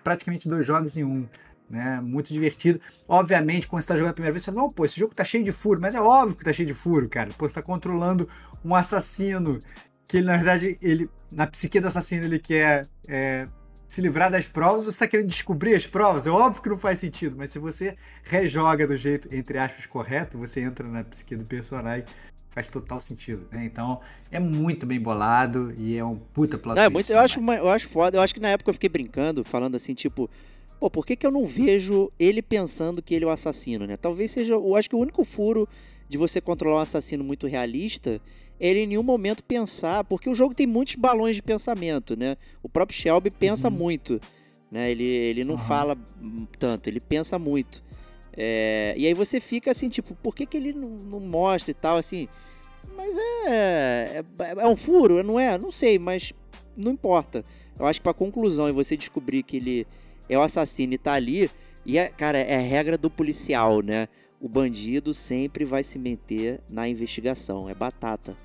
[0.04, 1.28] praticamente dois jogos em um.
[1.72, 2.02] Né?
[2.02, 2.82] Muito divertido.
[3.08, 5.24] Obviamente, quando você tá jogando a primeira vez, você fala, não, pô, esse jogo tá
[5.24, 7.32] cheio de furo, mas é óbvio que tá cheio de furo, cara.
[7.38, 8.28] Pô, você tá controlando
[8.64, 9.60] um assassino
[10.06, 13.48] que ele, na verdade, ele, na psique do assassino, ele quer é,
[13.88, 16.28] se livrar das provas, você tá querendo descobrir as provas.
[16.28, 20.38] É óbvio que não faz sentido, mas se você rejoga do jeito, entre aspas, correto,
[20.38, 22.04] você entra na psique do personagem,
[22.50, 23.64] faz total sentido, né?
[23.64, 27.40] Então, é muito bem bolado e é um puta plot Não, é muito, eu, acho,
[27.40, 28.18] eu acho foda.
[28.18, 30.30] Eu acho que na época eu fiquei brincando, falando assim, tipo,
[30.82, 33.96] pô, por que, que eu não vejo ele pensando que ele é o assassino, né?
[33.96, 34.56] Talvez seja.
[34.56, 35.70] Eu acho que o único furo
[36.10, 38.20] de você controlar um assassino muito realista
[38.60, 42.36] é ele em nenhum momento pensar, porque o jogo tem muitos balões de pensamento, né?
[42.64, 43.76] O próprio Shelby pensa Uhum.
[43.76, 44.20] muito,
[44.72, 44.90] né?
[44.90, 45.64] Ele, ele não Aham.
[45.68, 45.98] fala
[46.58, 47.84] tanto, ele pensa muito.
[48.36, 51.76] É, e aí você fica assim, tipo, por que, que ele não, não mostra e
[51.76, 52.28] tal, assim.
[52.98, 53.16] Mas
[53.46, 54.24] é, é.
[54.64, 55.60] É um furo, não é?
[55.60, 56.34] Não sei, mas
[56.76, 57.46] não importa.
[57.80, 59.88] Eu acho que pra conclusão e você descobrir que ele
[60.34, 61.50] é o assassino e tá ali.
[61.86, 64.08] E, é, cara, é regra do policial, né?
[64.40, 67.70] O bandido sempre vai se meter na investigação.
[67.70, 68.36] É batata.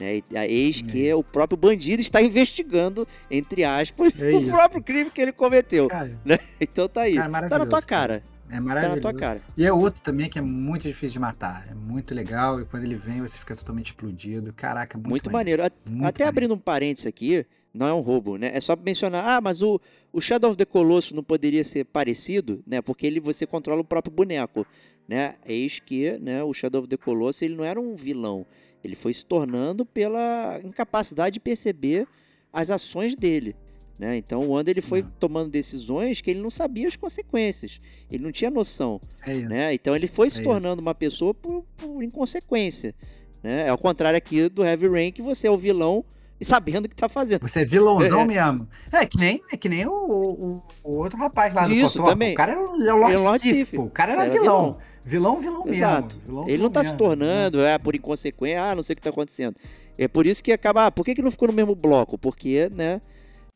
[0.00, 0.22] Né?
[0.48, 1.14] Eis que É.
[1.14, 5.88] o próprio bandido está investigando, entre aspas, É o próprio crime que ele cometeu.
[5.88, 6.18] Cara,
[6.60, 7.14] Então tá aí.
[7.14, 8.22] cara, tá na tua cara.
[8.48, 8.96] É Tá maravilhoso.
[8.96, 9.40] na tua cara.
[9.56, 11.66] E é outro também que é muito difícil de matar.
[11.70, 14.52] É muito legal e quando ele vem você fica totalmente explodido.
[14.54, 15.62] Caraca, muito, Muito, maneiro.
[15.64, 16.28] A- Muito Até maneiro.
[16.28, 18.50] abrindo um parênteses aqui, não é um roubo, né?
[18.54, 19.80] É só mencionar, ah, mas o,
[20.12, 22.80] o Shadow of the Colossus não poderia ser parecido, né?
[22.82, 24.66] Porque ele você controla o próprio boneco,
[25.08, 25.36] né?
[25.46, 28.46] Eis que, né, o Shadow of the Colossus, ele não era um vilão.
[28.84, 32.06] Ele foi se tornando pela incapacidade de perceber
[32.52, 33.54] as ações dele,
[33.98, 34.16] né?
[34.16, 35.10] Então, o Wanda ele foi Uhum.
[35.20, 37.80] tomando decisões que ele não sabia as consequências.
[38.10, 39.48] Ele não tinha noção, É isso.
[39.48, 39.72] né?
[39.72, 42.94] Então ele foi se É tornando uma pessoa por, por inconsequência.
[43.42, 43.66] Né?
[43.66, 46.04] É ao contrário aqui do Heavy Rain, que você é o vilão
[46.40, 47.42] e sabendo o que tá fazendo.
[47.42, 48.24] Você é vilãozão É.
[48.24, 48.68] mesmo.
[48.92, 52.32] É que nem, é que nem o, o, o outro rapaz lá do Isso, também.
[52.32, 53.78] O cara era o, é o Lord, o Lord Sif.
[53.78, 54.78] O cara era, Era vilão.
[55.04, 56.16] Vilão, vilão, Exato.
[56.16, 56.20] mesmo.
[56.26, 58.96] Vilão, Ele vilão não tá se mesmo, tornando, é, por inconsequência, ah, não sei o
[58.96, 59.56] que tá acontecendo.
[59.98, 60.86] É por isso que acaba.
[60.86, 62.16] Ah, por que, que não ficou no mesmo bloco?
[62.16, 63.00] Porque, né?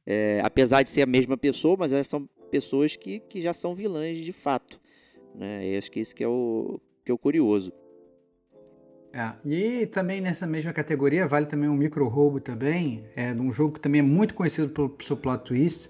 [0.06, 3.74] é, apesar de ser a mesma pessoa, mas elas são pessoas que, que já são
[3.74, 4.80] vilãs de fato.
[5.34, 5.68] Né?
[5.70, 7.72] E acho que isso que é o, que é o curioso.
[9.16, 13.50] É, e também nessa mesma categoria vale também um micro roubo também, é de um
[13.50, 15.88] jogo que também é muito conhecido pelo seu plot twist,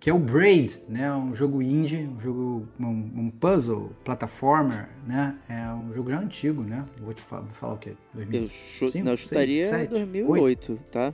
[0.00, 1.12] que é o Braid, né?
[1.12, 5.36] Um jogo indie, um jogo um, um puzzle, plataformer, né?
[5.50, 6.82] É um jogo já antigo, né?
[6.98, 7.90] Vou te falar, vou falar o quê?
[7.90, 8.48] Eu, 2009?
[8.48, 11.12] chu- Cinco, não, eu seis, chutaria sete, 2008, tá?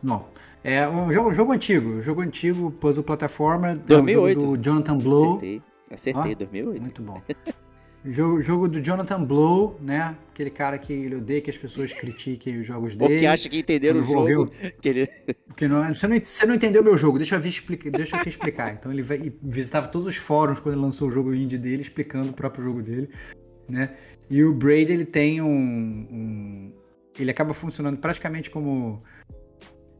[0.00, 0.26] Não.
[0.62, 4.40] É um jogo, jogo antigo, um jogo antigo, puzzle plataformer, é um 2008.
[4.40, 5.30] jogo do Jonathan Blow.
[5.36, 6.80] Acertei, acertei, Ó, 2008.
[6.80, 7.20] Muito bom.
[8.04, 10.16] Jogo, jogo do Jonathan Blow, né?
[10.30, 13.20] Aquele cara que ele odeia que as pessoas critiquem os jogos Ou dele.
[13.20, 14.50] que acha que entenderam o jogo.
[14.80, 15.06] Que ele...
[15.46, 18.20] Porque não, é, você, não, você não entendeu meu jogo, deixa eu, explica, deixa eu
[18.20, 18.72] aqui explicar.
[18.72, 22.30] Então ele vai, visitava todos os fóruns quando ele lançou o jogo indie dele, explicando
[22.30, 23.10] o próprio jogo dele,
[23.68, 23.94] né?
[24.30, 26.72] E o Braid, ele tem um, um-
[27.18, 29.02] Ele acaba funcionando praticamente como...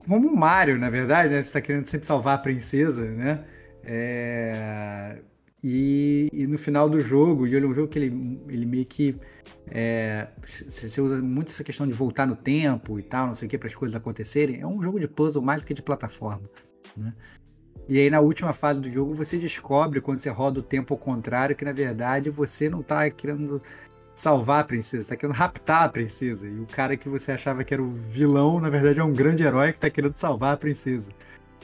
[0.06, 1.42] Como um Mario, na verdade, né?
[1.42, 3.44] Você tá querendo sempre salvar a princesa, né?
[3.84, 5.18] É,
[5.62, 9.16] E, e no final do jogo, e ele é que ele, ele meio que...
[9.66, 13.50] é, Você usa muito essa questão de voltar no tempo e tal, não sei o
[13.50, 14.60] que, para as coisas acontecerem.
[14.60, 16.48] É um jogo de puzzle mais do que de plataforma.
[16.96, 17.14] Né?
[17.88, 20.98] E aí, na última fase do jogo, você descobre, quando você roda o tempo ao
[20.98, 23.60] contrário, que na verdade você não tá querendo
[24.14, 26.46] salvar a princesa, você tá querendo raptar a princesa.
[26.46, 29.42] E o cara que você achava que era o vilão, na verdade, é um grande
[29.42, 31.10] herói que tá querendo salvar a princesa.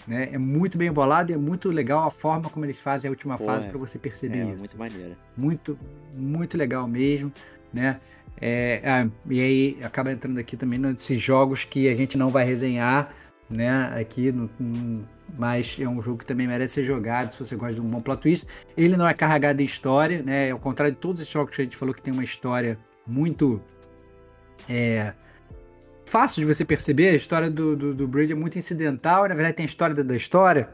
[0.06, 0.28] Né?
[0.32, 3.36] É muito bem bolado e é muito legal a forma como eles fazem a última
[3.36, 3.68] Pô, fase é.
[3.68, 5.16] para você perceber É, isso muito maneiro.
[5.36, 5.78] muito,
[6.14, 7.32] muito legal mesmo,
[7.72, 8.00] né?
[8.40, 12.44] É, ah, e aí acaba entrando aqui também nesses jogos que a gente não vai
[12.44, 13.12] resenhar,
[13.50, 13.90] né?
[13.98, 17.74] Aqui, no- no- mas é um jogo que também merece ser jogado se você gosta
[17.74, 18.46] de um bom plot twist.
[18.76, 20.50] Ele não é carregado em história, né?
[20.52, 23.60] Ao contrário de todos esses jogos que a gente falou que tem uma história muito
[24.68, 25.14] é,
[26.06, 27.10] fácil de você perceber.
[27.10, 29.28] A história do, do, do Braid é muito incidental.
[29.28, 30.70] Na verdade, tem a história dentro da história.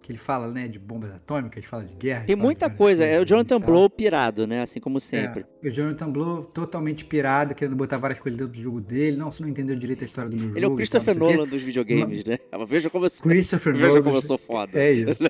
[0.00, 2.24] Que ele fala, né, de bombas atômicas, ele fala de guerra.
[2.24, 3.04] Tem muita coisa.
[3.04, 3.68] É o Jonathan tal.
[3.68, 4.60] Blow pirado, né?
[4.60, 5.46] Assim como sempre.
[5.62, 9.16] É, o Jonathan Blow totalmente pirado, querendo botar várias coisas dentro do jogo dele.
[9.16, 10.58] Não, você não entendeu direito a história do meu jogo.
[10.58, 11.20] Ele é o tal, Christopher quê.
[11.20, 12.36] Nolan dos videogames, né?
[12.66, 14.02] Veja como eu sou, Christopher veja Nolan.
[14.02, 14.72] como eu sou foda.
[14.74, 15.24] É isso.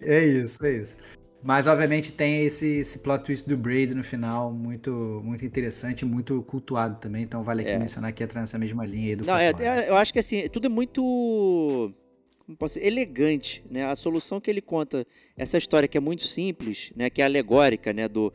[0.00, 0.96] É isso, é isso.
[1.42, 6.42] Mas, obviamente, tem esse, esse plot twist do Braid no final, muito, muito interessante, muito
[6.42, 7.22] cultuado também.
[7.22, 7.78] Então, vale aqui É.
[7.78, 10.46] mencionar que entra nessa mesma linha aí do Não, é, é- eu acho que assim,
[10.48, 11.92] tudo é muito.
[12.44, 12.86] Como posso dizer?
[12.86, 13.84] Elegante, né?
[13.84, 15.06] A solução que ele conta,
[15.36, 17.08] essa história que é muito simples, né?
[17.08, 18.06] Que é alegórica, né?
[18.06, 18.32] Do,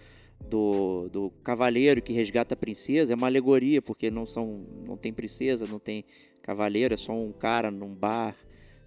[0.49, 4.65] do, do cavaleiro que resgata a princesa, é uma alegoria, porque não são.
[4.85, 6.05] não tem princesa, não tem
[6.41, 8.35] cavaleiro, é só um cara num bar,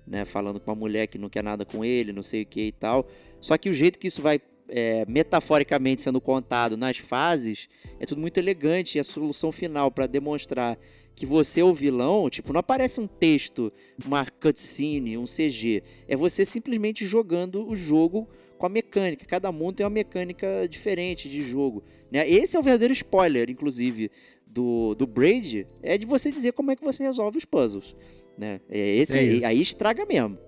[0.07, 0.25] né?
[0.25, 2.73] Falando com uma mulher que não quer nada com ele, não sei o que e
[2.73, 3.07] tal.
[3.41, 4.41] Só que o jeito que isso vai.
[4.69, 10.07] é, metaforicamente sendo contado nas fases é tudo muito elegante e a solução final para
[10.07, 10.79] demonstrar
[11.19, 13.73] que você é o vilão, tipo, não aparece um texto,
[14.07, 15.83] uma cutscene, um CG.
[16.07, 19.27] É você simplesmente jogando o jogo com a mecânica.
[19.27, 21.83] Cada mundo tem uma mecânica diferente de jogo.
[22.09, 22.29] Né?
[22.31, 24.13] Esse é o verdadeiro spoiler, inclusive,
[24.47, 27.97] do, do Braid, é de você dizer como é que você resolve os puzzles.
[28.37, 28.61] Né?
[28.69, 30.39] É esse, É aí estraga mesmo.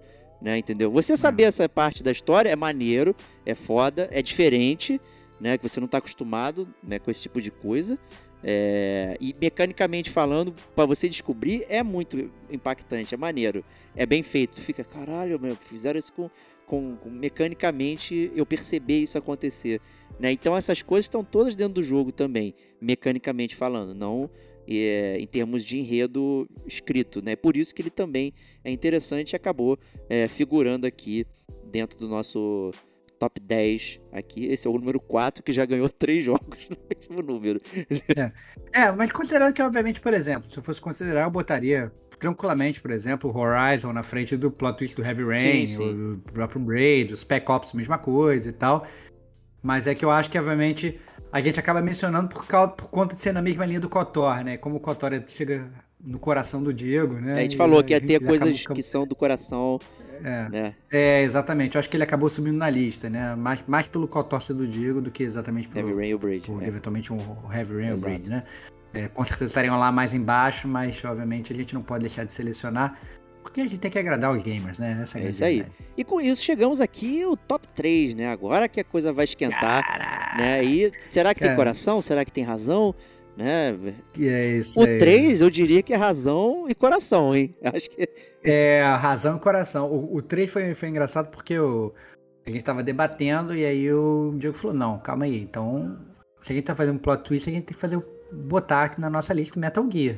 [0.41, 0.91] Né, entendeu?
[0.91, 3.15] Você saber essa parte da história é maneiro,
[3.45, 4.99] é foda, é diferente,
[5.39, 5.59] né?
[5.59, 7.99] Que você não tá acostumado né, com esse tipo de coisa.
[8.43, 13.63] É, e mecanicamente falando, pra você descobrir, é muito impactante, é maneiro.
[13.95, 14.59] É bem feito.
[14.61, 16.31] Fica, caralho, meu, fizeram isso com,
[16.65, 19.79] com, com- mecanicamente eu perceber isso acontecer.
[20.19, 20.33] Né?
[20.33, 24.31] Então essas coisas estão todas dentro do jogo também, mecanicamente falando, não
[24.79, 27.23] é, em termos de enredo escrito.
[27.23, 27.35] Né?
[27.35, 28.33] Por isso que ele também
[28.63, 29.79] é interessante e acabou
[30.09, 31.27] é, figurando aqui
[31.65, 32.73] dentro do nosso
[33.19, 34.47] top 10 aqui.
[34.47, 37.61] Esse é o número 4 que já ganhou três jogos no mesmo número.
[38.73, 42.91] É, mas considerando que, obviamente, por exemplo, se eu fosse considerar, eu botaria tranquilamente, por
[42.91, 46.17] exemplo, o Horizon na frente do plot twist do Heavy Rain, Sim, sim.
[46.17, 48.87] do próprio Braid, o Spec Ops, mesma coisa e tal.
[49.63, 50.99] Mas é que eu acho que, obviamente,
[51.33, 54.43] a gente acaba mencionando por, causa, por conta de ser na mesma linha do KOTOR,
[54.45, 54.57] né?
[54.57, 55.69] Como o KOTOR chega
[56.05, 57.35] no coração do Diego, né?
[57.35, 59.79] a gente E falou que ia ter coisas acaba- que são do coração,
[60.25, 60.75] É, né?
[60.91, 61.75] é, exatamente.
[61.75, 63.35] Eu acho que ele acabou subindo na lista, né?
[63.35, 66.47] Mais, mais pelo KOTOR ser do Diego do que exatamente pelo, Heavy Rain e Braid.
[66.47, 66.67] por né?
[66.69, 67.19] eventualmente um
[67.53, 67.97] Heavy Rain.
[68.01, 68.43] Braid, né?
[68.93, 72.33] É, com certeza estariam lá mais embaixo, mas obviamente a gente não pode deixar de
[72.33, 72.99] selecionar,
[73.43, 74.99] porque a gente tem que agradar os gamers, né?
[75.03, 75.67] Essa é, É isso aí.
[75.97, 78.29] E com isso chegamos aqui o top 3, né?
[78.29, 79.85] Agora que a coisa vai esquentar,
[80.37, 80.65] né?
[80.65, 81.57] E será que tem Cara.
[81.57, 82.01] coração?
[82.01, 82.95] Será que tem razão?
[83.37, 83.77] Né?
[84.19, 84.99] E é isso O aí.
[84.99, 87.55] 3, eu diria que é razão e coração, hein?
[87.65, 88.09] Acho que
[88.45, 89.91] É, razão e coração.
[89.91, 94.57] O, o 3 foi, foi engraçado porque a gente tava debatendo e aí o Diego
[94.57, 95.99] falou, não, calma aí, então
[96.43, 98.03] se a gente tá fazendo um plot twist, a gente tem que fazer
[98.33, 100.17] botar aqui na nossa lista Metal Gear.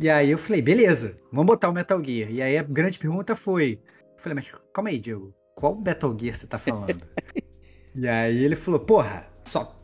[0.00, 2.30] E aí eu falei, beleza, vamos botar o Metal Gear.
[2.30, 3.80] E aí a grande pergunta foi,
[4.16, 7.04] eu falei, mas calma aí, Diego, qual Metal Gear você tá falando?
[7.94, 9.76] e aí ele falou, porra, só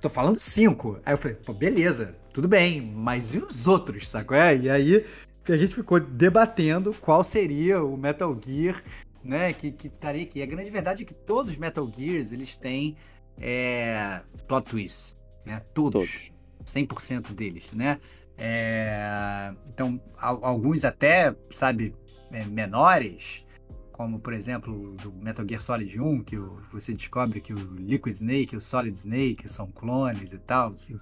[0.00, 0.98] tô falando cinco.
[1.04, 4.36] Aí eu falei, pô, beleza, tudo bem, mas e os outros, sacou?
[4.36, 5.06] É, e aí
[5.48, 8.82] a gente ficou debatendo qual seria o Metal Gear,
[9.22, 10.42] né, que, que estaria aqui.
[10.42, 12.96] A grande verdade é que todos os Metal Gears, eles têm
[13.38, 15.16] é, plot twists,
[15.46, 16.30] né, todos.
[16.30, 16.40] todos.
[16.64, 17.98] 100% deles, né?
[18.40, 21.94] É, então, al- alguns até, sabe,
[22.32, 23.44] é, menores,
[23.92, 28.14] como por exemplo do Metal Gear Solid 1, que o- você descobre que o Liquid
[28.14, 30.98] Snake e o Solid Snake são clones e tal, não sei o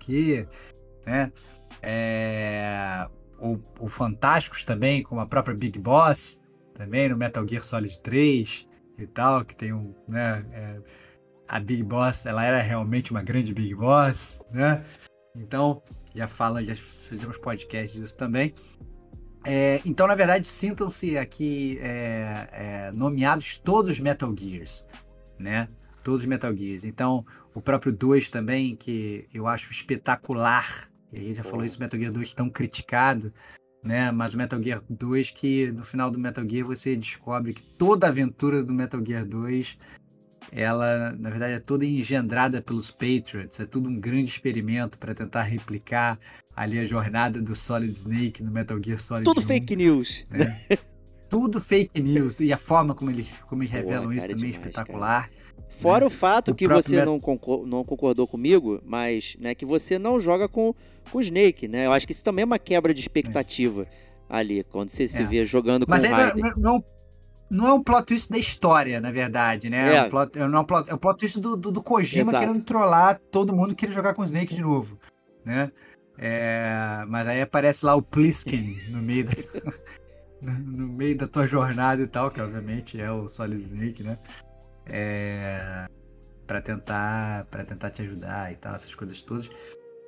[1.07, 1.33] né?
[1.81, 3.07] É,
[3.79, 6.41] ou Fantásticos também, como a própria Big Boss,
[6.75, 8.67] também no Metal Gear Solid 3
[8.99, 10.81] e tal, que tem um, né, é,
[11.49, 14.85] a Big Boss, ela era realmente uma grande Big Boss, né?
[15.37, 15.81] Então,
[16.19, 18.53] já fala, já fizemos podcast disso também.
[19.47, 24.85] É, então, na verdade, sintam-se aqui é, é, nomeados todos os Metal Gears,
[25.39, 25.69] né?
[26.03, 26.85] Todos os Metal Gears.
[26.85, 27.25] Então,
[27.55, 30.91] o próprio 2 também, que eu acho espetacular.
[31.13, 33.33] E a gente já falou isso, Metal Gear 2 tão criticado,
[33.83, 34.11] né?
[34.11, 38.07] Mas o Metal Gear 2 que no final do Metal Gear você descobre que toda
[38.07, 39.79] a aventura do Metal Gear 2
[40.53, 45.43] ela, na verdade, é toda engendrada pelos Patriots, é tudo um grande experimento para tentar
[45.43, 46.19] replicar
[46.57, 50.27] ali a jornada do Solid Snake no Metal Gear Solid Tudo 1, fake news.
[50.31, 50.61] né?
[51.29, 54.49] tudo fake news e a forma como eles, como eles revelam isso cara, é também
[54.51, 55.31] é demais, espetacular.
[55.69, 59.67] Fora o fato O que você Met- não, concor- não concordou comigo, mas né, que
[59.67, 60.75] você não joga com,
[61.13, 61.85] com o Snake, né?
[61.87, 63.87] Eu acho que isso também é uma quebra de expectativa
[64.29, 65.27] ali, quando você se É.
[65.27, 66.45] vê jogando com Mas o não, Raiden.
[66.47, 66.85] é- não, não
[67.51, 69.95] é um plot twist da história, na verdade, né?
[69.95, 70.03] É, É.
[70.05, 72.47] um plot, não é, um plot, é um plot twist do, do, do Kojima Exato.
[72.47, 74.99] querendo trollar todo mundo querer jogar com o Snake de novo,
[75.45, 75.71] né?
[76.19, 79.33] É, mas aí aparece lá o Pliskin no meio da,
[80.43, 84.19] no meio da tua jornada e tal, que obviamente é o Solid Snake, né?
[84.87, 85.87] É,
[86.47, 89.49] para tentar para tentar te ajudar e tal, essas coisas todas.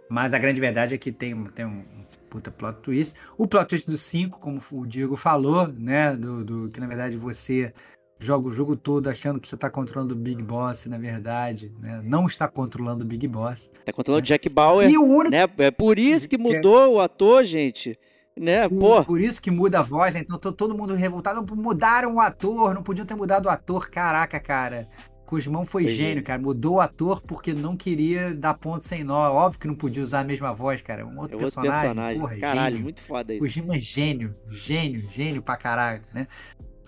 [0.09, 1.85] Mas a grande verdade é que tem, tem um
[2.31, 3.15] puta plot twist.
[3.36, 6.16] O plot twist do 5, como o Diego falou, né?
[6.16, 7.73] Do, do- que na verdade você
[8.19, 11.73] joga o jogo todo achando que você tá controlando o Big Boss, e na verdade,
[11.81, 12.01] né?
[12.05, 13.70] Não está controlando o Big Boss.
[13.85, 15.31] Tá controlando Jack Bauer, E o único.
[15.31, 15.47] né?
[15.59, 17.98] É por isso que mudou o ator, gente.
[18.39, 18.66] Né?
[18.69, 20.20] Por, por isso que muda a voz, né?
[20.20, 21.44] então todo mundo revoltado.
[21.55, 23.90] Mudaram o ator, não podiam ter mudado o ator.
[23.90, 24.89] Caraca, cara.
[25.31, 26.43] Cosmão foi, Foi gênio, cara.
[26.43, 29.32] Mudou o ator porque não queria dar ponto sem nó.
[29.32, 31.07] Óbvio que não podia usar a mesma voz, cara.
[31.07, 31.81] Um é outro outro personagem.
[31.82, 32.20] personagem.
[32.20, 32.82] Porra, Caralho, gênio.
[32.82, 33.40] muito foda isso.
[33.40, 36.27] Kojima é gênio, gênio, gênio pra caralho, né?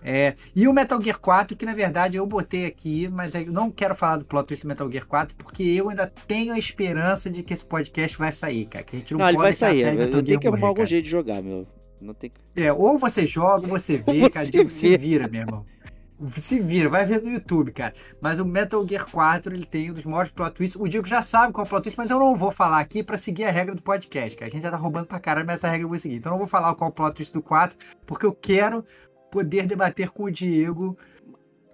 [0.02, 3.70] É, e o Metal Gear 4, que na verdade eu botei aqui, mas eu não
[3.70, 7.30] quero falar do plot twist do Metal Gear 4, porque eu ainda tenho a esperança
[7.30, 8.84] de que esse podcast vai sair, cara.
[8.84, 10.00] Que a gente não, Não, ele pode vai deixar a sair.
[10.00, 11.64] Eu, eu tenho que arrumar algum jeito de jogar, meu.
[12.00, 12.32] Não tem...
[12.56, 14.44] É, ou você joga, ou você vê, cara.
[14.44, 14.98] você se vê.
[14.98, 15.64] vira, meu irmão.
[16.30, 17.92] Se vira, vai ver no YouTube, cara.
[18.20, 20.80] Mas o Metal Gear 4, ele tem um dos maiores plot twists.
[20.80, 23.02] O Diego já sabe qual é o plot twist, mas eu não vou falar aqui
[23.02, 24.48] pra seguir a regra do podcast, cara.
[24.48, 26.16] A gente já tá roubando pra caralho, mas essa regra eu vou seguir.
[26.16, 27.76] Então eu não vou falar qual é o plot twist do 4,
[28.06, 28.84] porque eu quero
[29.30, 30.96] poder debater com o Diego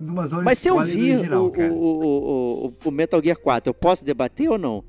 [0.01, 1.73] numa zona Mas se eu vir original, o, cara.
[1.73, 4.85] o, o, o- o Metal Gear 4, eu posso debater ou não?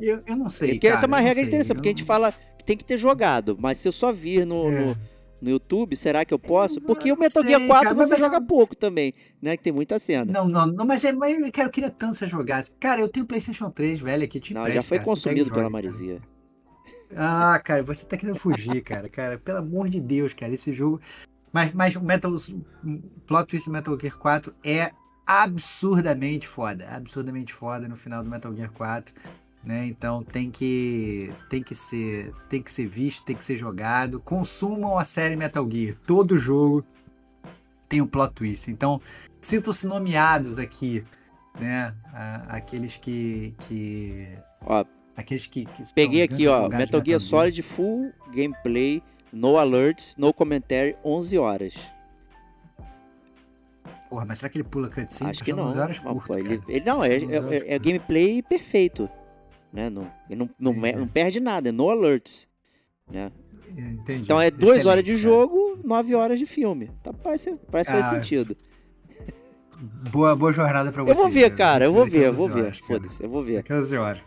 [0.00, 1.48] Eu, eu não sei, Porque essa é cara, uma não regra sei.
[1.48, 4.46] interessante, porque a gente fala que tem que ter jogado, mas se eu só vir
[4.46, 4.80] no, É.
[4.86, 4.96] no,
[5.40, 6.80] no YouTube, será que eu posso?
[6.80, 9.56] Porque o Metal Gear 4 cara, você joga eu- pouco também, né?
[9.56, 10.30] Que tem muita cena.
[10.30, 12.70] Não, não, não, mas, é, mas eu, queria tanto você jogasse.
[12.72, 15.62] Cara, eu tenho PlayStation 3, velho, aqui, te Não, empresto, já foi cara, consumido pela
[15.64, 15.70] joga, cara.
[15.70, 16.20] Marizia.
[17.16, 19.08] Ah, cara, você tá querendo fugir, cara.
[19.08, 21.00] Cara, pelo amor de Deus, cara, esse jogo.
[21.52, 22.30] Mas, mas o Metal.
[23.26, 24.90] Plot Twist do Metal Gear 4 é
[25.26, 26.88] absurdamente foda.
[26.90, 29.14] Absurdamente foda no final do Metal Gear 4.
[29.62, 29.86] Né?
[29.86, 34.18] Então tem que tem que ser tem que ser visto, tem que ser jogado.
[34.18, 35.94] Consumam a série Metal Gear.
[36.06, 36.82] Todo jogo
[37.88, 38.70] tem um plot twist.
[38.70, 39.00] Então
[39.40, 41.04] sintam-se nomeados aqui,
[41.60, 41.94] né?
[42.14, 44.28] A- aqueles que que
[44.64, 44.82] Ó,
[45.14, 50.32] aqueles que, que peguei aqui, ó, de Metal Gear Solid Full Gameplay, No Alerts, No
[50.32, 51.74] Commentary, 11 horas.
[54.08, 55.30] Porra, mas será que ele pula cutscene?
[55.30, 55.68] Acho que São não.
[55.68, 58.42] 11 horas Não, curto, pô, ele, ele- não, São é, 11 horas é, é gameplay
[58.42, 59.08] perfeito.
[59.72, 59.88] Né?
[59.88, 62.48] Não, não, não, não perde nada, é no alerts.
[63.10, 63.30] Né?
[63.70, 64.22] Entendi.
[64.22, 66.90] Então é duas horas de jogo, nove horas de filme.
[67.02, 68.56] Tá, parece parece que faz Ah, sentido.
[70.10, 71.12] Boa, boa jornada pra você.
[71.12, 72.74] Eu vou ver, cara, eu vou é ver, eu 11 vou ver.
[72.76, 73.56] Foda-se, eu vou ver.
[73.56, 74.22] Daqui a 11 horas.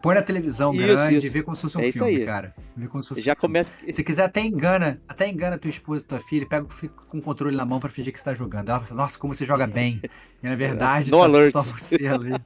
[0.00, 1.26] Põe na televisão Isso, grande isso.
[1.26, 2.26] e vê como se fosse um É filme, aí.
[2.26, 2.54] cara.
[2.76, 3.40] Vê como se fosse um Já filme.
[3.40, 3.72] começa.
[3.90, 7.56] Se quiser, até engana, até engana tua esposa, tua filha, pega fica com o controle
[7.56, 8.68] na mão pra fingir que você tá jogando.
[8.68, 10.02] Ela fala, nossa, como você joga bem.
[10.42, 11.52] E na verdade, No tá alerts.
[11.54, 12.32] só você ali.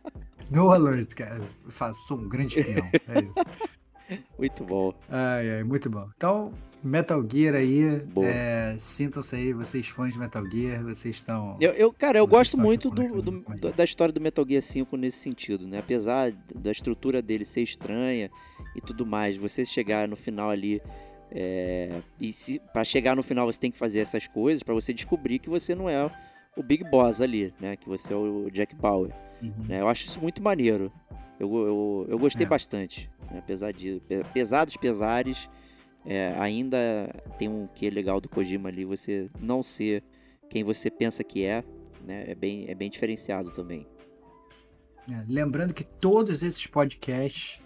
[0.51, 1.43] No alerts, cara.
[1.65, 2.87] Eu falo, sou um grande espião.
[3.09, 3.79] É isso.
[4.39, 4.95] Muito bom.
[5.11, 6.09] Ai, ai, muito bom.
[6.17, 6.51] Então,
[6.83, 11.59] Metal Gear aí, é, sintam-se aí, vocês fãs de Metal Gear, vocês estão...
[11.61, 15.19] Eu, eu- cara, eu gosto muito do, do- da- história do Metal Gear 5 nesse
[15.19, 15.81] sentido, né?
[15.81, 18.31] Apesar da estrutura dele ser estranha
[18.75, 20.81] e tudo mais, você chegar no final ali.
[21.31, 24.95] é, e se, para chegar no final você tem que fazer essas coisas pra você
[24.95, 26.11] descobrir que você não é
[26.57, 27.77] o Big Boss ali, né?
[27.77, 29.13] Que você é o Jack Bauer.
[29.43, 29.53] Uhum.
[29.69, 29.81] né?
[29.81, 30.93] Eu acho isso muito maneiro.
[31.39, 32.49] Eu, eu, eu gostei É.
[32.49, 33.11] bastante.
[33.31, 33.39] Né?
[33.39, 34.01] Apesar de.
[34.09, 35.49] pe- Pesados pesares,
[36.05, 36.79] é, ainda
[37.39, 40.03] tem um que legal do Kojima ali, você não ser
[40.51, 41.63] quem você pensa que é,
[42.05, 42.25] né?
[42.29, 43.87] É bem, é bem diferenciado também.
[45.11, 47.61] É, lembrando que todos esses podcasts,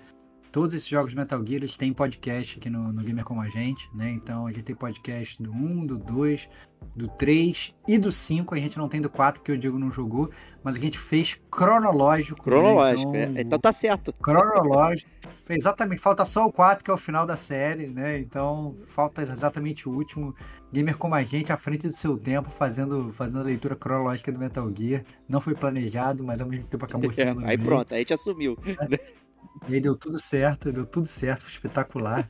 [0.52, 3.48] todos esses jogos de Metal Gear, eles têm podcast aqui no, no Gamer Como a
[3.48, 4.10] Gente, né?
[4.10, 6.48] Então a gente tem podcast do 1, do 2,
[6.94, 8.54] do 3 e do 5.
[8.54, 10.30] A gente não tem do 4, que o Diego não jogou,
[10.62, 12.38] mas a gente fez cronológico.
[12.38, 12.44] né?
[12.44, 13.40] Cronológico, Então, é.
[13.40, 14.12] Então tá certo.
[14.22, 15.10] Cronológico.
[15.48, 18.18] Exatamente, falta só o 4, que é o final da série, né?
[18.18, 20.34] Então falta exatamente o último.
[20.70, 24.38] Gamer como a gente, à frente do seu tempo, fazendo, fazendo a leitura cronológica do
[24.38, 25.02] Metal Gear.
[25.26, 27.40] Não foi planejado, mas ao mesmo tempo acabou sendo.
[27.40, 27.68] no aí meio.
[27.68, 28.56] pronto, aí a gente assumiu.
[29.69, 32.28] E aí deu tudo certo, deu tudo certo, espetacular.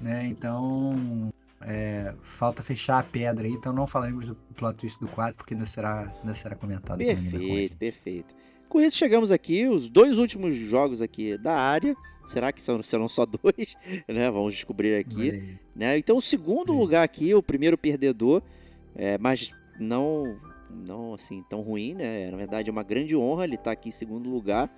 [0.00, 0.26] né?
[0.26, 1.32] Então.
[1.64, 5.54] é, falta fechar a pedra aí, então não falaremos do plot twist do 4, porque
[5.54, 7.76] ainda será, ainda será comentado Perfeito, gente.
[7.76, 8.34] perfeito.
[8.68, 11.94] Com isso, chegamos aqui, os dois últimos jogos aqui da área.
[12.26, 13.76] Será que são, serão só dois?
[14.08, 14.30] né?
[14.30, 15.58] Vamos descobrir aqui.
[15.76, 15.98] Né?
[15.98, 18.42] Então, o segundo lugar aqui, o primeiro perdedor,
[18.94, 20.36] é, mas não,
[20.70, 22.30] não assim tão ruim, né?
[22.30, 24.72] Na verdade, é uma grande honra ele estar aqui em segundo lugar,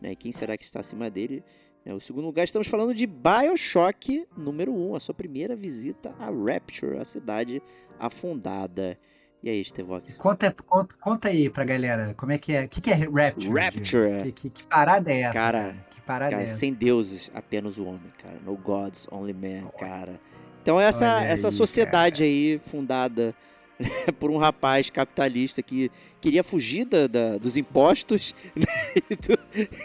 [0.00, 0.14] né?
[0.14, 1.42] Quem será que está acima dele?
[1.84, 6.26] É, o segundo lugar, estamos falando de BioShock número 1, a sua primeira visita a
[6.26, 7.62] Rapture, a cidade
[7.98, 8.98] afundada.
[9.42, 10.12] E aí, Stevox?
[10.18, 12.64] Conta, conta, conta aí pra galera, como é que é?
[12.64, 13.58] O que, que é Rapture?
[13.58, 14.22] Rapture.
[14.24, 15.32] Que, que, que parada é essa?
[15.32, 16.56] Cara, Cara, que parada Cara, é essa?
[16.58, 18.38] sem deuses, apenas o homem, cara.
[18.44, 20.20] No gods, only man, cara.
[20.62, 23.34] Então essa, Olha essa aí, sociedade aí fundada
[24.18, 25.90] por um rapaz capitalista que
[26.20, 28.66] queria fugir da, da- dos impostos né,
[29.10, 29.38] e, do-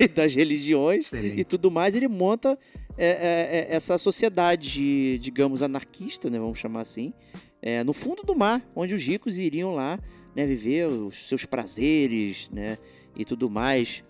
[0.04, 1.40] e das religiões Excelente.
[1.40, 2.58] e tudo mais, ele monta
[2.98, 7.14] é, é, é, essa sociedade, digamos, anarquista, né, vamos chamar assim,
[7.62, 10.00] é, no fundo do mar, onde os ricos iriam lá
[10.36, 12.78] né, viver os seus prazeres né,
[13.16, 14.04] e tudo mais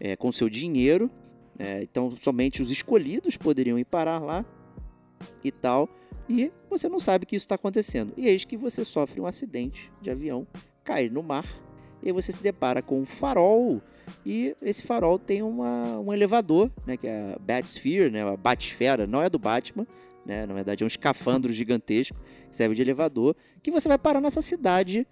[0.00, 1.10] é, com seu dinheiro.
[1.58, 4.44] É, então, somente os escolhidos poderiam ir parar lá
[5.42, 5.88] e tal.
[6.28, 8.12] E você não sabe que isso está acontecendo.
[8.16, 10.46] E eis que você sofre um acidente de avião,
[10.84, 11.46] cai no mar,
[12.02, 13.80] e você se depara com um farol.
[14.24, 19.06] E esse farol tem uma, um elevador, né, que é a Batsphere, né, a Batsfera,
[19.06, 19.86] não é do Batman,
[20.24, 22.16] né, na verdade é um escafandro gigantesco
[22.48, 25.06] que serve de elevador, que você vai parar nessa cidade,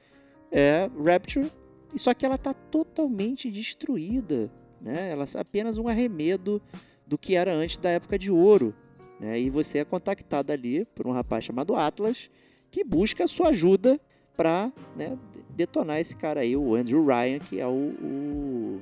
[0.51, 1.51] é, Rapture,
[1.95, 6.63] e só que ela está totalmente destruída, né, ela é apenas um arremedo
[7.07, 8.75] do que era antes da época de ouro,
[9.19, 12.31] né, e você é contactado ali por um rapaz chamado Atlas,
[12.71, 14.01] que busca a sua ajuda
[14.37, 15.17] para né,
[15.51, 18.81] detonar esse cara aí, o Andrew Ryan, que é o, o,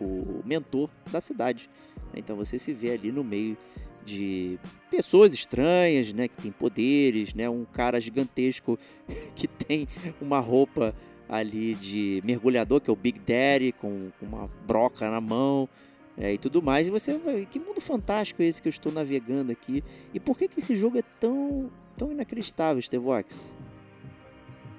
[0.00, 1.68] o mentor da cidade.
[2.14, 3.56] Então você se vê ali no meio
[4.04, 4.58] de
[4.88, 8.78] pessoas estranhas, né, que tem poderes, né, um cara gigantesco
[9.34, 9.88] que tem
[10.20, 10.94] uma roupa
[11.28, 15.68] ali de mergulhador, que é o Big Daddy, com, com uma broca na mão,
[16.16, 16.86] é, e tudo mais.
[16.86, 19.82] E você vai, que mundo fantástico é esse que eu estou navegando aqui?
[20.14, 23.54] E por que que esse jogo é tão tão inacreditável, Stevox?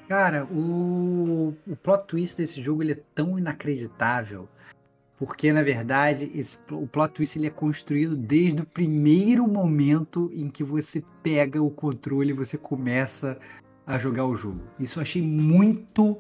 [0.07, 4.47] Cara, o, o plot twist desse jogo ele é tão inacreditável
[5.17, 10.47] porque, na verdade, esse, o plot twist ele é construído desde o primeiro momento em
[10.47, 13.39] que você pega o controle e você começa
[13.85, 14.61] a jogar o jogo.
[14.79, 16.19] Isso eu achei muito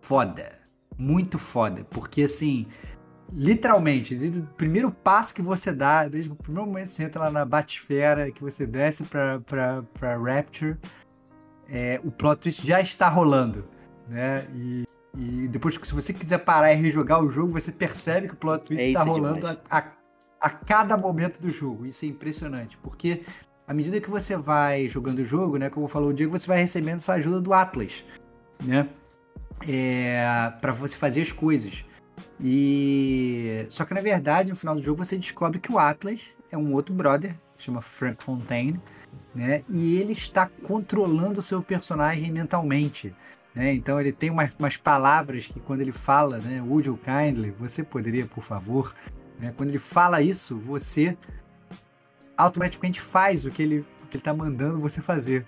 [0.00, 0.58] foda.
[0.96, 1.84] Muito foda.
[1.84, 2.66] Porque, assim,
[3.32, 7.22] literalmente, desde o primeiro passo que você dá, desde o primeiro momento que você entra
[7.22, 10.76] lá na Batfera, que você desce pra, pra, pra Rapture,
[11.68, 13.68] é, o plot twist já está rolando,
[14.08, 14.46] né?
[14.54, 14.84] E,
[15.16, 18.64] e depois, se você quiser parar e rejogar o jogo, você percebe que o plot
[18.68, 19.92] twist É, está rolando a, a,
[20.40, 21.86] a cada momento do jogo.
[21.86, 23.22] Isso é impressionante, porque
[23.66, 25.68] à medida que você vai jogando o jogo, né?
[25.68, 28.04] Como falou o Diego, você vai recebendo essa ajuda do Atlas,
[28.62, 28.88] né?
[29.66, 31.84] É, para você fazer as coisas.
[32.40, 36.56] E só que na verdade, no final do jogo, você descobre que o Atlas é
[36.56, 38.80] um outro brother, que chama Frank Fontaine,
[39.34, 39.62] né?
[39.68, 43.14] E ele está controlando o seu personagem mentalmente.
[43.54, 43.72] Né?
[43.72, 46.60] Então ele tem umas, umas palavras que quando ele fala, né?
[46.60, 47.52] Would you kindly?
[47.58, 48.94] Você poderia, por favor?
[49.38, 49.52] Né?
[49.56, 51.16] Quando ele fala isso, você
[52.36, 55.46] automaticamente faz o que ele o que ele está mandando você fazer.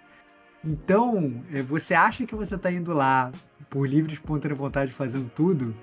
[0.64, 3.32] Então, é, você acha que você está indo lá
[3.70, 5.76] por livre e espontânea vontade fazendo tudo,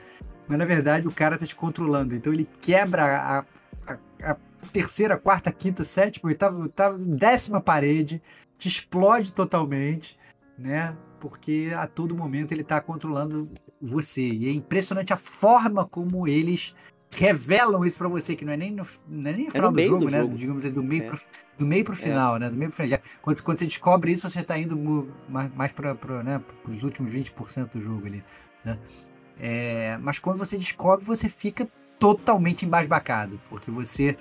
[0.47, 2.15] mas na verdade o cara tá te controlando.
[2.15, 4.37] Então ele quebra a, a- a
[4.71, 8.21] terceira, quarta, quinta, sétima, oitava, oitava, décima parede,
[8.57, 10.17] te explode totalmente,
[10.57, 10.95] né?
[11.19, 13.49] Porque a todo momento ele tá controlando
[13.81, 14.21] você.
[14.27, 16.73] E é impressionante a forma como eles
[17.11, 19.75] revelam isso pra você, que não é nem no, não é nem no final do
[19.75, 20.21] meio jogo, do né?
[20.21, 20.35] jogo.
[20.35, 21.07] Digamos, é do meio, É.
[21.07, 21.19] pro,
[21.59, 22.49] do meio pro final, né?
[22.49, 22.89] Do meio pro final.
[22.89, 24.75] Já- quando, quando você descobre isso, você tá indo
[25.29, 25.93] mais, mais para
[26.23, 26.41] né?
[26.67, 28.23] os últimos 20% do jogo ali,
[28.65, 28.77] né?
[29.39, 31.67] É, mas quando você descobre, você fica
[31.99, 34.15] totalmente embasbacado, porque você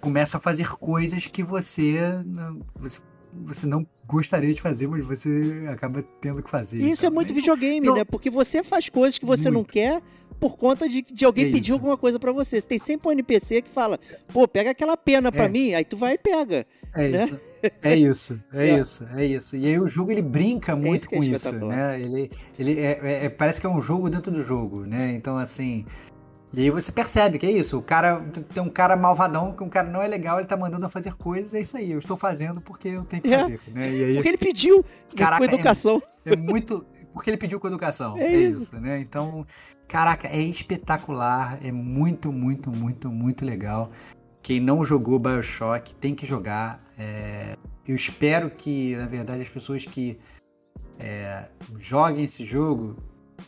[0.00, 3.00] começa a fazer coisas que você, não- você
[3.32, 6.78] você não gostaria de fazer, mas você acaba tendo que fazer.
[6.78, 7.36] Isso é então, muito né?
[7.38, 8.04] videogame, não- né?
[8.04, 9.72] Porque você faz coisas que você não Muito.
[9.72, 10.02] quer
[10.40, 12.60] por conta de, de alguém É pedir alguma coisa pra você.
[12.60, 14.00] Tem sempre um NPC que fala,
[14.32, 15.48] pô, pega aquela pena pra É.
[15.48, 16.66] mim, aí tu vai e pega.
[16.92, 17.24] É né?
[17.26, 17.40] isso.
[17.82, 18.78] É isso, é, É.
[18.78, 19.56] isso, é isso.
[19.56, 22.00] E aí o jogo ele brinca muito isso que é com isso, né?
[22.00, 25.12] Ele, ele é, é- é- parece que é um jogo dentro do jogo, né?
[25.12, 25.84] Então assim,
[26.52, 27.78] e aí você percebe que é isso.
[27.78, 28.22] O cara
[28.52, 31.14] tem um cara malvadão, que um cara não é legal, ele tá mandando eu fazer
[31.14, 31.92] coisas, é isso aí.
[31.92, 33.38] Eu estou fazendo porque eu tenho que É.
[33.40, 33.90] fazer, né?
[33.90, 34.84] E aí Porque ele pediu né,
[35.16, 36.02] Caraca, com educação.
[36.24, 36.84] é muito.
[37.12, 38.16] Porque ele pediu com educação.
[38.16, 38.62] É É, isso.
[38.62, 38.80] isso.
[38.80, 39.00] né?
[39.00, 39.44] Então,
[39.88, 41.58] caraca, é espetacular.
[41.62, 43.90] É muito, muito, muito, muito legal.
[44.42, 46.82] Quem não jogou Bioshock tem que jogar.
[47.00, 47.56] É,
[47.88, 50.18] eu espero que, na verdade, as pessoas que
[50.98, 51.48] é,
[51.78, 52.96] joguem esse jogo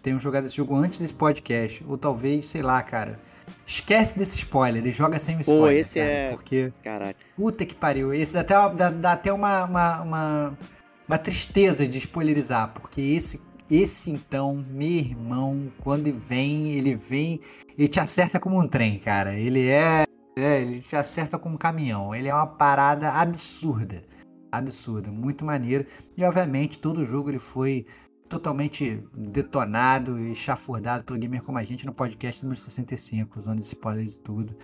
[0.02, 1.84] tenham jogado esse jogo antes desse podcast.
[1.86, 3.20] Ou talvez, sei lá, cara.
[3.66, 5.80] Esquece desse spoiler e joga sem o Pô, spoiler.
[5.80, 6.72] esse cara, é- Porque.
[6.82, 7.20] Caraca.
[7.36, 8.12] Puta que pariu.
[8.14, 10.58] Esse dá até, uma, dá, dá até uma, uma, uma,
[11.06, 17.40] uma tristeza de spoilerizar, porque esse, esse então, meu irmão, quando vem, ele vem
[17.76, 19.34] e te acerta como um trem, cara.
[19.36, 20.04] Ele é,
[20.36, 22.14] é, ele te acerta como um caminhão.
[22.14, 24.02] Ele é uma parada absurda.
[24.50, 25.86] Absurda, muito maneiro.
[26.16, 27.86] E obviamente todo jogo ele foi
[28.28, 34.16] totalmente detonado e chafurdado pelo Gamer Como a Gente no podcast número 65, usando spoilers
[34.16, 34.56] e tudo,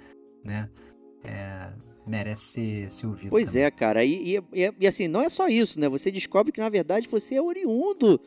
[0.45, 0.69] né?
[1.23, 1.71] É,
[2.07, 3.31] merece ser, ser ouvido.
[3.31, 3.65] Pois também.
[3.65, 4.05] é, cara.
[4.05, 5.89] E, e- e- e assim, não é só isso, né?
[5.89, 8.19] Você descobre que, na verdade, você é oriundo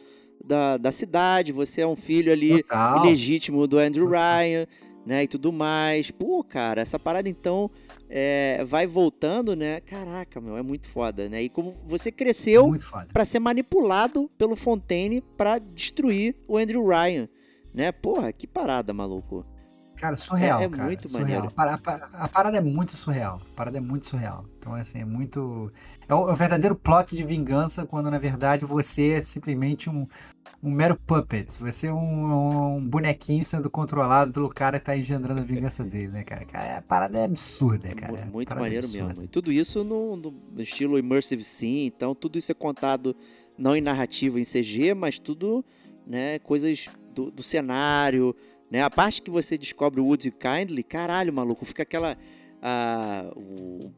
[0.43, 3.05] da, da cidade, você é um filho ali Total.
[3.05, 4.39] ilegítimo do Andrew Total.
[4.39, 4.67] Ryan,
[5.05, 5.23] né?
[5.23, 6.11] E tudo mais.
[6.11, 7.69] Pô, cara, essa parada então
[8.09, 9.81] é, vai voltando, né?
[9.81, 11.41] Caraca, meu, é muito foda, né?
[11.43, 12.71] E como você cresceu
[13.11, 17.27] pra ser manipulado pelo Fontaine pra destruir o Andrew Ryan,
[17.73, 17.91] né?
[17.91, 19.45] Porra, que parada, maluco.
[20.01, 20.83] Cara, surreal, É- é cara.
[20.85, 21.43] muito surreal.
[21.55, 21.79] maneiro.
[21.85, 21.91] A,
[22.21, 23.39] a a parada é muito surreal.
[23.51, 24.43] A parada é muito surreal.
[24.57, 25.71] Então, assim, é muito.
[26.09, 30.07] É o, é o verdadeiro plot de vingança, quando na verdade você é simplesmente um,
[30.61, 31.47] um mero puppet.
[31.59, 36.07] Você é um, um bonequinho sendo controlado pelo cara que tá engendrando a vingança dele,
[36.09, 36.45] né, cara?
[36.45, 38.25] Cara, a parada é absurda, cara.
[38.25, 39.07] Muito é maneiro absurda.
[39.09, 39.23] mesmo.
[39.23, 43.15] E tudo isso no, no estilo immersive sim, então tudo isso é contado
[43.57, 45.63] não em narrativa em CG, mas tudo,
[46.07, 48.35] né, coisas do, do cenário,
[48.71, 48.81] né?
[48.81, 52.17] A parte que você descobre o Would You Kindly, caralho, maluco, fica aquela
[52.61, 53.91] ah, o,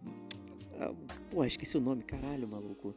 [0.80, 0.92] ah,
[1.30, 2.96] porra, esqueci o nome, caralho, maluco.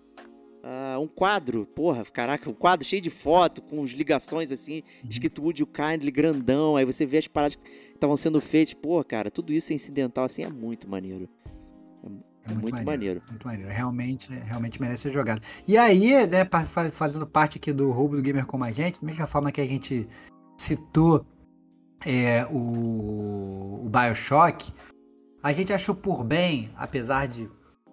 [0.62, 5.10] Ah, um quadro, porra, caraca, um quadro cheio de foto, com as ligações assim, Uhum.
[5.10, 9.04] escrito Would You Kindly grandão, aí você vê as paradas que estavam sendo feitas, porra,
[9.04, 11.28] cara, tudo isso é incidental assim, é muito maneiro.
[12.48, 13.22] É muito maneiro.
[13.28, 13.72] Muito maneiro.
[13.72, 15.42] Realmente, realmente merece ser jogado.
[15.66, 16.48] E aí, né,
[16.92, 19.66] fazendo parte aqui do roubo do gamer como a gente, da mesma forma que a
[19.66, 20.08] gente
[20.56, 21.26] citou
[22.04, 24.72] é, o, o Bioshock,
[25.42, 27.48] a gente achou por bem, apesar de,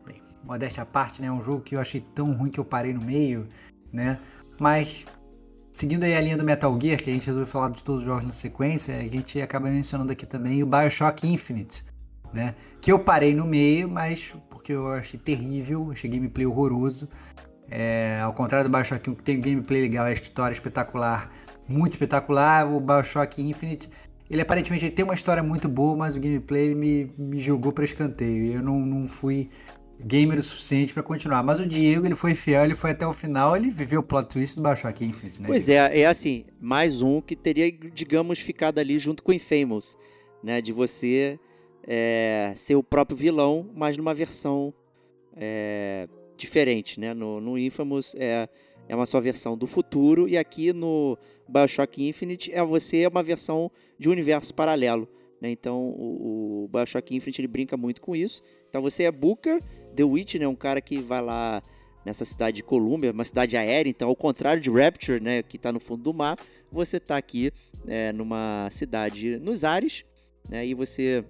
[0.05, 2.93] bem, modéstia à parte, né, um jogo que eu achei tão ruim que eu parei
[2.93, 3.47] no meio,
[3.91, 4.19] né,
[4.59, 5.05] mas
[5.71, 8.05] seguindo aí a linha do Metal Gear, que a gente resolveu falar de todos os
[8.05, 11.85] jogos na sequência, a gente acaba mencionando aqui também o Bioshock Infinite,
[12.33, 17.07] né, que eu parei no meio, mas porque eu achei terrível, achei gameplay horroroso.
[17.69, 21.31] É, ao contrário do Bioshock 1, que tem gameplay legal, a história espetacular,
[21.67, 23.89] muito espetacular, o Bioshock Infinite,
[24.29, 27.83] ele aparentemente ele tem uma história muito boa, mas o gameplay me, me jogou para
[27.83, 28.45] escanteio.
[28.45, 29.49] e Eu não, não fui
[30.03, 31.43] gamer o suficiente para continuar.
[31.43, 34.27] Mas o Diego, ele foi fiel, ele foi até o final, ele viveu o plot
[34.29, 35.47] twist do Bioshock Infinite, né?
[35.47, 39.97] Pois é, é assim, mais um que teria, digamos, ficado ali junto com o Infamous,
[40.43, 40.61] né?
[40.61, 41.39] De você
[41.87, 44.73] é, ser o próprio vilão, mas numa versão
[45.35, 46.07] é,
[46.37, 47.13] diferente, né?
[47.13, 48.47] No, no Infamous é,
[48.87, 51.17] é uma só versão do futuro, e aqui no
[51.47, 55.07] Bioshock Infinite é você é uma versão de um universo paralelo.
[55.41, 55.51] Né?
[55.51, 58.41] Então o, o Bioshock Infinite ele brinca muito com isso.
[58.69, 59.61] Então você é Booker,
[59.95, 60.47] The Witch, né?
[60.47, 61.61] um cara que vai lá
[62.05, 65.71] nessa cidade de Columbia, uma cidade aérea, então ao contrário de Rapture, né, que está
[65.71, 66.37] no fundo do mar,
[66.71, 67.51] você está aqui
[67.87, 70.03] é, numa cidade nos ares,
[70.49, 71.23] né, e você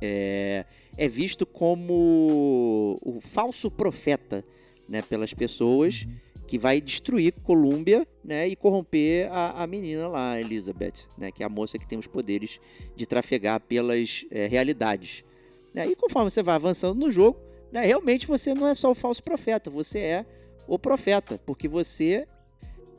[0.00, 0.64] é,
[0.96, 4.44] é visto como o falso profeta,
[4.88, 6.06] né, pelas pessoas,
[6.50, 11.46] que vai destruir Columbia, né, e corromper a, a menina lá, Elizabeth, né, que é
[11.46, 12.58] a moça que tem os poderes
[12.96, 15.24] de trafegar pelas é, realidades.
[15.72, 17.38] Né, e conforme você vai avançando no jogo,
[17.70, 20.26] né, realmente você não é só o falso profeta, você é
[20.66, 22.26] o profeta, porque você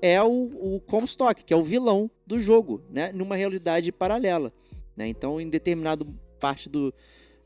[0.02, 4.54] é o, o Comstock, que é o vilão do jogo, né, numa realidade paralela.
[4.96, 5.10] Né?
[5.10, 6.08] Então, em determinado
[6.40, 6.94] parte do,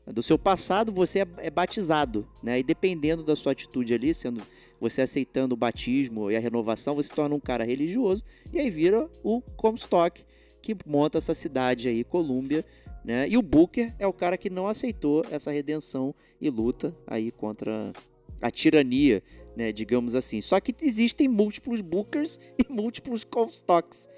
[0.06, 2.60] do seu passado, você é, é batizado, né?
[2.60, 4.40] E dependendo da sua atitude ali, sendo
[4.80, 8.22] você aceitando o batismo e a renovação, você se torna um cara religioso
[8.52, 10.24] e aí vira o Comstock,
[10.60, 12.64] que monta essa cidade aí, Colômbia,
[13.04, 13.28] né?
[13.28, 17.92] E o Booker é o cara que não aceitou essa redenção e luta aí contra
[18.40, 19.22] a tirania,
[19.56, 20.40] né, digamos assim.
[20.40, 24.08] Só que existem múltiplos bookers e múltiplos Comstocks,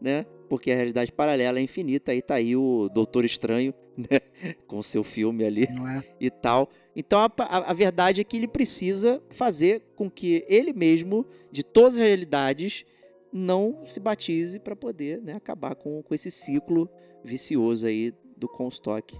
[0.00, 0.24] né?
[0.48, 2.12] Porque a realidade paralela é infinita.
[2.12, 4.20] Aí tá aí o Doutor Estranho, né?
[4.66, 6.04] Com seu filme ali é?
[6.20, 6.68] e tal.
[6.94, 11.62] Então a, a, a verdade é que ele precisa fazer com que ele mesmo, de
[11.62, 12.84] todas as realidades,
[13.32, 16.88] não se batize para poder né, acabar com, com esse ciclo
[17.22, 19.18] vicioso aí do Comstock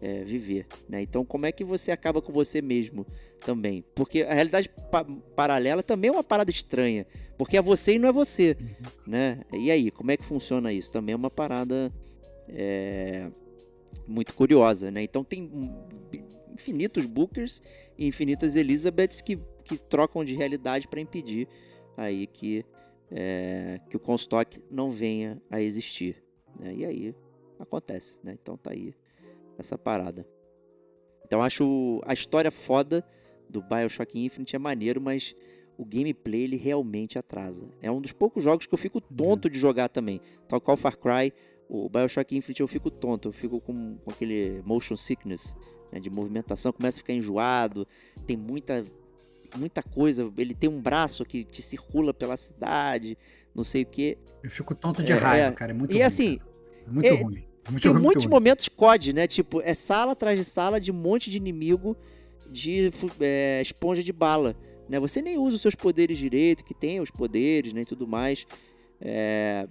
[0.00, 0.66] é, viver.
[0.88, 1.02] Né?
[1.02, 3.06] Então, como é que você acaba com você mesmo
[3.44, 3.84] também?
[3.94, 5.04] Porque a realidade pa-
[5.36, 7.06] paralela também é uma parada estranha,
[7.36, 8.56] porque é você e não é você.
[9.06, 9.42] Né?
[9.52, 10.90] E aí, como é que funciona isso?
[10.90, 11.92] Também é uma parada
[12.48, 13.30] é,
[14.06, 14.90] muito curiosa.
[14.90, 15.02] Né?
[15.02, 15.84] Então, tem hum,
[16.52, 17.62] infinitos Bookers
[17.96, 21.46] e infinitas Elizabeths que, que trocam de realidade para impedir
[21.96, 22.64] aí que,
[23.10, 26.22] é, que o Comstock não venha a existir.
[26.58, 26.74] né?
[26.74, 27.14] E aí
[27.58, 28.36] acontece, né?
[28.40, 28.94] Então tá aí
[29.60, 30.26] essa parada.
[31.24, 33.04] Então acho a história foda
[33.48, 35.34] do Bioshock Infinite é maneiro, mas
[35.76, 37.68] o gameplay ele realmente atrasa.
[37.80, 40.20] É um dos poucos jogos que eu fico tonto de jogar também.
[40.48, 41.32] Tal qual Far Cry,
[41.68, 45.54] o Bioshock Infinite eu fico tonto, eu fico com, com aquele motion sickness
[45.92, 47.86] né, de movimentação, começa a ficar enjoado,
[48.26, 48.84] tem muita
[49.56, 53.18] muita coisa, ele tem um braço que te circula pela cidade,
[53.52, 54.16] não sei o que.
[54.44, 55.52] Eu fico tonto de É, raiva, é.
[55.52, 55.72] cara.
[55.72, 56.50] É muito E ruim, assim, cara.
[56.86, 57.44] Muito é- ruim.
[57.68, 59.26] Muito tem muitos momentos COD, né?
[59.26, 61.96] Tipo, é sala atrás de sala de um monte de inimigo
[62.50, 64.56] de é, esponja de bala.
[64.88, 64.98] Né?
[64.98, 68.46] Você nem usa os seus poderes direito, que tem os poderes né, e tudo mais.
[69.00, 69.68] É,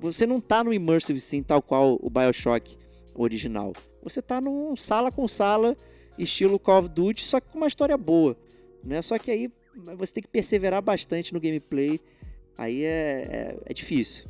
[0.00, 2.78] Você não tá no Immersive Sim tal qual o Bioshock
[3.14, 3.74] original.
[4.02, 5.76] Você tá num sala com sala,
[6.18, 8.36] estilo Call of Duty, só que com uma história boa.
[8.82, 9.02] Né?
[9.02, 9.50] Só que aí
[9.96, 12.00] você tem que perseverar bastante no gameplay.
[12.56, 14.26] Aí é, é, é difícil.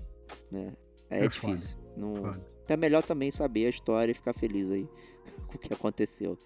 [0.50, 0.72] Né?
[1.08, 1.78] É, É foda, difícil.
[1.96, 2.51] Não, Foda.
[2.72, 4.88] Então é melhor também saber a história e ficar feliz aí
[5.46, 6.38] com o que aconteceu.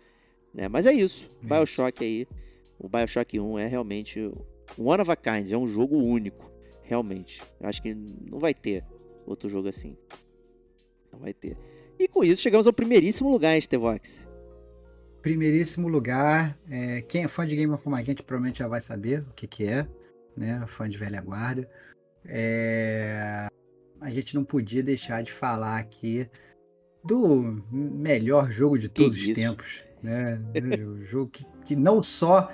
[0.53, 0.69] Né?
[0.69, 1.31] Mas é isso.
[1.43, 2.27] É Bioshock aí.
[2.79, 4.21] O Bioshock 1 é realmente
[4.79, 5.51] um one of a kind.
[5.51, 6.51] É um jogo único.
[6.83, 7.43] Realmente.
[7.61, 8.85] Eu acho que não vai ter
[9.25, 9.97] outro jogo assim.
[11.13, 11.57] Não vai ter.
[11.99, 14.29] E com isso chegamos ao primeiríssimo lugar, hein, Stevox?
[15.23, 19.23] Primeiríssimo lugar, é, quem é fã de Gamer como a gente provavelmente já vai saber
[19.23, 19.87] o que, que é,
[20.37, 20.65] né?
[20.69, 21.69] Fã de velha guarda.
[22.25, 23.49] É,
[24.01, 26.29] a gente não podia deixar de falar aqui
[27.05, 30.39] do melhor jogo de todos os tempos, né?
[30.85, 32.51] o jogo que, que não só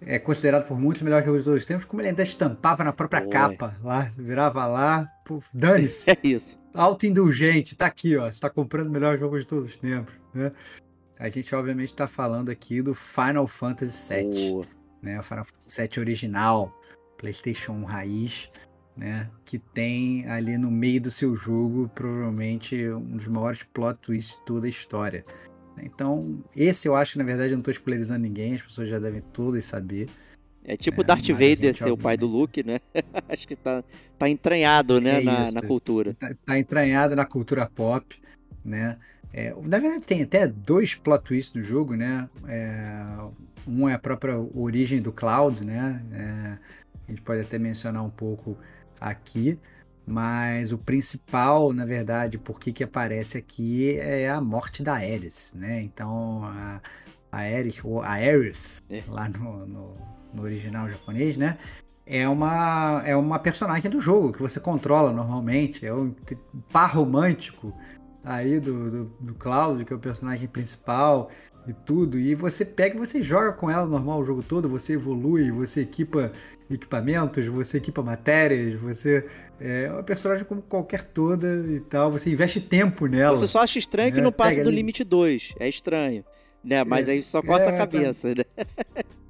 [0.00, 2.82] é considerado por muitos o melhor jogo de todos os tempos, como ele ainda estampava
[2.84, 3.28] na própria Oi.
[3.28, 5.06] capa lá, virava lá,
[5.52, 6.10] dane-se.
[6.10, 6.58] É isso.
[6.72, 8.30] autoindulgente, tá aqui, ó.
[8.32, 10.52] Você tá comprando o melhor jogo de todos os tempos, né?
[11.18, 14.64] A gente, obviamente, tá falando aqui do Final Fantasy VII, O-
[15.02, 15.18] né?
[15.18, 16.72] O Final Fantasy VII original,
[17.18, 18.50] PlayStation 1 raiz,
[19.00, 19.30] né?
[19.46, 24.44] Que tem ali no meio do seu jogo, provavelmente, um dos maiores plot twists de
[24.44, 25.24] toda a história.
[25.82, 28.98] Então, esse eu acho que, na verdade, eu não tô spoilerizando ninguém, as pessoas já
[28.98, 30.10] devem todas saber.
[30.62, 32.78] É tipo É, Darth mas Vader gente, ser o pai do Luke, né?
[33.28, 33.82] acho que tá,
[34.18, 36.14] tá entranhado, né, É na, na cultura.
[36.14, 38.20] tá, tá entranhado na cultura pop,
[38.64, 38.98] né?
[39.32, 42.28] É, na verdade, tem até dois plot twists no jogo, né?
[42.46, 43.02] É,
[43.66, 46.04] um é a própria origem do Cloud, né?
[46.12, 46.58] É,
[47.08, 48.58] a gente pode até mencionar um pouco
[49.00, 49.58] aqui,
[50.06, 55.52] mas o principal, na verdade, por que que aparece aqui é a morte da Aerith,
[55.54, 55.80] né?
[55.82, 56.80] Então, a,
[57.32, 59.02] a Aerith, ou a Aerith, É.
[59.08, 59.96] lá no, no,
[60.34, 61.56] no original japonês, né?
[62.10, 65.86] é uma, é uma personagem do jogo que você controla normalmente.
[65.86, 66.12] É um
[66.72, 67.72] par romântico
[68.24, 71.30] aí do, do, do Cláudio, que é o personagem principal
[71.66, 72.18] e tudo.
[72.18, 75.80] E você pega e você joga com ela normal o jogo todo, você evolui, você
[75.82, 76.32] equipa
[76.70, 79.26] equipamentos, você equipa matérias, você
[79.58, 82.10] é uma personagem como qualquer toda e tal.
[82.12, 83.36] Você investe tempo nela.
[83.36, 84.70] Você só acha estranho que É, não passa pega do ali.
[84.70, 85.54] limite 2.
[85.58, 86.24] É estranho.
[86.62, 86.84] Né?
[86.84, 87.86] Mas É, aí só coça é, a tá.
[87.86, 88.44] cabeça, né?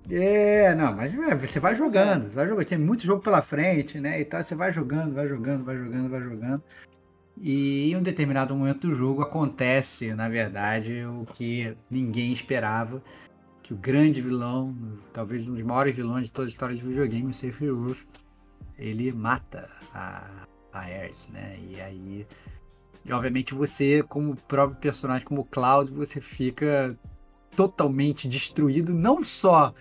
[0.08, 4.00] É, não, mas é, você vai jogando, você vai jogando, tem muito jogo pela frente,
[4.00, 4.20] né?
[4.20, 6.64] E tal, você vai jogando, vai jogando, vai jogando, vai jogando.
[7.42, 13.02] E em um determinado momento do jogo acontece, na verdade, o que ninguém esperava,
[13.62, 14.76] que o grande vilão,
[15.10, 18.06] talvez um dos maiores vilões de toda a história de videogame, o Sephiroth,
[18.76, 20.84] ele mata a, a
[21.30, 21.58] né?
[21.66, 22.26] E aí,
[23.06, 26.94] e obviamente você, como próprio personagem, como Cloud, você fica
[27.56, 29.72] totalmente destruído, não só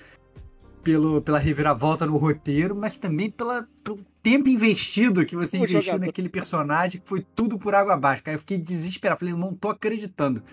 [0.82, 5.82] pelo, pela reviravolta no roteiro, mas também pela, pelo tempo investido que você O investiu
[5.82, 6.06] jogador.
[6.06, 8.24] naquele personagem, que foi tudo por água abaixo.
[8.24, 10.44] Cara, eu fiquei desesperado, falei, eu não tô acreditando.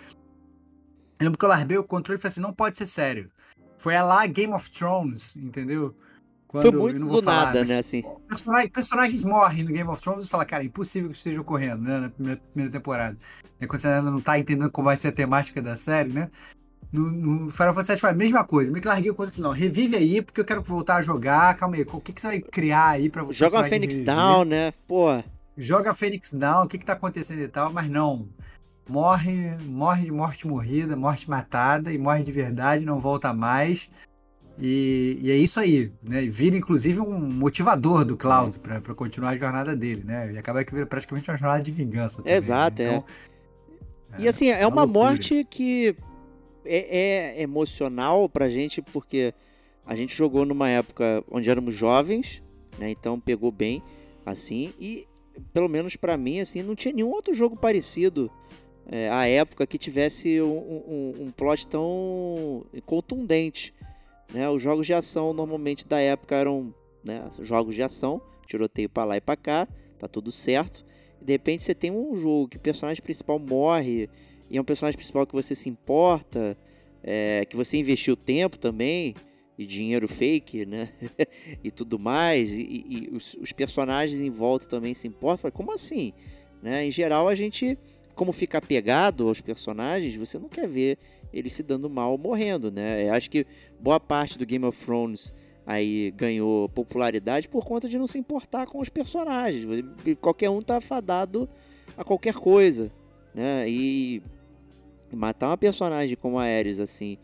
[1.18, 3.30] Eu lembro que eu larguei o controle e falei assim, não pode ser sério.
[3.78, 5.94] Foi a lá Game of Thrones, entendeu?
[6.50, 7.78] Foi Quando- eu muito não do vou falar, nada, mas né?
[7.78, 8.02] Assim.
[8.28, 11.40] personagem- personagens morrem no Game of Thrones e fala, cara, é impossível que isso esteja
[11.40, 12.00] ocorrendo, né?
[12.00, 13.18] Na primeira, primeira temporada.
[13.58, 16.30] É quando você ainda não tá entendendo como vai ser a temática da série, né?
[16.92, 18.70] No, no Final Fantasy VII foi a mesma coisa.
[18.70, 19.50] Meio que larguei o controle não.
[19.50, 21.54] Revive aí, porque eu quero voltar a jogar.
[21.56, 23.34] Calma aí, o que, que você vai criar aí pra você?
[23.34, 24.72] Joga uma Phoenix Down, né?
[24.86, 25.22] Pô.
[25.56, 28.28] Joga a Phoenix Down, o que, que tá acontecendo e tal, mas não.
[28.88, 33.90] Morre, morre de morte morrida, morte matada e morre de verdade, não volta mais.
[34.58, 36.22] E, e, é isso aí, né?
[36.22, 40.32] Vira inclusive um motivador do Cloud para continuar a jornada dele, né?
[40.32, 42.18] E acaba que vira praticamente uma jornada de vingança.
[42.18, 42.88] Também, Exato, né?
[42.88, 43.04] então,
[44.12, 44.22] é.
[44.22, 45.94] E assim, é, é uma, uma morte que
[46.66, 49.32] é, é emocional pra gente, porque
[49.84, 52.42] a gente jogou numa época onde éramos jovens,
[52.78, 52.90] né?
[52.90, 53.82] Então pegou bem,
[54.24, 55.06] assim, e
[55.52, 58.30] pelo menos para mim, assim, não tinha nenhum outro jogo parecido
[58.86, 63.74] é, à época que tivesse um, um, um plot tão contundente.
[64.32, 64.48] Né?
[64.48, 66.74] Os jogos de ação normalmente da época eram
[67.04, 69.68] né, jogos de ação, tiroteio para lá e para cá,
[69.98, 70.84] tá tudo certo.
[71.20, 74.08] De repente você tem um jogo que o personagem principal morre
[74.50, 76.56] e é um personagem principal que você se importa,
[77.02, 79.14] é, que você investiu tempo também
[79.58, 80.90] e dinheiro fake, né?
[81.64, 85.50] e tudo mais, e, e, os, os, personagens em volta também se importam.
[85.50, 86.12] Como assim?
[86.62, 86.86] Né?
[86.86, 87.78] Em geral, a gente,
[88.14, 90.98] como fica apegado aos personagens, você não quer ver
[91.32, 93.08] ele se dando mal ou morrendo, né?
[93.08, 93.46] Eu acho que
[93.80, 95.34] boa parte do Game of Thrones
[95.66, 99.64] aí ganhou popularidade por conta de não se importar com os personagens.
[100.20, 101.48] Qualquer um tá fadado
[101.96, 102.92] a qualquer coisa,
[103.34, 103.68] né?
[103.68, 104.22] E
[105.12, 107.18] matar uma personagem como a Ares assim,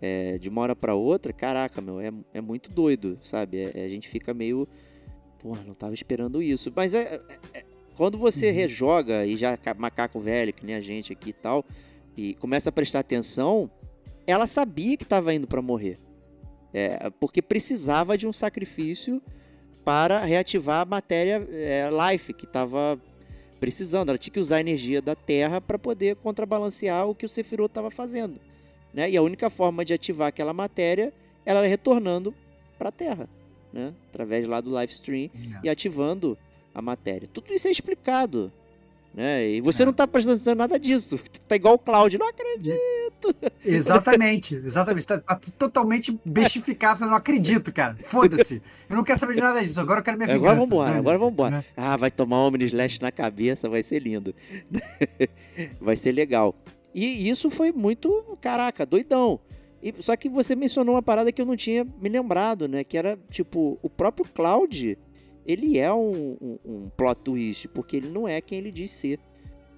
[0.00, 3.58] é, de uma hora para outra, caraca, meu, é, é muito doido, sabe?
[3.74, 4.68] É, a gente fica meio,
[5.38, 6.72] porra, não tava esperando isso.
[6.74, 7.64] Mas é, é, é
[7.96, 8.54] quando você uhum.
[8.54, 11.64] rejoga e já macaco velho, que nem a gente aqui e tal,
[12.16, 13.70] e começa a prestar atenção,
[14.26, 15.98] ela sabia que estava indo para morrer.
[16.72, 19.22] É, porque precisava de um sacrifício
[19.84, 23.00] para reativar a matéria é, life que estava
[23.60, 24.08] precisando.
[24.08, 27.70] Ela tinha que usar a energia da Terra para poder contrabalancear o que o Sephiroth
[27.70, 28.38] estava fazendo.
[28.92, 29.10] Né?
[29.10, 31.12] E a única forma de ativar aquela matéria
[31.44, 32.34] era retornando
[32.78, 33.28] para a Terra,
[33.72, 33.92] né?
[34.08, 35.60] através lá do live stream yeah.
[35.64, 36.36] e ativando
[36.74, 37.28] a matéria.
[37.32, 38.52] Tudo isso é explicado
[39.16, 39.48] né?
[39.48, 39.86] E você é.
[39.86, 41.18] não tá prestando atenção em nada disso.
[41.46, 42.76] Tá igual o Cláudio, não acredito.
[43.64, 45.06] Exatamente, exatamente.
[45.06, 47.96] Tá, tá totalmente bestificado, eu não acredito, cara.
[48.02, 48.60] Foda-se.
[48.90, 49.80] Eu não quero saber de nada disso.
[49.80, 50.44] Agora eu quero minha vingança.
[50.44, 51.56] Agora vamos embora, agora vamos embora.
[51.58, 51.64] Né?
[51.76, 54.34] Ah, vai tomar um Omni Slash na cabeça, vai ser lindo.
[55.80, 56.52] vai ser legal.
[56.92, 59.38] E isso foi muito, caraca, doidão.
[59.80, 62.82] E, só que você mencionou uma parada que eu não tinha me lembrado, né?
[62.82, 64.98] Que era, tipo, o próprio Cloud
[65.46, 69.18] ele é um, um, um, plot twist, porque ele não é quem ele diz ser.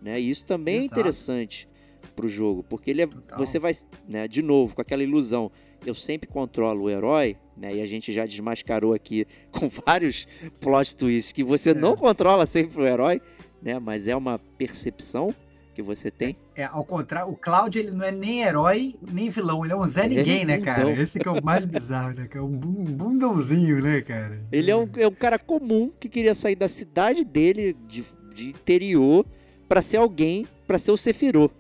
[0.01, 0.21] Né?
[0.21, 0.95] E isso também é Exato.
[0.95, 1.69] é interessante
[2.15, 3.73] pro jogo, porque ele é, você vai,
[4.09, 5.53] né, de novo, com aquela ilusão,
[5.87, 10.27] eu sempre controlo o herói, né, e a gente já desmascarou aqui com vários
[10.61, 11.75] plot twists que você é.
[11.75, 13.21] não controla sempre o herói,
[13.63, 15.33] né, mas é uma percepção
[15.79, 16.37] que você tem.
[16.57, 19.87] É, ao contrário, o Cloud ele não é nem herói, nem vilão, ele é um
[19.87, 20.91] Zé é Ninguém, né, cara?
[20.91, 22.27] Esse que é o mais bizarro, né?
[22.27, 24.43] Que é um bundãozinho, né, cara?
[24.51, 28.49] Ele é um, é um cara comum que queria sair da cidade dele, de, de
[28.49, 29.25] interior,
[29.69, 31.53] para ser alguém, para ser o Sephiroth.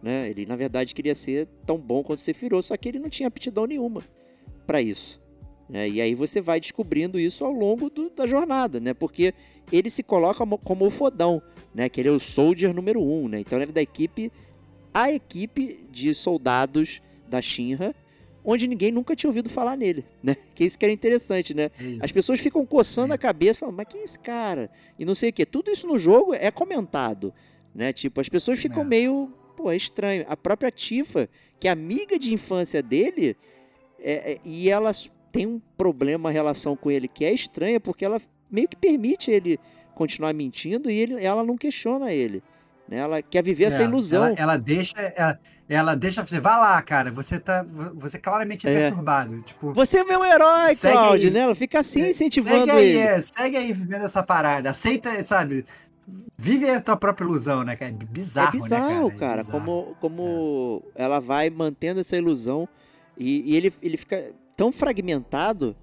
[0.00, 0.30] Né?
[0.30, 3.26] Ele, na verdade, queria ser tão bom quanto o Sephiroth, só que ele não tinha
[3.26, 4.04] aptidão nenhuma
[4.64, 5.20] para isso.
[5.68, 5.88] Né?
[5.88, 8.94] E aí você vai descobrindo isso ao longo do, da jornada, né?
[8.94, 9.34] Porque
[9.72, 11.42] ele se coloca como o fodão,
[11.76, 11.90] né?
[11.90, 13.40] Que ele é o soldier número um, né?
[13.40, 14.32] Então ele é da equipe,
[14.94, 17.94] a equipe de soldados da Shinra,
[18.42, 20.38] onde ninguém nunca tinha ouvido falar nele, né?
[20.54, 21.64] Que isso que era interessante, né?
[21.78, 24.70] É As pessoas ficam coçando é a cabeça, falando, mas quem é esse cara?
[24.98, 25.44] E não sei o que.
[25.44, 27.34] Tudo isso no jogo é comentado,
[27.74, 27.92] né?
[27.92, 28.86] Tipo, as pessoas ficam é.
[28.86, 30.24] meio, pô, é estranho.
[30.28, 31.28] A própria Tifa,
[31.60, 33.36] que é amiga de infância dele,
[34.00, 34.92] é, é, e ela
[35.30, 38.18] tem um problema, a relação com ele que é estranha, porque ela
[38.50, 39.60] meio que permite ele
[39.96, 42.42] continuar mentindo e ele, ela não questiona ele.
[42.86, 42.98] Né?
[42.98, 44.24] Ela quer viver é, essa ilusão.
[44.26, 47.64] Ela, ela deixa, ela, ela, deixa você, vai lá, cara, você tá,
[47.94, 48.76] você claramente é, é.
[48.88, 49.40] perturbado.
[49.42, 51.40] Tipo, você é meu herói, Cláudio, né?
[51.40, 52.98] Ela fica assim é, incentivando segue aí, ele.
[52.98, 55.64] É, segue aí vivendo essa parada, aceita, sabe?
[56.38, 57.90] Vive a tua própria ilusão, né, cara?
[57.92, 59.16] Bizarro, é bizarro, né, cara?
[59.16, 59.44] É cara.
[59.44, 59.58] Bizarro.
[59.58, 62.68] Como, como ela vai mantendo essa ilusão
[63.16, 65.74] e, e ele, ele fica tão fragmentado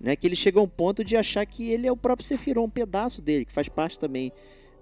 [0.00, 2.66] né, que ele chega a um ponto de achar que ele é o próprio Sephiroth,
[2.66, 4.32] um pedaço dele, que faz parte também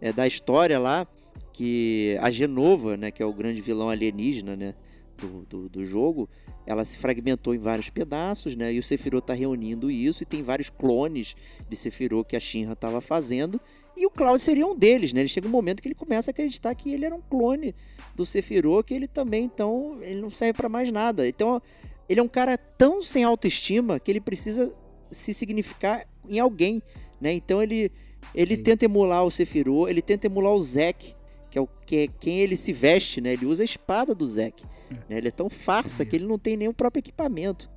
[0.00, 1.06] é, da história lá,
[1.52, 4.74] que a Genova, né, que é o grande vilão alienígena né,
[5.16, 6.28] do, do, do jogo,
[6.66, 10.42] ela se fragmentou em vários pedaços, né, e o Sephiroth está reunindo isso, e tem
[10.42, 11.36] vários clones
[11.68, 13.60] de Sephiroth que a Shinra estava fazendo,
[13.96, 15.20] e o Cloud seria um deles, né?
[15.20, 17.74] Ele chega um momento que ele começa a acreditar que ele era um clone
[18.14, 21.28] do Sephiroth, que ele também, então, ele não serve para mais nada.
[21.28, 21.62] Então,
[22.08, 24.74] ele é um cara tão sem autoestima que ele precisa
[25.14, 26.82] se significar em alguém,
[27.20, 27.32] né?
[27.32, 27.90] Então ele
[28.34, 31.14] ele é tenta emular o Sephiroth, ele tenta emular o Zack,
[31.50, 33.32] que é o que é quem ele se veste, né?
[33.32, 34.64] Ele usa a espada do Zack.
[35.08, 35.18] Né?
[35.18, 37.70] Ele é tão farsa que ele não tem nem o próprio equipamento.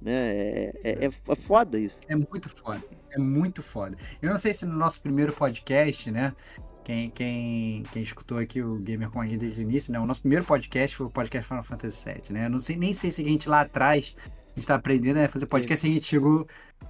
[0.00, 0.12] Né?
[0.12, 2.00] É, é, é foda isso.
[2.08, 2.84] É muito foda.
[3.10, 3.96] É muito foda.
[4.20, 6.34] Eu não sei se no nosso primeiro podcast, né?
[6.84, 9.98] Quem, quem, quem escutou aqui o Gamer com a gente desde o início, né?
[9.98, 12.44] O nosso primeiro podcast foi o podcast Final Fantasy VII, né?
[12.44, 14.14] Eu não sei, nem sei se a gente lá atrás,
[14.54, 15.90] a gente tá aprendendo a fazer podcast, é.
[15.90, 16.46] a gente chegou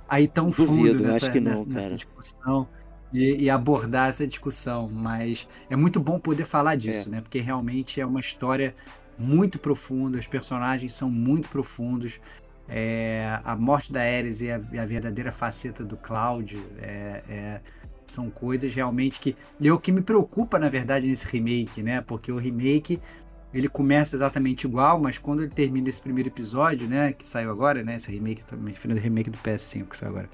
[0.09, 2.69] aí tão Duvido, fundo nessa, não, nessa, nessa discussão
[3.13, 4.89] e, e, abordar essa discussão.
[4.89, 7.13] Mas é muito bom poder falar disso, é.
[7.13, 7.21] né?
[7.21, 8.75] Porque realmente é uma história
[9.19, 12.21] muito profunda, os personagens são muito profundos.
[12.69, 17.61] É, a morte da Ares e a, a, verdadeira faceta do Cloud é, é,
[18.07, 19.37] são coisas realmente que.
[19.61, 22.01] E é o que me preocupa, na verdade, nesse remake, né?
[22.01, 23.01] Porque o remake
[23.55, 27.13] ele começa exatamente igual, mas quando ele termina esse primeiro episódio, né?
[27.13, 27.95] Que saiu agora, né?
[27.95, 30.29] Esse remake, me referindo ao remake do PS5 que saiu agora.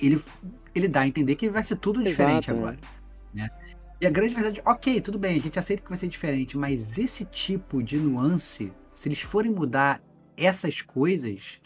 [0.00, 0.22] Ele,
[0.72, 2.62] ele dá a entender que vai ser tudo diferente Exato, é.
[2.62, 2.78] agora.
[3.34, 3.36] É.
[3.36, 3.50] Né?
[4.00, 6.96] E a grande verdade, ok, tudo bem, a gente aceita que vai ser diferente, mas
[6.96, 10.00] esse tipo de nuance, se eles forem mudar
[10.38, 11.60] essas coisas,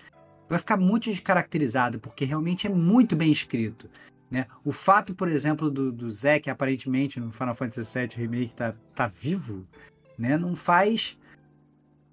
[0.48, 3.88] vai ficar muito descaracterizado, porque realmente é muito bem escrito.
[4.28, 4.46] Né?
[4.64, 8.74] O fato, por exemplo, do, do Zé, que aparentemente no Final Fantasy VII Remake tá,
[8.94, 9.64] tá vivo,
[10.18, 10.36] né?
[10.38, 11.16] não faz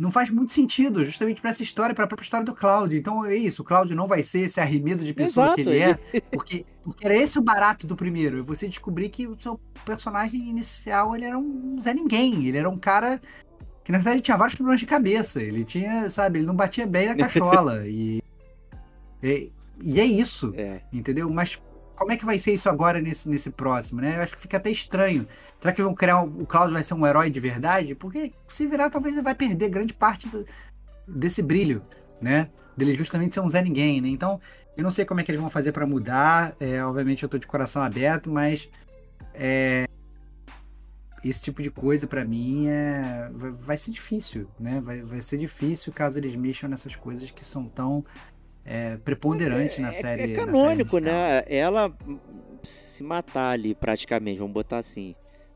[0.02, 2.98] não faz muito sentido, justamente para essa história, para a própria história do Cláudio.
[2.98, 5.78] Então é isso, o Cláudio não vai ser esse arremedo de pessoa Exato, que ele
[5.78, 8.44] é, porque, porque era esse o barato do primeiro.
[8.44, 12.78] Você descobrir que o seu personagem inicial ele era um Zé Ninguém, ele era um
[12.78, 13.22] cara
[13.84, 15.40] que na verdade tinha vários problemas de cabeça.
[15.40, 17.88] Ele tinha, sabe, ele não batia bem na cachola.
[17.88, 18.24] e,
[19.22, 19.52] e,
[19.84, 20.82] e, é isso, é.
[20.92, 21.30] entendeu?
[21.30, 21.62] Mas
[22.02, 24.18] como é que vai ser isso agora nesse, nesse próximo, né?
[24.18, 25.28] Eu acho que fica até estranho.
[25.60, 27.94] Será que vão criar um, o Cláudio vai ser um herói de verdade?
[27.94, 30.44] Porque se virar, talvez ele vai perder grande parte do,
[31.08, 31.86] desse brilho,
[32.20, 32.50] né?
[32.76, 34.08] Dele justamente ser um Zé Ninguém, né?
[34.08, 34.42] Então,
[34.76, 36.56] eu não sei como é que eles vão fazer para mudar.
[36.60, 38.68] É, obviamente eu tô de coração aberto, mas
[39.36, 39.86] é,
[41.24, 44.82] esse tipo de coisa para mim é vai, vai, ser difícil, né?
[44.82, 48.04] Vai, vai ser difícil caso eles mexam nessas coisas que são tão
[48.66, 50.34] é, preponderantes é, na série.
[50.34, 51.44] É canônico, série né?
[51.48, 51.96] Ela
[52.64, 55.16] se matar ali praticamente, vamos botar assim,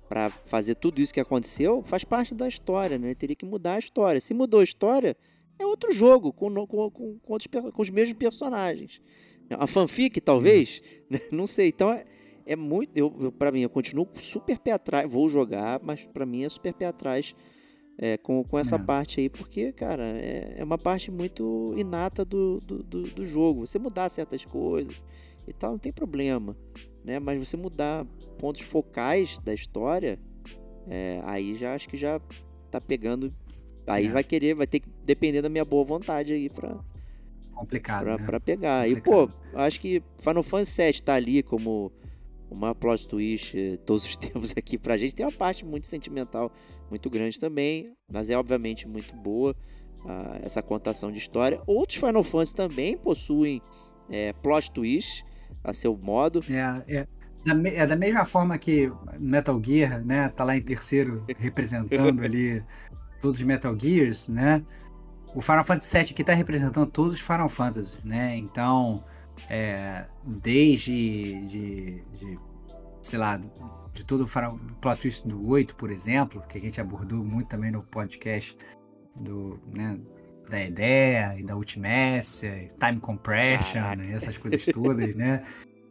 [0.10, 3.08] para fazer tudo isso que aconteceu, faz parte da história, né?
[3.08, 4.20] Ele teria que mudar a história.
[4.20, 5.16] Se mudou a história,
[5.60, 9.02] é outro jogo com, com, com, com, outros, com os mesmos personagens.
[9.50, 11.20] A fanfic, talvez, né?
[11.32, 11.70] não sei.
[11.70, 12.06] Então é,
[12.46, 12.92] é muito.
[12.96, 15.10] Eu, eu para mim, eu continuo super pé atrás.
[15.10, 17.36] Vou jogar, mas para mim é super pé atrás
[17.98, 18.80] é, com, com essa é.
[18.80, 23.66] parte aí, porque, cara, é, é uma parte muito inata do, do, do, do, jogo.
[23.66, 25.02] Você mudar certas coisas
[25.48, 26.58] e tal, não tem problema.
[27.04, 27.20] Né?
[27.20, 28.06] Mas você mudar
[28.38, 30.20] pontos focais da história,
[30.88, 32.20] é, aí já acho que já
[32.70, 33.34] tá pegando.
[33.88, 34.10] Aí é.
[34.10, 36.78] vai querer, vai ter que depender da minha boa vontade aí pra.
[37.54, 38.04] Complicado.
[38.04, 38.26] Pra, né?
[38.26, 38.88] pra pegar.
[38.88, 39.26] Complicado.
[39.26, 41.94] E, pô, acho que Final Fantasy VII tá ali como
[42.50, 43.56] uma plot twist
[43.86, 45.16] todos os tempos aqui pra gente.
[45.16, 46.52] Tem uma parte muito sentimental,
[46.90, 49.56] muito grande também, mas é obviamente muito boa
[50.04, 51.62] uh, essa contação de história.
[51.66, 53.62] Outros Final Fantasy também possuem
[54.10, 55.26] é, plot twist
[55.64, 56.42] a seu modo.
[56.50, 57.08] É, é.
[57.46, 62.64] Da, é da mesma forma que Metal Gear, né, tá lá em terceiro representando ali
[63.22, 64.64] todos os Metal Gears, né?
[65.36, 68.36] O Final Fantasy VII aqui tá representando todos os Final Fantasy, né?
[68.38, 69.04] Então,
[69.50, 72.40] é, desde de, de,
[73.02, 73.40] sei lá,
[73.96, 77.72] de todo o plot twist do 8, por exemplo, que a gente abordou muito também
[77.72, 78.58] no podcast
[79.22, 79.98] do, né,
[80.50, 82.48] da ideia e da Ultimessa,
[82.78, 85.42] Time Compression, né, essas coisas todas, né?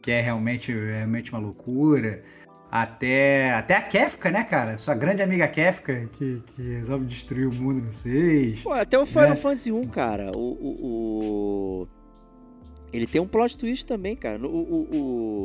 [0.02, 2.22] Que é realmente, realmente uma loucura.
[2.70, 4.76] Até, até a Kefka, né, cara?
[4.76, 8.62] Sua grande amiga Kefka, que, que resolve destruir o mundo no 6.
[8.62, 9.36] Pô, até o Final né?
[9.36, 10.30] Fantasy 1, cara.
[10.36, 10.86] O, o,
[11.82, 11.88] o,
[12.92, 14.46] ele tem um plot twist também, cara.
[14.46, 14.96] O, o,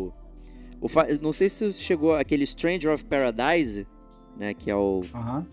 [0.07, 0.14] o
[1.22, 3.86] não sei se chegou aquele Stranger of Paradise,
[4.38, 4.54] né?
[4.54, 5.02] Que é o,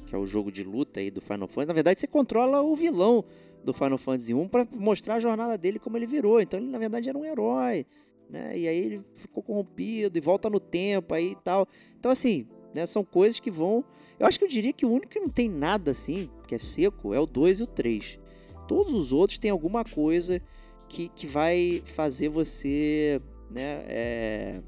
[0.07, 1.69] que é o jogo de luta aí do Final Fantasy.
[1.69, 3.25] Na verdade, você controla o vilão
[3.65, 6.41] do Final Fantasy 1 para mostrar a jornada dele como ele virou.
[6.41, 7.85] Então ele na verdade era um herói,
[8.31, 8.57] né?
[8.57, 11.67] E aí ele ficou corrompido e volta no tempo aí e tal.
[11.99, 13.85] Então assim, né, são coisas que vão.
[14.19, 16.59] Eu acho que eu diria que o único que não tem nada assim, que é
[16.59, 18.21] seco, é o 2 e o 3.
[18.69, 20.41] Todos os outros têm alguma coisa
[20.89, 23.21] que, que vai fazer você
[23.51, 24.63] né, é,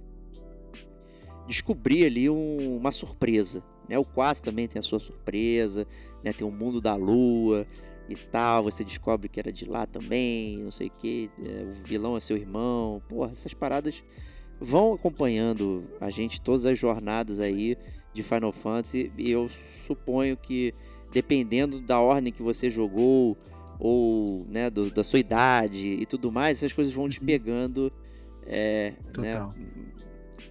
[1.49, 3.63] descobrir ali um, uma surpresa.
[3.89, 3.99] Né?
[3.99, 5.87] O 4 também tem a sua surpresa,
[6.23, 6.33] né?
[6.33, 7.67] tem o mundo da lua
[8.09, 11.73] e tal, você descobre que era de lá também, não sei o que, é, o
[11.85, 13.03] vilão é seu irmão.
[13.09, 14.05] Porra, essas paradas
[14.61, 17.77] vão acompanhando a gente todas as jornadas aí
[18.13, 20.75] de Final Fantasy e eu suponho que
[21.13, 23.37] dependendo da ordem que você jogou,
[23.79, 27.27] ou né, do, da sua idade e tudo mais, essas coisas vão te uhum.
[27.27, 27.93] pegando
[28.45, 29.33] é, né,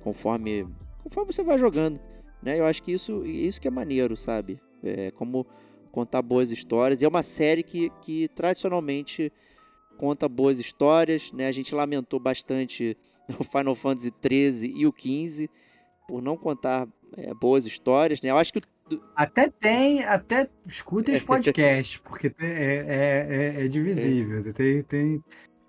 [0.02, 0.66] conforme,
[1.08, 2.00] conforme você vai jogando.
[2.42, 2.60] Né?
[2.60, 4.60] Eu acho que isso, isso que é maneiro, sabe?
[4.84, 5.46] É, como,
[5.92, 7.02] contar boas histórias.
[7.02, 9.32] E é uma série que, que tradicionalmente
[9.98, 11.48] conta boas histórias, né?
[11.48, 12.96] A gente lamentou bastante
[13.40, 15.50] o Final Fantasy XIII e o XV
[16.08, 18.30] por não contar é, boas histórias, né?
[18.30, 18.62] Eu acho que
[19.16, 24.54] até tem, até escutem os podcasts, porque é, é, é, é divisível.
[24.54, 25.24] Tem, tem,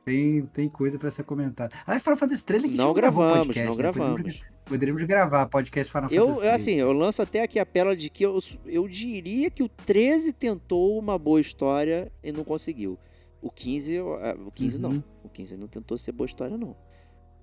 [0.05, 1.75] tem, tem coisa para ser comentada.
[1.87, 3.83] Ah, Final Fantasy 13 a gente não gravamos, podcast, não né?
[3.83, 4.41] gravamos.
[4.69, 6.55] Poderíamos, gravar podcast Final eu, Fantasy 13.
[6.55, 10.33] Assim, eu lanço até aqui a pérola de que eu, eu diria que o 13
[10.33, 12.99] tentou uma boa história e não conseguiu.
[13.41, 14.83] O 15, o 15 uhum.
[14.83, 15.05] não.
[15.25, 16.77] O 15 não tentou ser boa história, não.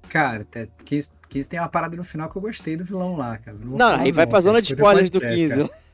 [0.10, 0.45] Cara,
[0.85, 3.57] 15, 15 tem uma parada no final que eu gostei do vilão lá, cara.
[3.57, 5.56] Não, não aí vai não, pra zona de spoilers do 15.
[5.56, 5.85] Cara.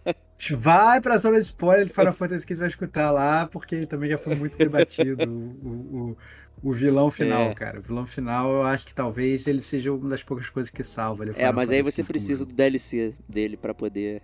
[0.58, 4.18] Vai pra zona de spoiler de Final Fantasy que vai escutar lá, porque também já
[4.18, 6.18] foi muito debatido o, o,
[6.64, 7.54] o vilão final, é.
[7.54, 7.80] cara.
[7.80, 11.26] O vilão final, eu acho que talvez ele seja uma das poucas coisas que salva.
[11.36, 14.22] É, mas aí você precisa do DLC dele para poder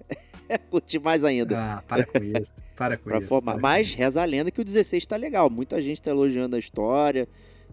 [0.70, 1.58] curtir mais ainda.
[1.58, 2.52] Ah, para com isso.
[2.76, 3.28] Para com pra isso.
[3.28, 3.54] Formar.
[3.54, 5.50] Para mas reza a lenda que o 16 tá legal.
[5.50, 7.28] Muita gente tá elogiando a história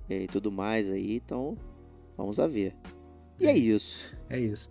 [0.09, 1.59] e tudo mais aí, então
[2.17, 2.75] vamos a ver.
[3.39, 3.77] E é, é isso.
[3.77, 4.17] isso.
[4.31, 4.71] É isso.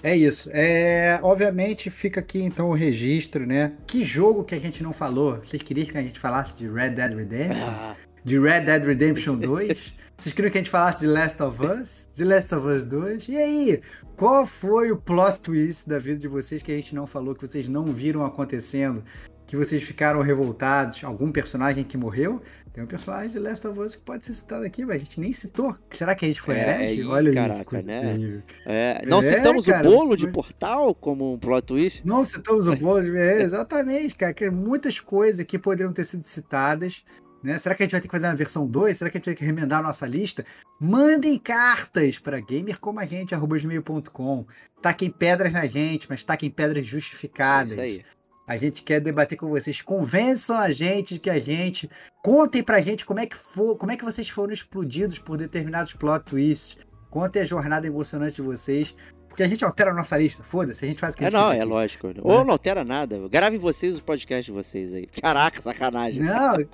[0.00, 0.48] É isso.
[0.52, 3.72] É, obviamente fica aqui então o registro, né?
[3.84, 5.36] Que jogo que a gente não falou?
[5.36, 7.66] Vocês queriam que a gente falasse de Red Dead Redemption?
[7.66, 7.96] Ah.
[8.24, 9.94] De Red Dead Redemption 2?
[10.18, 12.08] Vocês queriam que a gente falasse de Last of Us?
[12.12, 13.28] De Last of Us 2?
[13.28, 13.80] E aí?
[14.16, 17.46] Qual foi o plot twist da vida de vocês que a gente não falou, que
[17.46, 19.04] vocês não viram acontecendo?
[19.46, 21.04] Que vocês ficaram revoltados?
[21.04, 22.42] Algum personagem que morreu?
[22.72, 25.20] Tem um personagem de Last of Us que pode ser citado aqui, mas a gente
[25.20, 25.72] nem citou.
[25.90, 27.04] Será que a gente foi é, herege?
[27.04, 28.42] Olha caraca, aí, né?
[28.66, 32.04] É, não é, citamos cara, o bolo de portal como um plot twist?
[32.04, 33.14] Não citamos o bolo de...
[33.16, 34.34] É, exatamente, cara.
[34.34, 37.04] Que muitas coisas que poderiam ter sido citadas.
[37.42, 37.58] Né?
[37.58, 38.98] Será que a gente vai ter que fazer uma versão 2?
[38.98, 40.44] Será que a gente vai ter que remendar a nossa lista?
[40.80, 44.46] Mandem cartas para gamercomagente.com.
[44.82, 47.78] Taquem pedras na gente, mas taquem pedras justificadas.
[47.78, 48.02] É.
[48.46, 49.82] A gente quer debater com vocês.
[49.82, 51.90] Convençam a gente de que a gente.
[52.24, 55.92] Contem pra gente como é que for, como é que vocês foram explodidos por determinados
[55.92, 56.78] plot twists.
[57.10, 58.94] Contem a jornada emocionante de vocês.
[59.38, 60.42] Porque a gente altera a nossa lista.
[60.42, 61.64] Foda-se, a gente faz o que a é, gente É, não, é aqui.
[61.64, 62.12] lógico.
[62.24, 63.28] Ou não altera nada.
[63.28, 65.06] Gravem vocês os podcasts de vocês aí.
[65.06, 66.20] Caraca, sacanagem.
[66.20, 66.64] Não, é,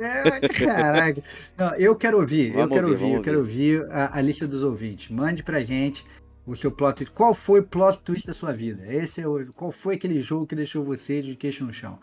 [0.00, 1.22] é, caraca.
[1.58, 4.48] Não, eu quero ouvir, vamos eu quero ouvir, ouvir eu quero ouvir a, a, lista
[4.48, 5.10] dos ouvintes.
[5.10, 6.06] Mande pra gente
[6.46, 7.12] o seu plot twist.
[7.12, 8.90] Qual foi o plot twist da sua vida?
[8.90, 11.98] Esse é o, qual foi aquele jogo que deixou você de queixo no chão?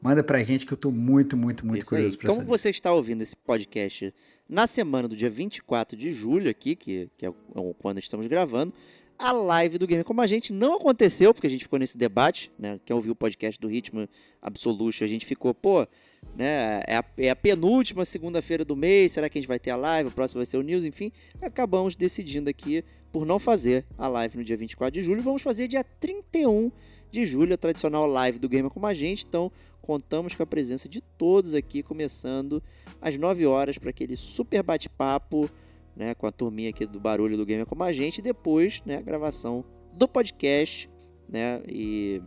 [0.00, 2.18] Manda pra gente que eu tô muito, muito, muito Isso curioso aí.
[2.18, 2.48] pra Como saber.
[2.48, 4.14] você está ouvindo esse podcast
[4.48, 7.32] na semana do dia 24 de julho aqui, que, que é
[7.80, 8.72] quando estamos gravando,
[9.18, 12.50] a live do Gamer Como a gente não aconteceu, porque a gente ficou nesse debate,
[12.58, 12.78] né?
[12.84, 14.08] Quem ouviu o podcast do Ritmo
[14.40, 15.86] Absolution, a gente ficou, pô,
[16.34, 16.82] né?
[16.86, 19.76] É a, é a penúltima segunda-feira do mês, será que a gente vai ter a
[19.76, 20.08] live?
[20.08, 21.10] O próximo vai ser o News, enfim.
[21.40, 25.22] Acabamos decidindo aqui por não fazer a live no dia 24 de julho.
[25.22, 26.70] Vamos fazer dia 31
[27.10, 29.24] de julho, a tradicional live do Gamer Como a Gente.
[29.26, 32.62] Então, contamos com a presença de todos aqui, começando
[33.00, 35.48] às 9 horas para aquele super bate-papo,
[35.96, 38.18] né, com a turminha aqui do barulho do Gamer Como a Gente.
[38.18, 40.90] E depois, né, a gravação do podcast,
[41.28, 42.22] né, e...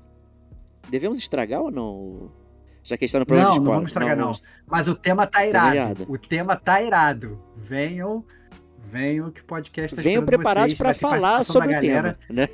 [0.89, 2.31] Devemos estragar ou não?
[2.83, 4.39] Já que está no programa Não, não vamos estragar não, não.
[4.65, 6.05] Mas o tema tá, tá irado.
[6.09, 7.39] o tema tá irado.
[7.55, 8.25] Venham
[8.89, 12.49] Venham que o podcast tá Venham preparados para falar sobre o tema, né?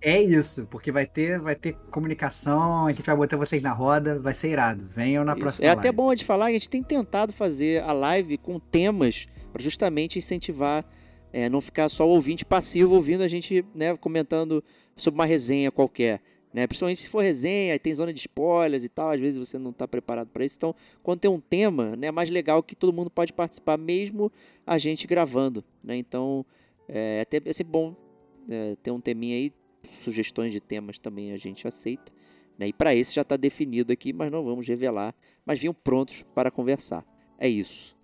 [0.00, 4.20] É isso, porque vai ter, vai ter comunicação, a gente vai botar vocês na roda,
[4.20, 4.86] vai ser irado.
[4.86, 5.40] Venham na isso.
[5.40, 5.80] próxima É live.
[5.80, 9.26] até bom de falar, a gente tem tentado fazer a live com temas
[9.56, 10.84] para justamente incentivar,
[11.32, 14.62] é, não ficar só o ouvinte passivo ouvindo a gente né, comentando
[14.94, 16.20] sobre uma resenha qualquer.
[16.52, 16.66] Né?
[16.66, 19.88] Principalmente se for resenha, tem zona de spoilers e tal, às vezes você não está
[19.88, 20.56] preparado para isso.
[20.58, 24.30] Então, quando tem um tema, né, é mais legal que todo mundo pode participar, mesmo
[24.66, 25.64] a gente gravando.
[25.82, 25.96] Né?
[25.96, 26.44] Então,
[26.86, 27.96] é, até, é sempre bom
[28.50, 29.52] é, ter um teminha aí,
[29.84, 32.12] sugestões de temas também a gente aceita.
[32.58, 32.68] Né?
[32.68, 35.14] E para esse já está definido aqui, mas não vamos revelar.
[35.46, 37.06] Mas vinham prontos para conversar.
[37.38, 37.95] É isso.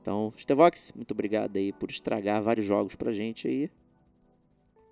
[0.00, 3.70] Então, Stevox, muito obrigado aí por estragar vários jogos pra gente aí.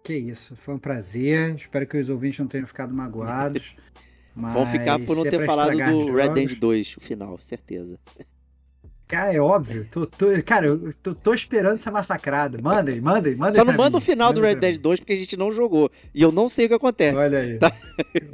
[0.03, 1.55] Que isso, foi um prazer.
[1.57, 3.75] Espero que os ouvintes não tenham ficado magoados.
[4.37, 6.13] Vão ficar por não é ter falado do.
[6.15, 7.99] Red Dead 2, o final, certeza.
[9.09, 9.87] Cara, é óbvio.
[9.91, 12.61] Tô, tô, cara, eu tô, tô, esperando ser massacrado.
[12.61, 13.55] Mandem, mandem, mandem.
[13.55, 13.97] Só não manda mim.
[13.97, 15.91] o final do Red Dead 2 porque a gente não jogou.
[16.13, 17.17] E eu não sei o que acontece.
[17.17, 17.59] Olha aí.
[17.59, 17.73] Tá?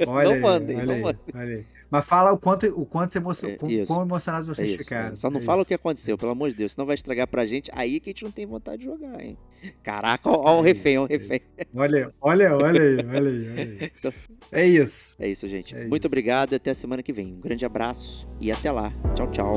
[0.05, 1.21] Olha não aí, mandem, olha não aí, mandem.
[1.33, 1.65] Olha aí.
[1.93, 3.49] Mas fala o quanto, o quanto emocion...
[3.49, 5.15] é, quão emocionados vocês é ficaram.
[5.15, 5.67] Só não é fala isso.
[5.67, 6.71] o que aconteceu, pelo amor de Deus.
[6.71, 7.69] Senão vai estragar pra gente.
[7.71, 9.37] Aí que a gente não tem vontade de jogar, hein?
[9.83, 11.39] Caraca, ó, o é refém, ó o refém.
[11.75, 13.91] Olha, olha, olha aí, olha aí, olha aí.
[13.99, 14.11] Então,
[14.51, 15.15] é isso.
[15.19, 15.75] É isso, gente.
[15.75, 16.07] Muito isso.
[16.07, 17.27] obrigado e até a semana que vem.
[17.27, 18.91] Um grande abraço e até lá.
[19.13, 19.53] Tchau, tchau.